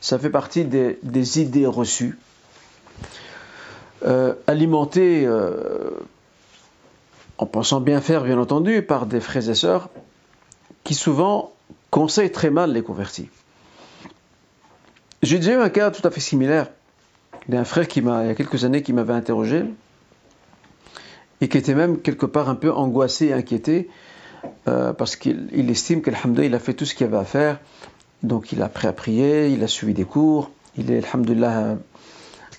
ça 0.00 0.18
fait 0.18 0.30
partie 0.30 0.64
des, 0.64 1.40
idées 1.40 1.66
reçues, 1.66 2.18
euh, 4.04 4.34
alimentées 4.48 5.24
euh, 5.24 5.90
en 7.38 7.46
pensant 7.46 7.80
bien 7.80 8.00
faire, 8.00 8.24
bien 8.24 8.38
entendu, 8.38 8.82
par 8.82 9.06
des 9.06 9.20
frères 9.20 9.48
et 9.48 9.54
sœurs 9.54 9.90
qui 10.84 10.94
souvent 10.94 11.52
conseillent 11.90 12.32
très 12.32 12.50
mal 12.50 12.72
les 12.72 12.82
convertis. 12.82 13.28
J'ai 15.22 15.38
déjà 15.38 15.52
eu 15.54 15.60
un 15.60 15.70
cas 15.70 15.90
tout 15.90 16.06
à 16.06 16.10
fait 16.10 16.20
similaire 16.20 16.68
d'un 17.48 17.64
frère 17.64 17.88
qui 17.88 18.02
m'a, 18.02 18.24
il 18.24 18.28
y 18.28 18.30
a 18.30 18.34
quelques 18.34 18.64
années, 18.64 18.82
qui 18.82 18.92
m'avait 18.92 19.14
interrogé 19.14 19.64
et 21.40 21.48
qui 21.48 21.58
était 21.58 21.74
même 21.74 22.00
quelque 22.00 22.26
part 22.26 22.48
un 22.48 22.54
peu 22.54 22.72
angoissé 22.72 23.26
et 23.26 23.32
inquiété 23.32 23.88
euh, 24.68 24.92
parce 24.92 25.16
qu'il 25.16 25.70
estime 25.70 26.02
qu'Alhamdulillah, 26.02 26.46
il 26.46 26.54
a 26.54 26.58
fait 26.58 26.74
tout 26.74 26.84
ce 26.84 26.94
qu'il 26.94 27.06
avait 27.06 27.16
à 27.16 27.24
faire 27.24 27.58
donc 28.24 28.52
il 28.52 28.62
a 28.62 28.66
appris 28.66 28.88
à 28.88 28.92
prier, 28.92 29.48
il 29.48 29.62
a 29.62 29.68
suivi 29.68 29.94
des 29.94 30.04
cours, 30.04 30.50
il 30.76 30.90
est, 30.90 31.04
alhamdulillah, 31.06 31.76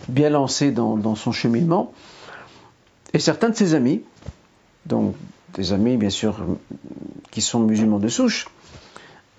bien 0.07 0.29
lancé 0.29 0.71
dans, 0.71 1.15
son 1.15 1.31
cheminement. 1.31 1.91
Et 3.13 3.19
certains 3.19 3.49
de 3.49 3.55
ses 3.55 3.73
amis, 3.73 4.03
donc 4.85 5.15
des 5.53 5.73
amis 5.73 5.97
bien 5.97 6.09
sûr 6.09 6.37
qui 7.31 7.41
sont 7.41 7.59
musulmans 7.59 7.99
de 7.99 8.07
souche, 8.07 8.47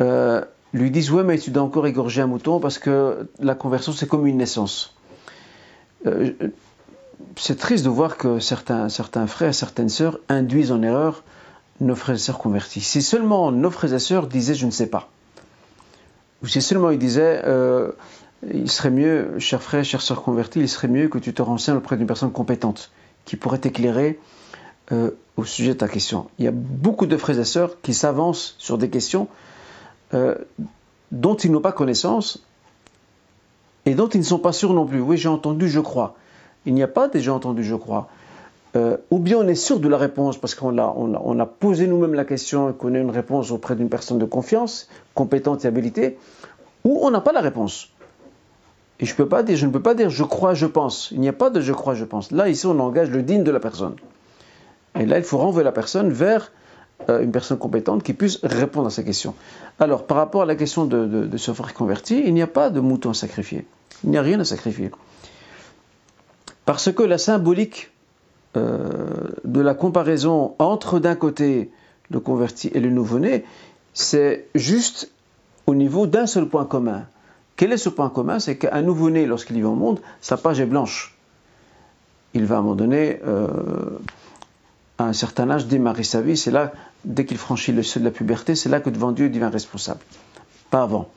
euh, 0.01 0.45
lui 0.73 0.91
disent 0.91 1.11
Ouais, 1.11 1.25
mais 1.25 1.39
tu 1.39 1.51
dois 1.51 1.63
encore 1.63 1.87
égorger 1.87 2.23
un 2.23 2.27
mouton 2.27 2.61
parce 2.61 2.79
que 2.79 3.29
la 3.39 3.55
conversion 3.55 3.93
c'est 3.93 4.09
comme 4.09 4.27
une 4.27 4.39
naissance. 4.39 4.95
Euh, 6.07 6.33
c'est 7.37 7.59
triste 7.59 7.85
de 7.85 7.91
voir 7.91 8.17
que 8.17 8.39
certains, 8.39 8.89
certains 8.89 9.27
frères, 9.27 9.55
certaines 9.55 9.89
sœurs 9.89 10.19
induisent 10.29 10.73
en 10.73 10.83
erreur 10.83 11.25
nos 11.81 11.95
frères 11.95 12.17
et 12.17 12.19
sœurs 12.19 12.39
convertis. 12.39 12.81
Si 12.81 13.03
seulement 13.03 13.53
nos 13.53 13.71
frères 13.71 13.93
et 13.93 13.99
sœurs 13.99 14.27
disaient 14.27 14.55
Je 14.55 14.67
ne 14.67 14.71
sais 14.71 14.87
pas, 14.87 15.11
ou 16.43 16.47
si 16.47 16.61
seulement 16.61 16.91
il 16.91 16.99
disait, 16.99 17.43
euh, 17.45 17.93
il 18.53 18.71
serait 18.71 18.91
mieux, 18.91 19.39
cher 19.39 19.63
frère, 19.63 19.85
chère 19.85 20.03
sœur 20.03 20.23
convertie, 20.23 20.61
il 20.61 20.69
serait 20.69 20.89
mieux 20.89 21.09
que 21.09 21.19
tu 21.19 21.33
te 21.33 21.43
renseignes 21.43 21.77
auprès 21.77 21.97
d'une 21.97 22.07
personne 22.07 22.33
compétente 22.33 22.91
qui 23.25 23.37
pourrait 23.37 23.59
t'éclairer 23.59 24.19
euh, 24.93 25.11
au 25.37 25.45
sujet 25.45 25.75
de 25.75 25.79
ta 25.79 25.89
question. 25.89 26.27
Il 26.39 26.45
y 26.45 26.49
a 26.49 26.53
beaucoup 26.53 27.07
de 27.07 27.17
frères 27.17 27.39
et 27.39 27.45
sœurs 27.45 27.81
qui 27.83 27.95
s'avancent 27.95 28.55
sur 28.59 28.79
des 28.79 28.89
questions 28.89 29.29
euh, 30.15 30.35
dont 31.13 31.35
ils 31.35 31.51
n'ont 31.51 31.61
pas 31.61 31.73
connaissance 31.73 32.43
et 33.85 33.95
dont 33.95 34.09
ils 34.09 34.21
ne 34.21 34.25
sont 34.25 34.39
pas 34.39 34.53
sûrs 34.53 34.73
non 34.73 34.87
plus. 34.87 35.01
Oui, 35.01 35.17
j'ai 35.17 35.29
entendu, 35.29 35.69
je 35.69 35.81
crois. 35.81 36.17
Il 36.65 36.75
n'y 36.75 36.83
a 36.83 36.89
pas 36.89 37.09
déjà 37.09 37.33
entendu, 37.33 37.63
je 37.63 37.75
crois. 37.75 38.09
ou 39.11 39.19
bien 39.19 39.39
on 39.39 39.49
est 39.49 39.55
sûr 39.55 39.81
de 39.81 39.89
la 39.89 39.97
réponse 39.97 40.37
parce 40.37 40.55
qu'on 40.55 40.77
a, 40.79 40.95
on 40.97 41.39
a, 41.39 41.47
posé 41.47 41.87
nous-mêmes 41.87 42.15
la 42.15 42.25
question 42.25 42.71
et 42.71 42.73
qu'on 42.75 42.95
a 42.95 42.99
une 42.99 43.11
réponse 43.11 43.51
auprès 43.51 43.75
d'une 43.75 43.89
personne 43.89 44.19
de 44.19 44.27
confiance, 44.27 44.89
compétente 45.15 45.65
et 45.65 45.69
habilitée, 45.69 46.19
ou 46.85 47.01
on 47.03 47.11
n'a 47.11 47.21
pas 47.21 47.33
la 47.33 47.41
réponse. 47.41 47.91
Et 49.01 49.07
je, 49.07 49.15
peux 49.15 49.29
pas 49.29 49.43
dire, 49.43 49.57
je 49.57 49.67
ne 49.67 49.73
peux 49.73 49.83
pas 49.83 49.95
dire 49.95 50.11
je 50.11 50.25
crois, 50.25 50.55
je 50.55 50.67
pense. 50.67 51.11
Il 51.11 51.21
n'y 51.21 51.29
a 51.29 51.33
pas 51.33 51.51
de 51.51 51.61
je 51.61 51.73
crois, 51.73 51.95
je 51.95 52.05
pense. 52.05 52.31
Là, 52.31 52.49
ici, 52.49 52.67
on 52.67 52.79
engage 52.79 53.11
le 53.11 53.23
digne 53.23 53.45
de 53.45 53.51
la 53.51 53.61
personne. 53.61 53.97
Et 54.99 55.07
là, 55.07 55.19
il 55.19 55.25
faut 55.25 55.39
renvoyer 55.39 55.65
la 55.65 55.73
personne 55.73 56.11
vers 56.11 56.51
euh, 57.09 57.23
une 57.23 57.33
personne 57.33 57.59
compétente 57.59 58.03
qui 58.03 58.15
puisse 58.15 58.39
répondre 58.43 58.87
à 58.87 58.91
ces 58.91 59.05
questions. 59.05 59.35
Alors, 59.79 60.07
par 60.07 60.17
rapport 60.17 60.43
à 60.43 60.47
la 60.47 60.57
question 60.57 60.87
de, 60.87 61.37
ce 61.37 61.53
frère 61.53 61.75
converti, 61.75 62.23
il 62.25 62.35
n'y 62.35 62.43
a 62.43 62.47
pas 62.47 62.71
de 62.71 62.81
mouton 62.81 63.11
à 63.11 63.15
sacrifier. 63.15 63.67
Il 64.05 64.11
n'y 64.11 64.19
a 64.19 64.23
rien 64.23 64.41
à 64.41 64.45
sacrifier. 64.45 64.91
Parce 66.65 66.91
que 66.93 67.03
la 67.03 67.19
symbolique 67.19 67.93
euh, 68.57 68.89
de 69.45 69.61
la 69.61 69.75
comparaison 69.75 70.55
entre 70.59 70.99
d'un 70.99 71.15
côté 71.15 71.71
le 72.11 72.21
converti 72.21 72.71
et 72.73 72.81
le 72.81 72.91
nouveau-né, 72.91 73.45
c'est 73.93 74.47
juste 74.55 75.11
au 75.67 75.75
niveau 75.75 76.07
d'un 76.07 76.27
seul 76.27 76.49
point 76.49 76.65
commun. 76.65 77.07
Quel 77.57 77.73
est 77.73 77.79
ce 77.79 77.89
point 77.89 78.11
commun? 78.11 78.39
C'est 78.39 78.57
qu'un 78.57 78.83
nouveau-né, 78.83 79.27
lorsqu'il 79.27 79.57
vient 79.57 79.71
au 79.71 79.75
monde, 79.75 80.01
sa 80.21 80.37
page 80.37 80.61
est 80.61 80.67
blanche. 80.67 81.17
Il 82.35 82.45
va 82.45 82.57
à 82.57 82.59
un 82.59 82.63
moment 82.63 82.75
donné, 82.75 83.21
euh, 83.27 83.47
à 84.99 85.05
un 85.05 85.13
certain 85.13 85.51
âge, 85.51 85.67
démarrer 85.67 86.05
sa 86.05 86.21
vie. 86.21 86.37
C'est 86.37 86.51
là, 86.51 86.73
dès 87.05 87.25
qu'il 87.25 87.39
franchit 87.39 87.73
le 87.73 87.83
seuil 87.83 88.03
de 88.03 88.09
la 88.09 88.13
puberté, 88.13 88.55
c'est 88.55 88.69
là 88.69 88.81
que 88.81 88.91
devant 88.91 89.13
Dieu 89.13 89.27
il 89.27 89.33
devient 89.33 89.51
responsable. 89.53 90.01
Pas 90.71 90.83
avant. 90.83 91.09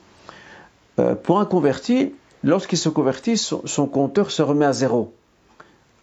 Euh, 0.98 1.14
pour 1.14 1.40
un 1.40 1.46
converti, 1.46 2.12
lorsqu'il 2.44 2.78
se 2.78 2.88
convertit, 2.88 3.36
son, 3.36 3.86
compteur 3.86 4.30
se 4.30 4.42
remet 4.42 4.66
à 4.66 4.72
zéro. 4.72 5.14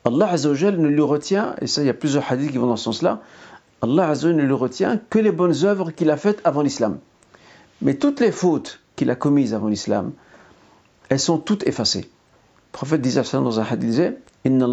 Allah 0.05 0.29
Azzawajal 0.31 0.77
ne 0.77 0.87
lui 0.87 1.01
retient, 1.01 1.55
et 1.61 1.67
ça 1.67 1.81
il 1.81 1.87
y 1.87 1.89
a 1.89 1.93
plusieurs 1.93 2.31
hadiths 2.31 2.51
qui 2.51 2.57
vont 2.57 2.67
dans 2.67 2.77
ce 2.77 2.85
sens-là, 2.85 3.21
Allah 3.81 4.09
Azzawajal 4.09 4.37
ne 4.37 4.43
lui 4.43 4.53
retient 4.53 4.99
que 5.09 5.19
les 5.19 5.31
bonnes 5.31 5.65
œuvres 5.65 5.91
qu'il 5.91 6.09
a 6.09 6.17
faites 6.17 6.41
avant 6.43 6.61
l'islam. 6.61 6.99
Mais 7.81 7.95
toutes 7.95 8.19
les 8.21 8.31
fautes 8.31 8.79
qu'il 8.95 9.11
a 9.11 9.15
commises 9.15 9.53
avant 9.53 9.67
l'islam, 9.67 10.13
elles 11.09 11.19
sont 11.19 11.37
toutes 11.37 11.67
effacées. 11.67 12.01
Le 12.01 12.71
prophète 12.71 13.01
disait 13.01 13.21
dans 13.33 13.59
un 13.59 13.63
hadith, 13.63 14.17
Inna 14.45 14.67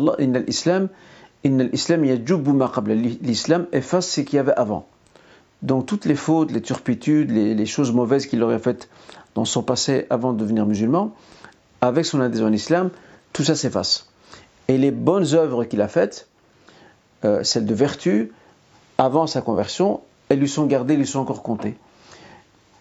l'islam, 0.46 0.88
l'islam 1.44 2.04
efface 3.72 4.08
ce 4.08 4.20
qu'il 4.22 4.36
y 4.36 4.38
avait 4.38 4.54
avant. 4.54 4.86
Donc 5.62 5.86
toutes 5.86 6.04
les 6.04 6.14
fautes, 6.14 6.52
les 6.52 6.60
turpitudes, 6.60 7.30
les, 7.30 7.66
choses 7.66 7.92
mauvaises 7.92 8.26
qu'il 8.26 8.42
aurait 8.42 8.58
faites 8.58 8.88
dans 9.34 9.44
son 9.44 9.62
passé 9.62 10.06
avant 10.10 10.32
de 10.32 10.38
devenir 10.38 10.66
musulman, 10.66 11.14
avec 11.80 12.04
son 12.04 12.20
adhésion 12.20 12.46
à 12.46 12.50
l'islam, 12.50 12.90
tout 13.32 13.44
ça 13.44 13.54
s'efface. 13.54 14.08
Et 14.68 14.78
les 14.78 14.90
bonnes 14.90 15.34
œuvres 15.34 15.64
qu'il 15.64 15.80
a 15.80 15.88
faites, 15.88 16.28
euh, 17.24 17.42
celles 17.42 17.66
de 17.66 17.74
vertu, 17.74 18.32
avant 18.98 19.26
sa 19.26 19.40
conversion, 19.40 20.00
elles 20.28 20.38
lui 20.38 20.48
sont 20.48 20.66
gardées, 20.66 20.96
lui 20.96 21.06
sont 21.06 21.20
encore 21.20 21.42
comptées. 21.42 21.76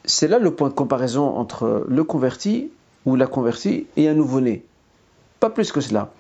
C'est 0.06 0.28
là 0.28 0.38
le 0.38 0.54
point 0.54 0.70
de 0.70 0.74
comparaison 0.74 1.38
entre 1.38 1.86
le 1.88 2.04
converti 2.04 2.70
ou 3.06 3.16
la 3.16 3.28
convertie 3.28 3.88
et 3.96 4.10
un 4.10 4.14
nouveau-né. 4.14 4.64
Pas 5.40 5.50
plus 5.50 5.72
que 5.72 5.82
cela. 5.82 6.12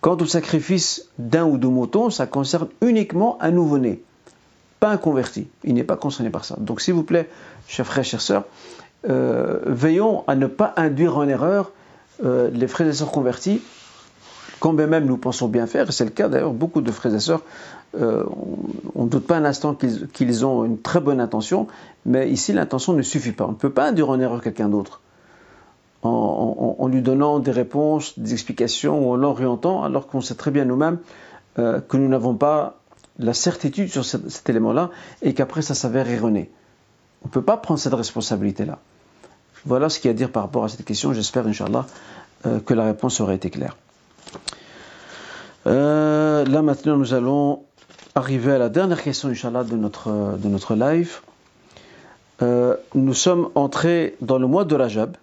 Quant 0.00 0.16
au 0.16 0.26
sacrifice 0.26 1.08
d'un 1.18 1.44
ou 1.44 1.58
deux 1.58 1.68
moutons, 1.68 2.10
ça 2.10 2.26
concerne 2.26 2.68
uniquement 2.80 3.36
un 3.42 3.50
nouveau-né, 3.50 4.02
pas 4.78 4.88
un 4.88 4.96
converti. 4.96 5.48
Il 5.62 5.74
n'est 5.74 5.84
pas 5.84 5.96
concerné 5.96 6.30
par 6.30 6.44
ça. 6.44 6.56
Donc 6.58 6.80
s'il 6.80 6.94
vous 6.94 7.02
plaît, 7.02 7.28
chers 7.68 7.86
frères, 7.86 8.04
chères 8.04 8.22
sœurs, 8.22 8.44
euh, 9.08 9.60
veillons 9.66 10.24
à 10.26 10.36
ne 10.36 10.46
pas 10.46 10.72
induire 10.76 11.18
en 11.18 11.28
erreur 11.28 11.72
euh, 12.24 12.50
les 12.50 12.66
frères 12.66 12.88
et 12.88 12.92
sœurs 12.92 13.10
convertis, 13.10 13.60
quand 14.58 14.72
même 14.72 15.06
nous 15.06 15.16
pensons 15.16 15.48
bien 15.48 15.66
faire, 15.66 15.88
et 15.88 15.92
c'est 15.92 16.04
le 16.04 16.10
cas 16.10 16.28
d'ailleurs, 16.28 16.52
beaucoup 16.52 16.82
de 16.82 16.90
frères 16.90 17.14
et 17.14 17.20
sœurs, 17.20 17.42
euh, 17.98 18.24
on 18.94 19.04
ne 19.04 19.08
doute 19.08 19.26
pas 19.26 19.36
un 19.36 19.44
instant 19.44 19.74
qu'ils 19.74 20.46
ont 20.46 20.64
une 20.64 20.78
très 20.78 21.00
bonne 21.00 21.20
intention, 21.20 21.66
mais 22.06 22.30
ici 22.30 22.52
l'intention 22.52 22.92
ne 22.92 23.02
suffit 23.02 23.32
pas. 23.32 23.46
On 23.46 23.52
ne 23.52 23.56
peut 23.56 23.70
pas 23.70 23.88
induire 23.88 24.10
en 24.10 24.20
erreur 24.20 24.42
quelqu'un 24.42 24.68
d'autre 24.68 25.00
en, 26.02 26.88
lui 26.88 27.02
donnant 27.02 27.38
des 27.38 27.50
réponses, 27.50 28.18
des 28.18 28.32
explications 28.32 29.06
ou 29.06 29.12
en 29.12 29.16
l'orientant, 29.16 29.82
alors 29.82 30.06
qu'on 30.06 30.20
sait 30.20 30.34
très 30.34 30.50
bien 30.50 30.64
nous-mêmes 30.64 30.98
euh, 31.58 31.80
que 31.80 31.96
nous 31.96 32.08
n'avons 32.08 32.34
pas 32.34 32.78
la 33.18 33.34
certitude 33.34 33.90
sur 33.90 34.04
cet, 34.04 34.48
élément-là 34.48 34.90
et 35.20 35.34
qu'après 35.34 35.62
ça 35.62 35.74
s'avère 35.74 36.08
erroné. 36.08 36.50
On 37.22 37.28
ne 37.28 37.32
peut 37.32 37.42
pas 37.42 37.58
prendre 37.58 37.78
cette 37.78 37.92
responsabilité-là. 37.92 38.78
Voilà 39.66 39.90
ce 39.90 40.00
qu'il 40.00 40.08
y 40.08 40.12
a 40.12 40.12
à 40.12 40.14
dire 40.14 40.30
par 40.30 40.44
rapport 40.44 40.64
à 40.64 40.70
cette 40.70 40.86
question. 40.86 41.12
J'espère, 41.12 41.46
Inch'Allah, 41.46 41.84
euh, 42.46 42.60
que 42.60 42.72
la 42.72 42.84
réponse 42.84 43.20
aurait 43.20 43.34
été 43.34 43.50
claire. 43.50 43.76
Euh, 45.66 46.46
là 46.46 46.62
maintenant, 46.62 46.96
nous 46.96 47.12
allons 47.12 47.64
arriver 48.14 48.52
à 48.52 48.58
la 48.58 48.70
dernière 48.70 49.02
question, 49.02 49.28
Inch'Allah, 49.28 49.64
de 49.64 49.76
notre, 49.76 50.38
de 50.38 50.48
notre 50.48 50.74
live. 50.74 51.20
nous 52.94 53.14
sommes 53.14 53.50
entrés 53.54 54.16
dans 54.22 54.38
le 54.38 54.46
mois 54.46 54.64
de 54.64 54.74
Rajab 54.74 55.14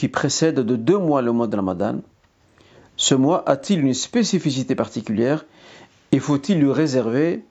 qui 0.00 0.08
précède 0.08 0.54
de 0.54 0.76
deux 0.76 0.96
mois 0.96 1.20
le 1.20 1.30
mois 1.30 1.46
de 1.46 1.54
Ramadan, 1.54 1.96
ce 2.96 3.14
mois 3.14 3.46
a-t-il 3.46 3.80
une 3.80 3.92
spécificité 3.92 4.74
particulière 4.74 5.44
et 6.10 6.18
faut-il 6.18 6.58
lui 6.58 6.72
réserver 6.72 7.44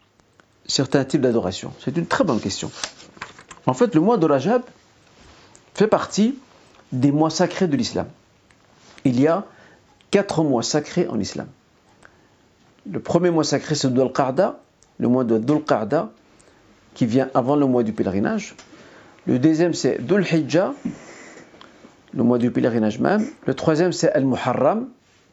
certains 0.66 1.06
types 1.06 1.22
d'adoration? 1.22 1.72
C'est 1.80 1.96
une 1.96 2.08
très 2.08 2.24
bonne 2.24 2.40
question. 2.40 2.72
En 3.68 3.76
fait, 3.76 3.94
le 3.94 4.02
mois 4.02 4.18
de 4.18 4.26
Rajab 4.26 4.64
fait 5.76 5.86
partie 5.86 6.40
des 6.92 7.12
mois 7.12 7.30
sacrés 7.30 7.68
de 7.68 7.78
l'islam. 7.78 8.08
Il 9.06 9.22
y 9.22 9.28
a 9.28 9.46
quatre 10.10 10.42
mois 10.44 10.64
sacrés 10.64 11.08
en 11.08 11.20
islam. 11.20 11.46
Le 12.92 13.00
premier 13.00 13.30
mois 13.30 13.44
sacré, 13.44 13.76
c'est 13.76 13.94
Dhul 13.94 14.12
Qarda, 14.12 14.60
le 14.98 15.08
mois 15.08 15.24
de 15.24 15.38
Dhul 15.38 15.64
Qarda, 15.64 16.10
qui 16.96 17.06
vient 17.06 17.30
avant 17.36 17.56
le 17.56 17.68
mois 17.68 17.84
du 17.84 17.94
pèlerinage. 17.94 18.56
Le 19.28 19.38
deuxième, 19.38 19.76
c'est 19.76 20.00
Dhul 20.04 20.26
Hijjah, 20.26 20.74
le 22.14 22.24
mois 22.24 22.38
du 22.38 22.52
pèlerinage 22.52 23.00
même. 23.00 23.26
Le 23.46 23.54
troisième, 23.54 23.92
c'est 23.92 24.12
Al-Muharram, 24.12 24.88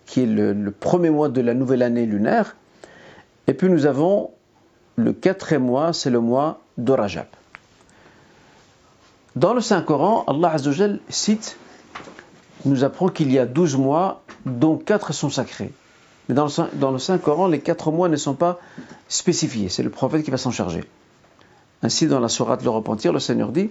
qui 0.05 0.23
est 0.23 0.27
le, 0.27 0.71
premier 0.71 1.11
mois 1.11 1.29
de 1.29 1.41
la 1.41 1.55
nouvelle 1.55 1.83
année 1.83 2.07
lunaire. 2.07 2.57
Et 3.47 3.55
puis 3.55 3.69
nous 3.69 3.87
avons 3.87 4.31
le 4.97 5.13
quatrième 5.13 5.65
mois, 5.65 5.93
c'est 5.93 6.11
le 6.11 6.21
mois 6.21 6.61
de 6.79 6.93
Rajab. 6.93 7.27
Dans 9.35 9.53
le 9.53 9.61
Saint-Coran, 9.61 10.25
Allah 10.27 10.53
Azzawajal 10.53 11.01
nous 12.65 12.85
apprend 12.85 13.09
qu'il 13.09 13.31
y 13.31 13.39
a 13.39 13.47
douze 13.47 13.77
mois, 13.77 14.23
dont 14.47 14.77
quatre 14.77 15.13
sont 15.13 15.29
sacrés. 15.29 15.73
Mais 16.29 16.35
dans 16.35 16.47
le, 16.47 16.79
dans 16.79 16.91
le 16.91 16.99
Saint-Coran, 16.99 17.47
les 17.47 17.61
quatre 17.61 17.93
mois 17.93 18.09
ne 18.09 18.17
sont 18.17 18.35
pas 18.35 18.59
spécifiés. 19.09 19.69
C'est 19.69 19.83
le 19.83 19.91
prophète 19.91 20.25
qui 20.25 20.31
va 20.31 20.39
s'en 20.39 20.51
charger. 20.51 20.85
Ainsi, 21.83 22.07
dans 22.07 22.21
la 22.21 22.29
Sourate 22.29 22.63
Le 22.65 22.71
Repentir, 22.71 23.13
le 23.13 23.21
Seigneur 23.21 23.53
dit 23.53 23.71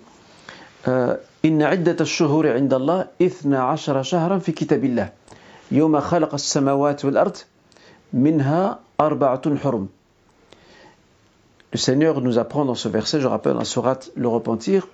إن 1.45 1.63
عدة 1.63 1.97
الشهور 2.01 2.49
عند 2.53 2.75
الله 2.75 3.07
إثنى 3.23 3.57
عشر 3.57 4.03
شهرا 4.03 4.39
في 4.39 4.53
كتاب 4.53 4.85
الله 4.85 5.09
يوم 5.71 6.01
خلق 6.01 6.35
السماوات 6.35 7.05
والأرض 7.05 7.37
منها 8.13 8.79
أربعة 9.01 9.57
حرم 9.57 9.89
Le 11.73 11.79
Seigneur 11.79 12.21
nous 12.21 12.37
apprend 12.39 12.65
dans 12.65 12.75
ce 12.75 12.89
verset, 12.89 13.21
je 13.21 13.29
rappelle, 13.29 13.55
dans 13.55 13.63
Surat 13.65 14.01
le 14.17 14.27
repentir, 14.27 14.89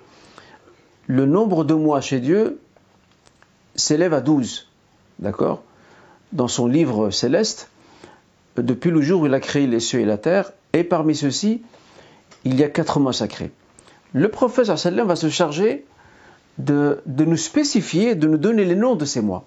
le 1.06 1.24
nombre 1.24 1.64
de 1.64 1.72
mois 1.72 2.02
chez 2.02 2.20
Dieu 2.20 2.60
s'élève 3.74 4.12
à 4.12 4.20
12. 4.20 4.68
D'accord 5.18 5.62
Dans 6.32 6.48
son 6.48 6.66
livre 6.66 7.08
céleste, 7.08 7.70
depuis 8.58 8.90
le 8.90 9.00
jour 9.00 9.22
où 9.22 9.26
il 9.26 9.32
a 9.32 9.40
créé 9.40 9.66
les 9.66 9.80
cieux 9.80 10.00
et 10.00 10.04
la 10.04 10.18
terre, 10.18 10.52
et 10.74 10.84
parmi 10.84 11.14
ceux-ci, 11.14 11.62
il 12.44 12.60
y 12.60 12.62
a 12.62 12.68
quatre 12.68 13.00
mois 13.00 13.14
sacrés. 13.14 13.52
le 14.13 14.27
prophète 14.29 14.75
sallam 14.75 15.07
va 15.07 15.15
se 15.15 15.29
charger 15.29 15.85
de, 16.57 17.01
de, 17.05 17.25
nous 17.25 17.37
spécifier, 17.37 18.15
de 18.15 18.27
nous 18.27 18.37
donner 18.37 18.65
les 18.65 18.75
noms 18.75 18.95
de 18.95 19.05
ces 19.05 19.21
mois. 19.21 19.45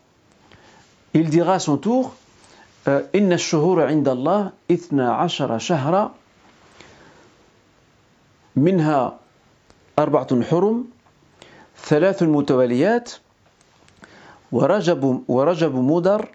Il 1.13 1.29
dira 1.31 1.55
à 1.55 1.59
son 1.59 1.77
tour 1.77 2.15
euh, 2.89 3.03
Inna 3.15 3.37
shuhur 3.37 3.81
inda 3.81 4.13
Allah 4.13 4.53
ithna 4.69 5.21
ashara 5.21 5.59
shahra 5.59 6.15
minha 8.57 9.19
arba'atun 9.97 10.43
hurum 10.51 10.87
thalathun 11.77 12.29
mutawaliyat 12.29 13.21
wa 14.51 14.67
rajab 14.67 15.75
mudar 15.75 16.29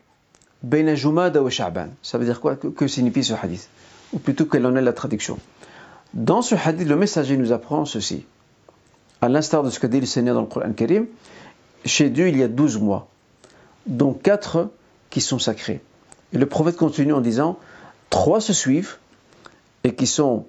baina 0.63 0.95
jumada 0.95 1.41
wa 1.41 1.49
sha'ban. 1.49 1.89
Ça 2.01 2.17
veut 2.17 2.25
dire 2.25 2.39
quoi? 2.39 2.55
Que 2.55 2.87
signifie 2.87 3.23
ce 3.23 3.33
hadith? 3.33 3.69
Ou 4.13 4.19
plutôt 4.19 4.45
quelle 4.45 4.65
en 4.65 4.75
est 4.75 4.81
la 4.81 4.93
traduction? 4.93 5.37
Dans 6.13 6.41
ce 6.41 6.55
hadith, 6.55 6.87
le 6.87 6.95
messager 6.95 7.37
nous 7.37 7.51
apprend 7.51 7.85
ceci 7.85 8.25
à 9.21 9.29
l'instar 9.29 9.63
de 9.63 9.69
ce 9.69 9.79
que 9.79 9.87
dit 9.87 9.99
le 9.99 10.05
Seigneur 10.05 10.35
dans 10.35 10.41
le 10.41 10.47
Coran 10.47 10.73
Karim, 10.73 11.07
chez 11.85 12.09
Dieu 12.09 12.29
il 12.29 12.37
y 12.37 12.43
a 12.43 12.47
douze 12.47 12.77
mois, 12.77 13.07
dont 13.85 14.13
quatre 14.13 14.69
qui 15.09 15.21
sont 15.21 15.39
sacrés. 15.39 15.81
Et 16.33 16.37
le 16.37 16.45
prophète 16.45 16.77
continue 16.77 17.13
en 17.13 17.21
disant, 17.21 17.59
trois 18.09 18.41
se 18.41 18.53
suivent, 18.53 18.97
et 19.83 19.95
qui 19.95 20.07
sont 20.07 20.45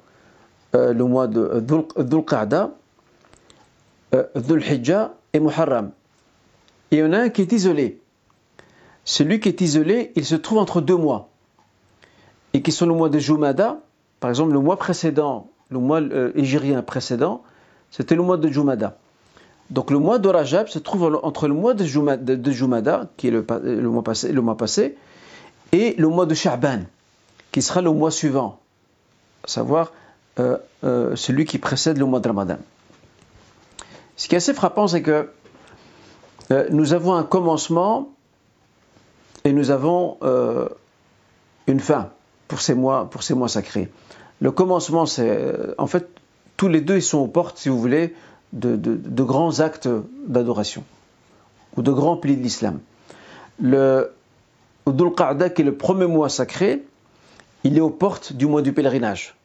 euh, 0.75 0.93
le 0.93 1.05
mois 1.05 1.27
de 1.27 1.61
Dhul 1.61 2.25
Qa'da, 2.25 2.71
euh, 4.15 4.25
Dhul 4.35 4.63
Hijjah 4.63 5.15
et 5.33 5.41
Muharram. 5.41 5.93
Et 6.91 6.97
il 6.97 6.99
y 7.01 7.03
en 7.03 7.13
a 7.13 7.19
un 7.19 7.29
qui 7.29 7.43
est 7.43 7.53
isolé. 7.53 8.01
Celui 9.05 9.41
qui 9.41 9.49
est 9.49 9.61
isolé, 9.61 10.13
il 10.15 10.25
se 10.25 10.37
trouve 10.37 10.59
entre 10.59 10.81
deux 10.81 10.97
mois, 10.97 11.29
et 12.53 12.63
qui 12.63 12.73
sont 12.73 12.87
le 12.87 12.95
mois 12.95 13.09
de 13.09 13.19
Jumada, 13.19 13.81
par 14.21 14.31
exemple 14.31 14.53
le 14.53 14.61
mois 14.61 14.77
précédent, 14.77 15.50
le 15.71 15.79
mois 15.79 16.01
euh, 16.01 16.83
précédent, 16.83 17.43
c'était 17.91 18.15
le 18.15 18.23
mois 18.23 18.37
de 18.37 18.49
Jumada. 18.49 18.97
Donc 19.71 19.93
le 19.93 19.99
mois 19.99 20.19
de 20.19 20.29
Rajab 20.29 20.67
se 20.67 20.79
trouve 20.81 21.21
entre 21.23 21.47
le 21.47 21.55
mois 21.55 21.75
de 21.75 21.85
Jumada, 21.85 23.07
qui 23.17 23.29
est 23.29 23.31
le, 23.31 23.89
mois 23.89 24.03
passé, 24.03 24.33
le 24.33 24.41
mois 24.41 24.57
passé, 24.57 24.97
et 25.73 25.95
le 25.97 26.09
mois 26.09 26.27
de 26.27 26.35
Sha'ban, 26.35 26.81
qui 27.53 27.63
sera 27.63 27.81
le 27.81 27.93
mois 27.93 28.11
suivant, 28.11 28.59
à 29.45 29.49
savoir 29.49 29.93
euh, 30.41 30.59
euh, 30.85 31.17
celui 31.17 31.45
qui 31.45 31.59
précède 31.59 31.99
le 31.99 32.05
mois 32.05 32.19
de 32.19 32.27
Ramadan. 32.27 32.59
Ce 34.17 34.29
qui 34.29 34.35
est 34.35 34.39
assez 34.39 34.55
frappant, 34.55 34.89
c'est 34.89 35.03
que 35.03 35.31
euh, 36.51 36.67
nous 36.71 36.93
avons 36.93 37.15
un 37.15 37.23
commencement 37.23 38.09
et 39.45 39.53
nous 39.53 39.71
avons 39.71 40.19
une 41.67 41.81
fin 41.81 42.11
pour 42.49 42.61
ces 42.61 42.75
mois 42.75 43.09
sacrés. 43.49 43.89
Le 44.41 44.51
commencement, 44.51 45.07
c'est 45.07 45.55
en 45.79 45.87
fait 45.87 46.09
tous 46.57 46.69
les 46.69 46.81
deux, 46.81 46.97
ils 46.97 47.03
sont 47.03 47.19
aux 47.19 47.27
portes, 47.27 47.59
si 47.59 47.69
vous 47.69 47.79
voulez, 47.79 48.15
de, 48.53 49.23
grands 49.23 49.61
actes 49.61 49.89
d'adoration 50.27 50.85
ou 51.77 51.83
de 51.83 51.93
grands 51.93 52.17
piliers 52.17 52.37
de 52.37 52.43
l'islam. 52.43 52.81
Le 53.61 54.13
Dhul 54.87 55.15
Qa'da, 55.15 55.51
qui 55.51 55.63
est 55.63 55.65
le 55.65 55.75
premier 55.75 56.07
mois 56.07 56.29
sacré, 56.29 56.83
il 57.65 57.77
est 57.77 57.81
aux 57.81 57.91
portes 57.91 58.33
du 58.33 58.47
mois 58.47 58.63
du 58.63 58.73
pèlerinage, 58.73 59.37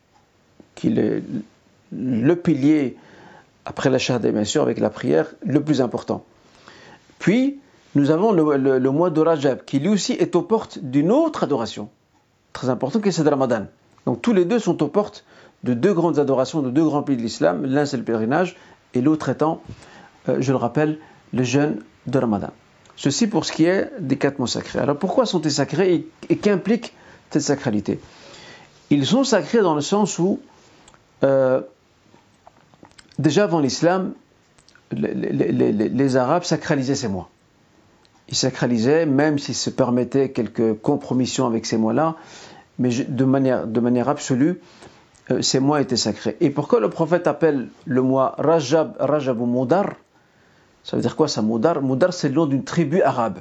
qui 0.76 0.88
est 0.88 1.24
le 1.92 2.36
pilier, 2.36 2.98
après 3.66 3.90
la 3.90 3.98
shahada 3.98 4.32
bien 4.32 4.44
sûr, 4.44 4.62
avec 4.62 4.80
la 4.80 4.90
prière, 4.90 5.34
le 5.46 5.62
plus 5.62 5.82
important. 5.82 6.24
Puis, 7.20 7.60
nous 7.96 8.12
avons 8.12 8.32
le, 8.32 8.92
mois 8.92 9.10
de 9.10 9.22
Rajab, 9.22 9.64
qui 9.66 9.80
lui 9.80 9.90
aussi 9.90 10.14
est 10.14 10.36
aux 10.36 10.42
portes 10.42 10.80
d'une 10.80 11.12
autre 11.12 11.44
adoration, 11.44 11.90
très 12.54 12.70
importante, 12.70 13.04
qui 13.04 13.10
est 13.10 13.24
de 13.24 13.30
Ramadan. 13.30 13.68
Donc 14.06 14.22
tous 14.22 14.34
les 14.34 14.46
deux 14.46 14.60
sont 14.60 14.82
aux 14.84 14.88
portes 14.88 15.26
de 15.64 15.74
deux 15.74 15.94
grandes 15.94 16.20
adorations, 16.20 16.62
de 16.62 16.70
deux 16.70 16.84
grands 16.84 17.04
pays 17.04 17.18
de 17.18 17.22
l'islam. 17.22 17.66
L'un 17.66 17.86
c'est 17.86 17.98
le 17.98 18.04
pèlerinage, 18.04 18.56
et 18.94 19.02
l'autre 19.02 19.30
étant, 19.30 19.62
euh, 20.30 20.38
je 20.40 20.52
le 20.52 20.58
rappelle, 20.58 21.00
le 21.34 21.44
jeûne 21.44 21.82
de 22.08 22.20
Ramadan. 22.20 22.52
Ceci 22.96 23.28
pour 23.28 23.46
ce 23.46 23.52
qui 23.52 23.66
est 23.66 23.92
des 24.00 24.18
quatre 24.18 24.40
mots 24.40 24.48
sacrés. 24.48 24.80
Alors 24.80 24.98
pourquoi 24.98 25.26
sont-ils 25.26 25.52
sacrés 25.52 26.06
et, 26.30 26.38
qu'implique 26.38 26.94
cette 27.30 27.42
sacralité? 27.42 28.00
Ils 28.90 29.06
sont 29.06 29.24
sacrés 29.24 29.62
dans 29.62 29.76
le 29.76 29.82
sens 29.82 30.20
où, 30.20 30.40
euh, 31.24 31.62
déjà 33.20 33.44
avant 33.44 33.60
l'islam, 33.60 34.14
les, 34.92 36.16
Arabes 36.16 36.44
sacralisaient 36.44 36.96
ces 36.96 37.08
mois. 37.08 37.30
Ils 38.30 38.36
sacralisaient, 38.36 39.06
même 39.06 39.40
s'ils 39.40 39.56
se 39.56 39.70
permettaient 39.70 40.30
quelques 40.30 40.80
compromissions 40.80 41.46
avec 41.48 41.66
ces 41.66 41.78
mois-là, 41.78 42.16
mais 42.80 42.90
de 42.90 43.24
manière, 43.26 44.10
absolue, 44.10 44.60
euh, 45.32 45.42
ces 45.42 45.60
mois 45.60 45.82
étaient 45.82 45.98
sacrés. 45.98 46.38
Et 46.42 46.50
pourquoi 46.50 46.80
le 46.80 46.90
prophète 46.90 47.28
appelle 47.28 47.70
le 47.86 48.02
mois 48.02 48.36
Rajab, 48.38 48.96
Rajab 49.00 49.40
ou 49.42 49.46
Moudar 49.46 49.94
Ça 50.84 50.96
veut 50.96 51.02
dire 51.02 51.16
quoi 51.16 51.28
ça, 51.28 51.42
Moudar 51.42 51.82
Moudar, 51.82 52.14
c'est 52.14 52.30
le 52.30 52.36
nom 52.36 52.46
d'une 52.46 52.64
tribu 52.64 53.02
arabe 53.02 53.40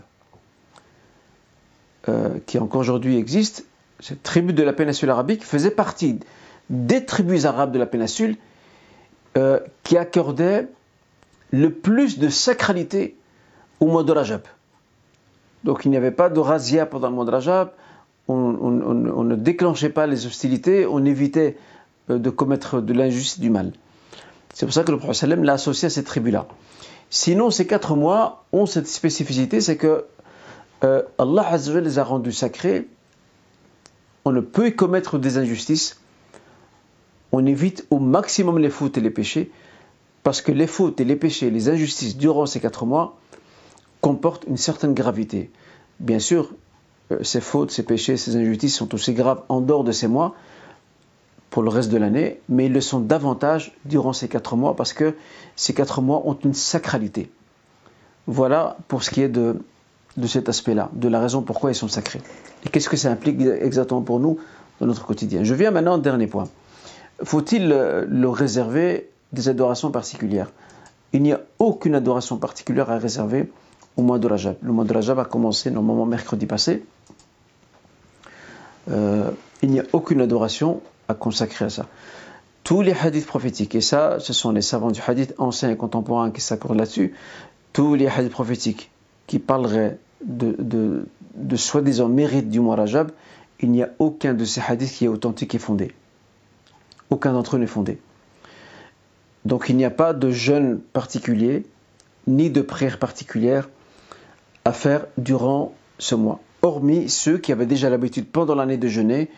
euh, 2.08 2.38
qui 2.46 2.58
encore 2.58 2.80
aujourd'hui 2.80 3.16
existe. 3.16 3.66
Cette 4.00 4.22
tribu 4.22 4.52
de 4.52 4.62
la 4.62 4.72
péninsule 4.72 5.10
arabique 5.10 5.44
faisait 5.44 5.70
partie 5.70 6.20
des 6.70 7.04
tribus 7.04 7.44
arabes 7.44 7.72
de 7.72 7.78
la 7.78 7.86
péninsule 7.86 8.36
euh, 9.36 9.60
qui 9.82 9.98
accordaient 9.98 10.68
le 11.50 11.70
plus 11.70 12.18
de 12.18 12.28
sacralité 12.28 13.16
au 13.80 13.86
mois 13.86 14.04
de 14.04 14.12
Rajab. 14.12 14.42
Donc 15.64 15.84
il 15.84 15.90
n'y 15.90 15.96
avait 15.96 16.10
pas 16.10 16.28
de 16.28 16.38
razia 16.40 16.86
pendant 16.86 17.08
le 17.08 17.14
mois 17.14 17.24
de 17.24 17.30
Rajab, 17.30 17.70
on, 18.28 19.22
ne 19.24 19.36
déclenchait 19.36 19.90
pas 19.90 20.06
les 20.06 20.26
hostilités, 20.26 20.86
on 20.86 21.04
évitait 21.04 21.56
euh, 22.10 22.18
de 22.18 22.30
commettre 22.30 22.80
de 22.80 22.92
l'injustice 22.92 23.40
du 23.40 23.50
mal. 23.50 23.72
C'est 24.54 24.66
pour 24.66 24.72
ça 24.72 24.84
que 24.84 24.92
le 24.92 24.98
prophète 24.98 25.28
l'a 25.28 25.52
associé 25.52 25.86
à 25.86 25.90
cette 25.90 26.06
tribu-là. 26.06 26.46
Sinon, 27.10 27.50
ces 27.50 27.66
quatre 27.66 27.96
mois 27.96 28.44
ont 28.52 28.66
cette 28.66 28.88
spécificité, 28.88 29.60
c'est 29.60 29.76
que 29.76 30.06
euh, 30.84 31.02
Allah 31.18 31.56
les 31.82 31.98
a 31.98 32.04
rendus 32.04 32.32
sacrés. 32.32 32.88
On 34.24 34.32
ne 34.32 34.40
peut 34.40 34.68
y 34.68 34.76
commettre 34.76 35.18
des 35.18 35.38
injustices. 35.38 36.00
On 37.32 37.44
évite 37.46 37.86
au 37.90 37.98
maximum 37.98 38.58
les 38.58 38.70
fautes 38.70 38.96
et 38.96 39.00
les 39.00 39.10
péchés. 39.10 39.50
Parce 40.22 40.40
que 40.40 40.52
les 40.52 40.66
fautes 40.66 41.00
et 41.00 41.04
les 41.04 41.16
péchés, 41.16 41.50
les 41.50 41.68
injustices 41.68 42.16
durant 42.16 42.46
ces 42.46 42.60
quatre 42.60 42.86
mois 42.86 43.18
comportent 44.00 44.44
une 44.46 44.56
certaine 44.56 44.94
gravité. 44.94 45.50
Bien 46.00 46.18
sûr, 46.18 46.54
ces 47.22 47.40
fautes, 47.40 47.70
ces 47.70 47.82
péchés, 47.82 48.16
ces 48.16 48.36
injustices 48.36 48.76
sont 48.76 48.94
aussi 48.94 49.12
graves 49.12 49.42
en 49.48 49.60
dehors 49.60 49.84
de 49.84 49.92
ces 49.92 50.06
mois 50.08 50.34
pour 51.50 51.62
le 51.62 51.68
reste 51.68 51.90
de 51.90 51.98
l'année, 51.98 52.40
mais 52.48 52.66
ils 52.66 52.72
le 52.72 52.80
sont 52.80 53.00
davantage 53.00 53.76
durant 53.84 54.12
ces 54.12 54.28
quatre 54.28 54.56
mois 54.56 54.74
parce 54.74 54.92
que 54.92 55.14
ces 55.54 55.74
quatre 55.74 56.00
mois 56.00 56.22
ont 56.26 56.36
une 56.44 56.54
sacralité. 56.54 57.30
Voilà 58.26 58.76
pour 58.88 59.04
ce 59.04 59.10
qui 59.10 59.20
est 59.22 59.28
de, 59.28 59.62
de 60.16 60.26
cet 60.26 60.48
aspect-là, 60.48 60.90
de 60.94 61.08
la 61.08 61.20
raison 61.20 61.42
pourquoi 61.42 61.70
ils 61.70 61.76
sont 61.76 61.88
sacrés. 61.88 62.22
Et 62.64 62.70
qu'est-ce 62.70 62.88
que 62.88 62.96
ça 62.96 63.10
implique 63.10 63.40
exactement 63.40 64.00
pour 64.02 64.18
nous 64.18 64.38
dans 64.80 64.86
notre 64.86 65.04
quotidien? 65.06 65.44
Je 65.44 65.54
viens 65.54 65.70
maintenant 65.70 65.94
au 65.96 65.98
dernier 65.98 66.26
point. 66.26 66.48
Faut-il 67.22 67.70
euh, 67.70 68.04
le 68.08 68.28
réserver 68.28 69.10
des 69.32 69.48
adorations 69.48 69.90
particulières? 69.90 70.50
Il 71.12 71.22
n'y 71.22 71.32
a 71.32 71.40
aucune 71.60 71.94
adoration 71.94 72.38
particulière 72.38 72.90
à 72.90 72.98
réserver 72.98 73.48
au 73.96 74.02
mois 74.02 74.18
de 74.18 74.26
Rajab. 74.26 74.56
Le 74.62 74.72
mois 74.72 74.84
de 74.84 74.92
Rajab 74.92 75.18
a 75.18 75.24
commencé 75.24 75.70
normalement 75.70 76.06
mercredi 76.06 76.46
passé. 76.46 76.84
Euh, 78.90 79.30
il 79.62 79.70
n'y 79.70 79.80
a 79.80 79.84
aucune 79.92 80.20
adoration 80.20 80.80
à 81.08 81.14
consacrer 81.14 81.64
à 81.64 81.70
ça. 81.70 81.86
Tous 82.64 82.82
les 82.82 82.92
hadiths 82.92 83.26
prophétiques, 83.26 83.74
et 83.74 83.80
ça, 83.80 84.18
ce 84.20 84.32
sont 84.32 84.50
les 84.50 84.62
savants 84.62 84.90
du 84.90 85.00
hadith 85.06 85.34
anciens 85.38 85.70
et 85.70 85.76
contemporains 85.76 86.30
qui 86.30 86.40
s'accordent 86.40 86.78
là-dessus, 86.78 87.14
tous 87.72 87.94
les 87.94 88.06
hadiths 88.06 88.32
prophétiques 88.32 88.90
qui 89.26 89.38
parleraient 89.38 89.98
de, 90.24 90.56
de, 90.58 91.06
de 91.34 91.56
soi-disant 91.56 92.08
mérite 92.08 92.48
du 92.48 92.60
mois 92.60 92.76
Rajab, 92.76 93.10
il 93.60 93.70
n'y 93.70 93.82
a 93.82 93.90
aucun 93.98 94.34
de 94.34 94.44
ces 94.44 94.60
hadiths 94.60 94.92
qui 94.92 95.04
est 95.04 95.08
authentique 95.08 95.54
et 95.54 95.58
fondé. 95.58 95.92
Aucun 97.10 97.32
d'entre 97.32 97.56
eux 97.56 97.58
n'est 97.58 97.66
fondé. 97.66 97.98
Donc 99.44 99.66
il 99.68 99.76
n'y 99.76 99.84
a 99.84 99.90
pas 99.90 100.12
de 100.14 100.30
jeûne 100.30 100.80
particulier, 100.92 101.66
ni 102.26 102.50
de 102.50 102.62
prière 102.62 102.98
particulière 102.98 103.68
à 104.64 104.72
faire 104.72 105.06
durant 105.18 105.74
ce 105.98 106.14
mois, 106.14 106.40
hormis 106.62 107.08
ceux 107.08 107.38
qui 107.38 107.52
avaient 107.52 107.66
déjà 107.66 107.90
l'habitude 107.90 108.26
pendant 108.26 108.54
l'année 108.54 108.76
de 108.76 108.88
jeûner 108.88 109.30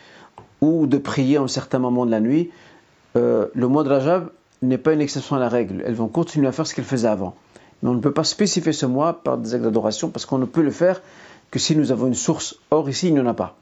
ou 0.60 0.86
de 0.86 0.98
prier 0.98 1.38
en 1.38 1.48
certains 1.48 1.78
moments 1.78 2.06
de 2.06 2.10
la 2.10 2.20
nuit. 2.20 2.50
Euh, 3.16 3.46
le 3.54 3.68
mois 3.68 3.84
de 3.84 3.88
Rajab 3.88 4.30
n'est 4.62 4.78
pas 4.78 4.92
une 4.92 5.00
exception 5.00 5.36
à 5.36 5.38
la 5.38 5.48
règle, 5.48 5.82
elles 5.86 5.94
vont 5.94 6.08
continuer 6.08 6.46
à 6.48 6.52
faire 6.52 6.66
ce 6.66 6.74
qu'elles 6.74 6.84
faisaient 6.84 7.08
avant. 7.08 7.34
Mais 7.82 7.90
on 7.90 7.94
ne 7.94 8.00
peut 8.00 8.12
pas 8.12 8.24
spécifier 8.24 8.72
ce 8.72 8.86
mois 8.86 9.22
par 9.22 9.38
des 9.38 9.54
actes 9.54 9.64
d'adoration 9.64 10.08
parce 10.08 10.24
qu'on 10.24 10.38
ne 10.38 10.46
peut 10.46 10.62
le 10.62 10.70
faire 10.70 11.02
que 11.50 11.58
si 11.58 11.76
nous 11.76 11.92
avons 11.92 12.06
une 12.06 12.14
source. 12.14 12.56
Or 12.70 12.88
ici, 12.88 13.08
il 13.08 13.14
n'y 13.14 13.20
en 13.20 13.26
a 13.26 13.34
pas. 13.34 13.56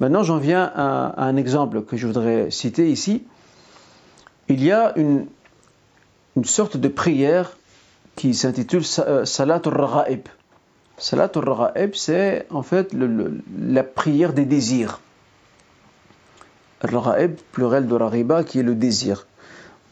Maintenant, 0.00 0.22
j'en 0.22 0.38
viens 0.38 0.70
à 0.74 1.24
un 1.24 1.36
exemple 1.36 1.82
que 1.82 1.96
je 1.96 2.06
voudrais 2.06 2.50
citer 2.50 2.90
ici. 2.90 3.24
Il 4.48 4.62
y 4.62 4.72
a 4.72 4.92
une, 4.96 5.26
sorte 6.44 6.76
de 6.76 6.88
prière 6.88 7.56
qui 8.16 8.34
s'intitule 8.34 8.82
euh, 8.98 9.24
Salat 9.24 9.62
al-Raghaib. 9.64 10.28
Salat 10.96 11.30
al-Raghaib, 11.34 11.94
c'est 11.94 12.46
en 12.50 12.62
fait 12.62 12.94
la 12.94 13.82
prière 13.82 14.32
des 14.32 14.44
désirs. 14.44 15.00
Raghaib, 16.80 17.36
pluriel 17.52 17.86
de 17.86 17.94
Raghiba, 17.94 18.44
qui 18.44 18.58
est 18.58 18.62
le 18.62 18.74
désir 18.74 19.26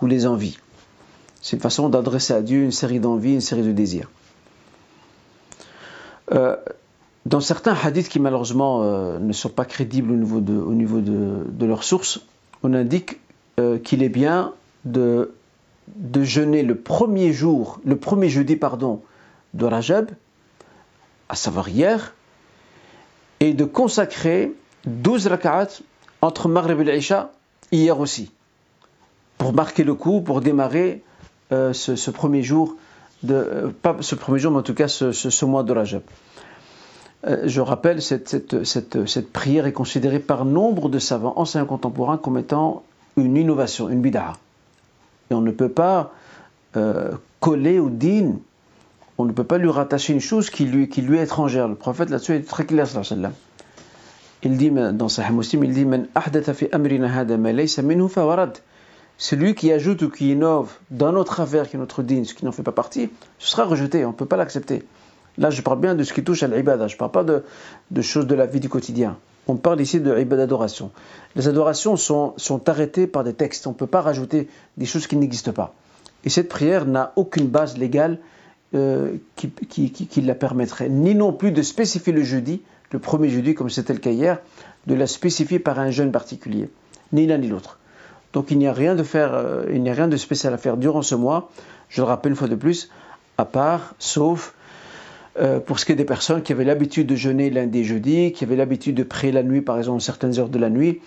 ou 0.00 0.07
les 0.07 0.26
envies. 0.26 0.59
C'est 1.40 1.57
une 1.57 1.62
façon 1.62 1.88
d'adresser 1.88 2.34
à 2.34 2.42
Dieu 2.42 2.62
une 2.62 2.72
série 2.72 3.00
d'envies, 3.00 3.34
une 3.34 3.40
série 3.40 3.62
de 3.62 3.72
désirs. 3.72 4.11
Euh, 6.32 6.57
dans 7.26 7.40
certains 7.40 7.74
hadiths 7.74 8.09
qui 8.09 8.20
malheureusement 8.20 8.82
euh, 8.82 9.18
ne 9.18 9.32
sont 9.32 9.48
pas 9.48 9.64
crédibles 9.64 10.12
au 10.12 10.16
niveau 10.16 10.40
de, 10.40 10.55
au 10.55 10.72
niveau 10.72 11.00
on 12.62 12.74
indique 12.74 13.18
qu'il 13.84 14.03
est 14.03 14.09
bien 14.09 14.53
de 14.84 15.32
de 15.96 16.22
jeûner 16.22 16.62
le 16.62 16.76
premier 16.76 17.32
jour, 17.32 17.80
le 17.84 17.96
premier 17.96 18.28
jeudi, 18.28 18.57
pardon, 18.57 19.03
de 19.55 19.64
Rajab, 19.64 20.11
à 21.33 21.35
savoir 21.35 21.70
hier, 21.70 22.12
et 23.41 23.55
de 23.55 23.64
consacrer 23.64 24.53
12 24.85 25.28
rak'at 25.28 25.68
entre 26.20 26.47
Maghrib 26.47 26.78
et 26.80 26.93
l'Isha 26.93 27.33
hier 27.72 27.99
aussi, 27.99 28.30
pour 29.39 29.55
marquer 29.55 29.83
le 29.83 29.95
coup, 29.95 30.20
pour 30.20 30.43
démarrer 30.43 31.03
euh, 31.51 31.72
ce, 31.72 32.11
premier 32.11 32.43
jour, 32.43 32.76
de, 33.22 33.35
euh, 33.35 33.70
pas 33.70 33.97
ce 34.01 34.14
premier 34.14 34.41
jour, 34.41 34.53
mais 34.53 34.59
en 34.59 34.62
tout 34.62 34.74
cas 34.74 34.89
ce, 34.89 35.45
mois 35.47 35.62
de 35.62 35.72
Rajab. 35.72 36.03
Euh, 37.26 37.45
je 37.47 37.62
rappelle, 37.62 38.03
cette, 38.03 38.64
cette, 38.64 39.33
prière 39.33 39.66
est 39.66 39.72
considérée 39.72 40.18
par 40.18 40.45
nombre 40.45 40.91
de 40.91 40.99
savants 40.99 41.33
anciens 41.37 41.64
contemporains 41.64 42.18
comme 42.18 42.37
étant 42.37 42.83
une 43.16 43.39
innovation, 43.39 43.89
une 43.89 44.03
bid'ah 44.03 44.35
on 45.30 45.41
ne 45.41 45.51
peut 45.51 45.70
pas 45.70 46.12
coller 47.41 47.78
au 47.78 47.89
din, 47.89 48.35
on 49.22 49.24
ne 49.24 49.32
peut 49.32 49.44
pas 49.44 49.58
lui 49.58 49.70
rattacher 49.70 50.12
une 50.12 50.20
chose 50.20 50.50
qui 50.50 50.64
lui, 50.64 50.88
est 50.88 51.22
étrangère. 51.22 51.68
Le 51.68 51.76
prophète 51.76 52.10
là-dessus 52.10 52.34
est 52.34 52.48
très 52.48 52.64
clair. 52.64 52.88
Il 54.42 54.56
dit 54.56 54.72
dans 54.72 55.08
Sahih 55.08 55.32
Muslim, 55.32 55.62
il 55.62 55.72
dit 55.72 55.86
Celui 59.18 59.54
qui 59.54 59.72
ajoute 59.72 60.02
ou 60.02 60.10
qui 60.10 60.32
innove 60.32 60.72
dans 60.90 61.12
notre 61.12 61.38
affaire, 61.38 61.68
qui 61.68 61.76
est 61.76 61.78
notre 61.78 62.02
din, 62.02 62.24
ce 62.24 62.34
qui 62.34 62.44
n'en 62.44 62.50
fait 62.50 62.64
pas 62.64 62.72
partie, 62.72 63.10
ce 63.38 63.48
sera 63.48 63.64
rejeté, 63.64 64.04
on 64.04 64.08
ne 64.08 64.14
peut 64.14 64.26
pas 64.26 64.36
l'accepter. 64.36 64.82
Là, 65.38 65.50
je 65.50 65.62
parle 65.62 65.78
bien 65.78 65.94
de 65.94 66.02
ce 66.02 66.12
qui 66.12 66.24
touche 66.24 66.42
à 66.42 66.48
l'ibada, 66.48 66.88
je 66.88 66.96
ne 66.96 66.98
parle 66.98 67.12
pas 67.12 67.22
de, 67.24 68.02
choses 68.02 68.26
de 68.26 68.34
la 68.34 68.46
vie 68.46 68.58
du 68.58 68.68
quotidien. 68.68 69.18
On 69.46 69.54
parle 69.54 69.80
ici 69.80 70.00
de 70.00 70.18
ibada 70.18 70.42
adoration. 70.42 70.90
Les 71.36 71.46
adorations 71.46 71.94
sont, 71.96 72.34
sont 72.38 72.68
arrêtées 72.68 73.06
par 73.06 73.22
des 73.22 73.34
textes, 73.34 73.68
on 73.68 73.70
ne 73.70 73.76
peut 73.76 73.86
pas 73.86 74.00
rajouter 74.00 74.48
des 74.76 74.86
choses 74.86 75.06
qui 75.06 75.14
n'existent 75.14 75.52
pas. 75.52 75.74
Et 76.24 76.28
cette 76.28 76.48
prière 76.48 76.86
n'a 76.86 77.12
aucune 77.14 77.46
base 77.46 77.78
légale 77.78 78.18
euh, 78.74 79.16
qui, 79.36 80.20
la 80.22 80.34
permettrait, 80.34 80.88
ni 80.88 81.14
non 81.14 81.32
plus 81.32 81.52
de 81.52 81.62
spécifier 81.62 82.12
le 82.12 82.22
jeudi, 82.22 82.62
le 82.90 82.98
premier 82.98 83.28
jeudi 83.28 83.54
comme 83.54 83.70
c'était 83.70 83.92
le 83.92 83.98
cas 83.98 84.10
hier, 84.10 84.38
de 84.86 84.94
la 84.94 85.06
spécifier 85.06 85.58
par 85.58 85.78
un 85.78 85.90
jeûne 85.90 86.12
particulier, 86.12 86.70
ni 87.12 87.26
l'un 87.26 87.38
ni 87.38 87.48
l'autre. 87.48 87.78
Donc 88.32 88.50
il 88.50 88.58
n'y 88.58 88.66
a 88.66 88.72
rien 88.72 88.94
de 88.94 89.02
faire, 89.02 89.34
euh, 89.34 89.64
il 89.72 89.82
n'y 89.82 89.90
a 89.90 89.94
rien 89.94 90.08
de 90.08 90.16
spécial 90.16 90.54
à 90.54 90.58
faire 90.58 90.76
durant 90.76 91.02
ce 91.02 91.14
mois. 91.14 91.50
Je 91.88 92.00
le 92.00 92.06
rappelle 92.06 92.32
une 92.32 92.36
fois 92.36 92.48
de 92.48 92.54
plus, 92.54 92.90
à 93.36 93.44
part, 93.44 93.94
sauf 93.98 94.54
euh, 95.40 95.60
pour 95.60 95.78
ce 95.78 95.84
qui 95.84 95.92
est 95.92 95.96
des 95.96 96.04
personnes 96.04 96.42
qui 96.42 96.52
avaient 96.52 96.64
l'habitude 96.64 97.06
de 97.06 97.14
jeûner 97.14 97.50
lundi 97.50 97.80
et 97.80 97.84
jeudi, 97.84 98.32
qui 98.32 98.44
avaient 98.44 98.56
l'habitude 98.56 98.94
de 98.94 99.02
prier 99.02 99.32
la 99.32 99.42
nuit, 99.42 99.60
par 99.60 99.78
exemple, 99.78 100.00
certaines 100.00 100.38
heures 100.38 100.48
de 100.48 100.58
la 100.58 100.70
nuit, 100.70 101.00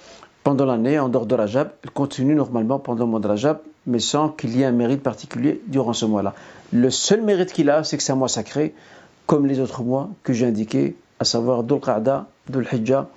pendant 0.43 0.65
l'année, 0.65 0.99
en 0.99 1.09
dehors 1.09 1.25
de 1.25 1.33
Rajab, 1.33 1.71
elles 1.83 1.89
continuent 1.89 2.35
normalement 2.35 2.77
pendant 2.77 3.05
le 3.05 3.09
mois 3.11 3.19
de 3.19 3.27
Rajab, 3.27 3.59
mais 3.87 3.99
sans 3.99 4.29
qu'il 4.29 4.55
y 4.55 4.61
ait 4.61 4.65
un 4.65 4.71
mérite 4.71 5.01
particulier 5.01 5.61
durant 5.67 5.93
ce 5.93 6.05
mois-là. 6.05 6.35
Le 6.75 6.89
seul 6.89 7.21
mérite 7.21 7.53
qu'il 7.53 7.69
a, 7.69 7.85
c'est 7.85 7.95
que 7.95 8.03
c'est 8.03 8.11
un 8.11 8.17
mois 8.17 8.27
sacré, 8.27 8.75
comme 9.27 9.45
les 9.45 9.61
autres 9.61 9.81
mois 9.81 10.09
que 10.23 10.33
j'ai 10.33 10.45
indiqués, 10.45 10.97
à 11.21 11.23
savoir 11.23 11.63
Dhul 11.63 11.79
Qa'da, 11.79 12.27
Dhul 12.49 12.67
Hijjah, 12.69 13.07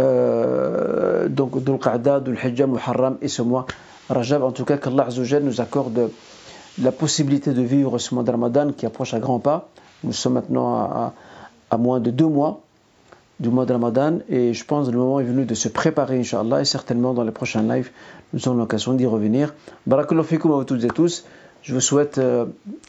euh, 0.00 1.26
donc 1.28 1.64
Dhul 1.64 1.78
Qa'da, 1.78 2.20
Dhul 2.20 2.36
Hijjah, 2.36 2.66
Muharram 2.66 3.16
et 3.22 3.28
ce 3.28 3.40
mois 3.40 3.64
Rajab. 4.10 4.42
En 4.42 4.52
tout 4.52 4.66
cas, 4.66 4.76
qu'Allah 4.76 5.08
nous 5.42 5.60
accorde 5.62 6.10
la 6.78 6.92
possibilité 6.92 7.54
de 7.54 7.62
vivre 7.62 7.96
ce 7.96 8.14
mois 8.14 8.22
de 8.22 8.30
Ramadan 8.30 8.72
qui 8.76 8.84
approche 8.84 9.14
à 9.14 9.18
grands 9.18 9.38
pas. 9.38 9.70
Nous 10.02 10.12
sommes 10.12 10.34
maintenant 10.34 10.74
à, 10.74 11.14
à 11.70 11.78
moins 11.78 12.00
de 12.00 12.10
deux 12.10 12.28
mois 12.28 12.60
du 13.40 13.48
mois 13.48 13.64
de 13.64 13.72
Ramadan 13.72 14.18
et 14.28 14.52
je 14.52 14.64
pense 14.66 14.88
que 14.88 14.92
le 14.92 14.98
moment 14.98 15.20
est 15.20 15.24
venu 15.24 15.46
de 15.46 15.54
se 15.54 15.68
préparer, 15.68 16.20
Inch'Allah, 16.20 16.60
et 16.60 16.66
certainement 16.66 17.14
dans 17.14 17.24
les 17.24 17.32
prochains 17.32 17.62
lives, 17.62 17.90
nous 18.34 18.46
aurons 18.46 18.58
l'occasion 18.58 18.92
d'y 18.92 19.06
revenir. 19.06 19.54
Barakallahu 19.86 20.24
fikum 20.24 20.52
à 20.52 20.56
vous 20.56 20.64
toutes 20.64 20.84
et 20.84 20.88
tous. 20.88 21.24
Je 21.64 21.72
vous 21.72 21.80
souhaite 21.80 22.18
euh, 22.18 22.44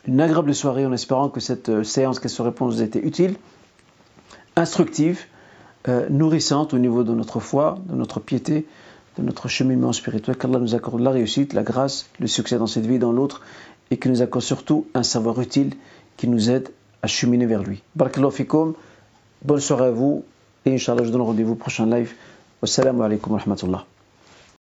une 0.05 0.19
agréable 0.19 0.53
soirée 0.53 0.85
en 0.85 0.91
espérant 0.91 1.29
que 1.29 1.39
cette 1.39 1.69
euh, 1.69 1.83
séance 1.85 2.19
questions-réponses 2.19 2.75
vous 2.75 2.81
a 2.81 2.83
été 2.83 2.99
utile, 2.99 3.35
instructive, 4.57 5.21
euh, 5.87 6.09
nourrissante 6.09 6.73
au 6.73 6.77
niveau 6.77 7.05
de 7.05 7.13
notre 7.13 7.39
foi, 7.39 7.77
de 7.87 7.95
notre 7.95 8.19
piété, 8.19 8.67
de 9.17 9.23
notre 9.23 9.47
cheminement 9.47 9.93
spirituel. 9.93 10.35
Qu'Allah 10.35 10.59
nous 10.59 10.75
accorde 10.75 10.99
la 10.99 11.11
réussite, 11.11 11.53
la 11.53 11.63
grâce, 11.63 12.07
le 12.19 12.27
succès 12.27 12.57
dans 12.57 12.67
cette 12.67 12.85
vie 12.85 12.95
et 12.95 12.99
dans 12.99 13.13
l'autre 13.13 13.41
et 13.91 13.97
qu'il 13.97 14.11
nous 14.11 14.21
accorde 14.21 14.43
surtout 14.43 14.87
un 14.93 15.03
savoir 15.03 15.39
utile 15.39 15.73
qui 16.17 16.27
nous 16.27 16.49
aide 16.49 16.67
à 17.01 17.07
cheminer 17.07 17.45
vers 17.45 17.63
lui. 17.63 17.81
Barakallahu 17.95 18.31
fikum. 18.33 18.73
Bonne 19.41 19.61
soirée 19.61 19.85
à 19.85 19.91
vous. 19.91 20.25
Et 20.65 20.73
Inch'Allah, 20.73 21.05
je 21.05 21.11
donne 21.11 21.21
rendez-vous 21.21 21.53
au 21.53 21.55
prochain 21.55 21.85
live. 21.85 22.13
Wassalamu 22.61 23.03
alaikum 23.03 23.31
wa 23.31 23.39
rahmatullah. 23.39 23.85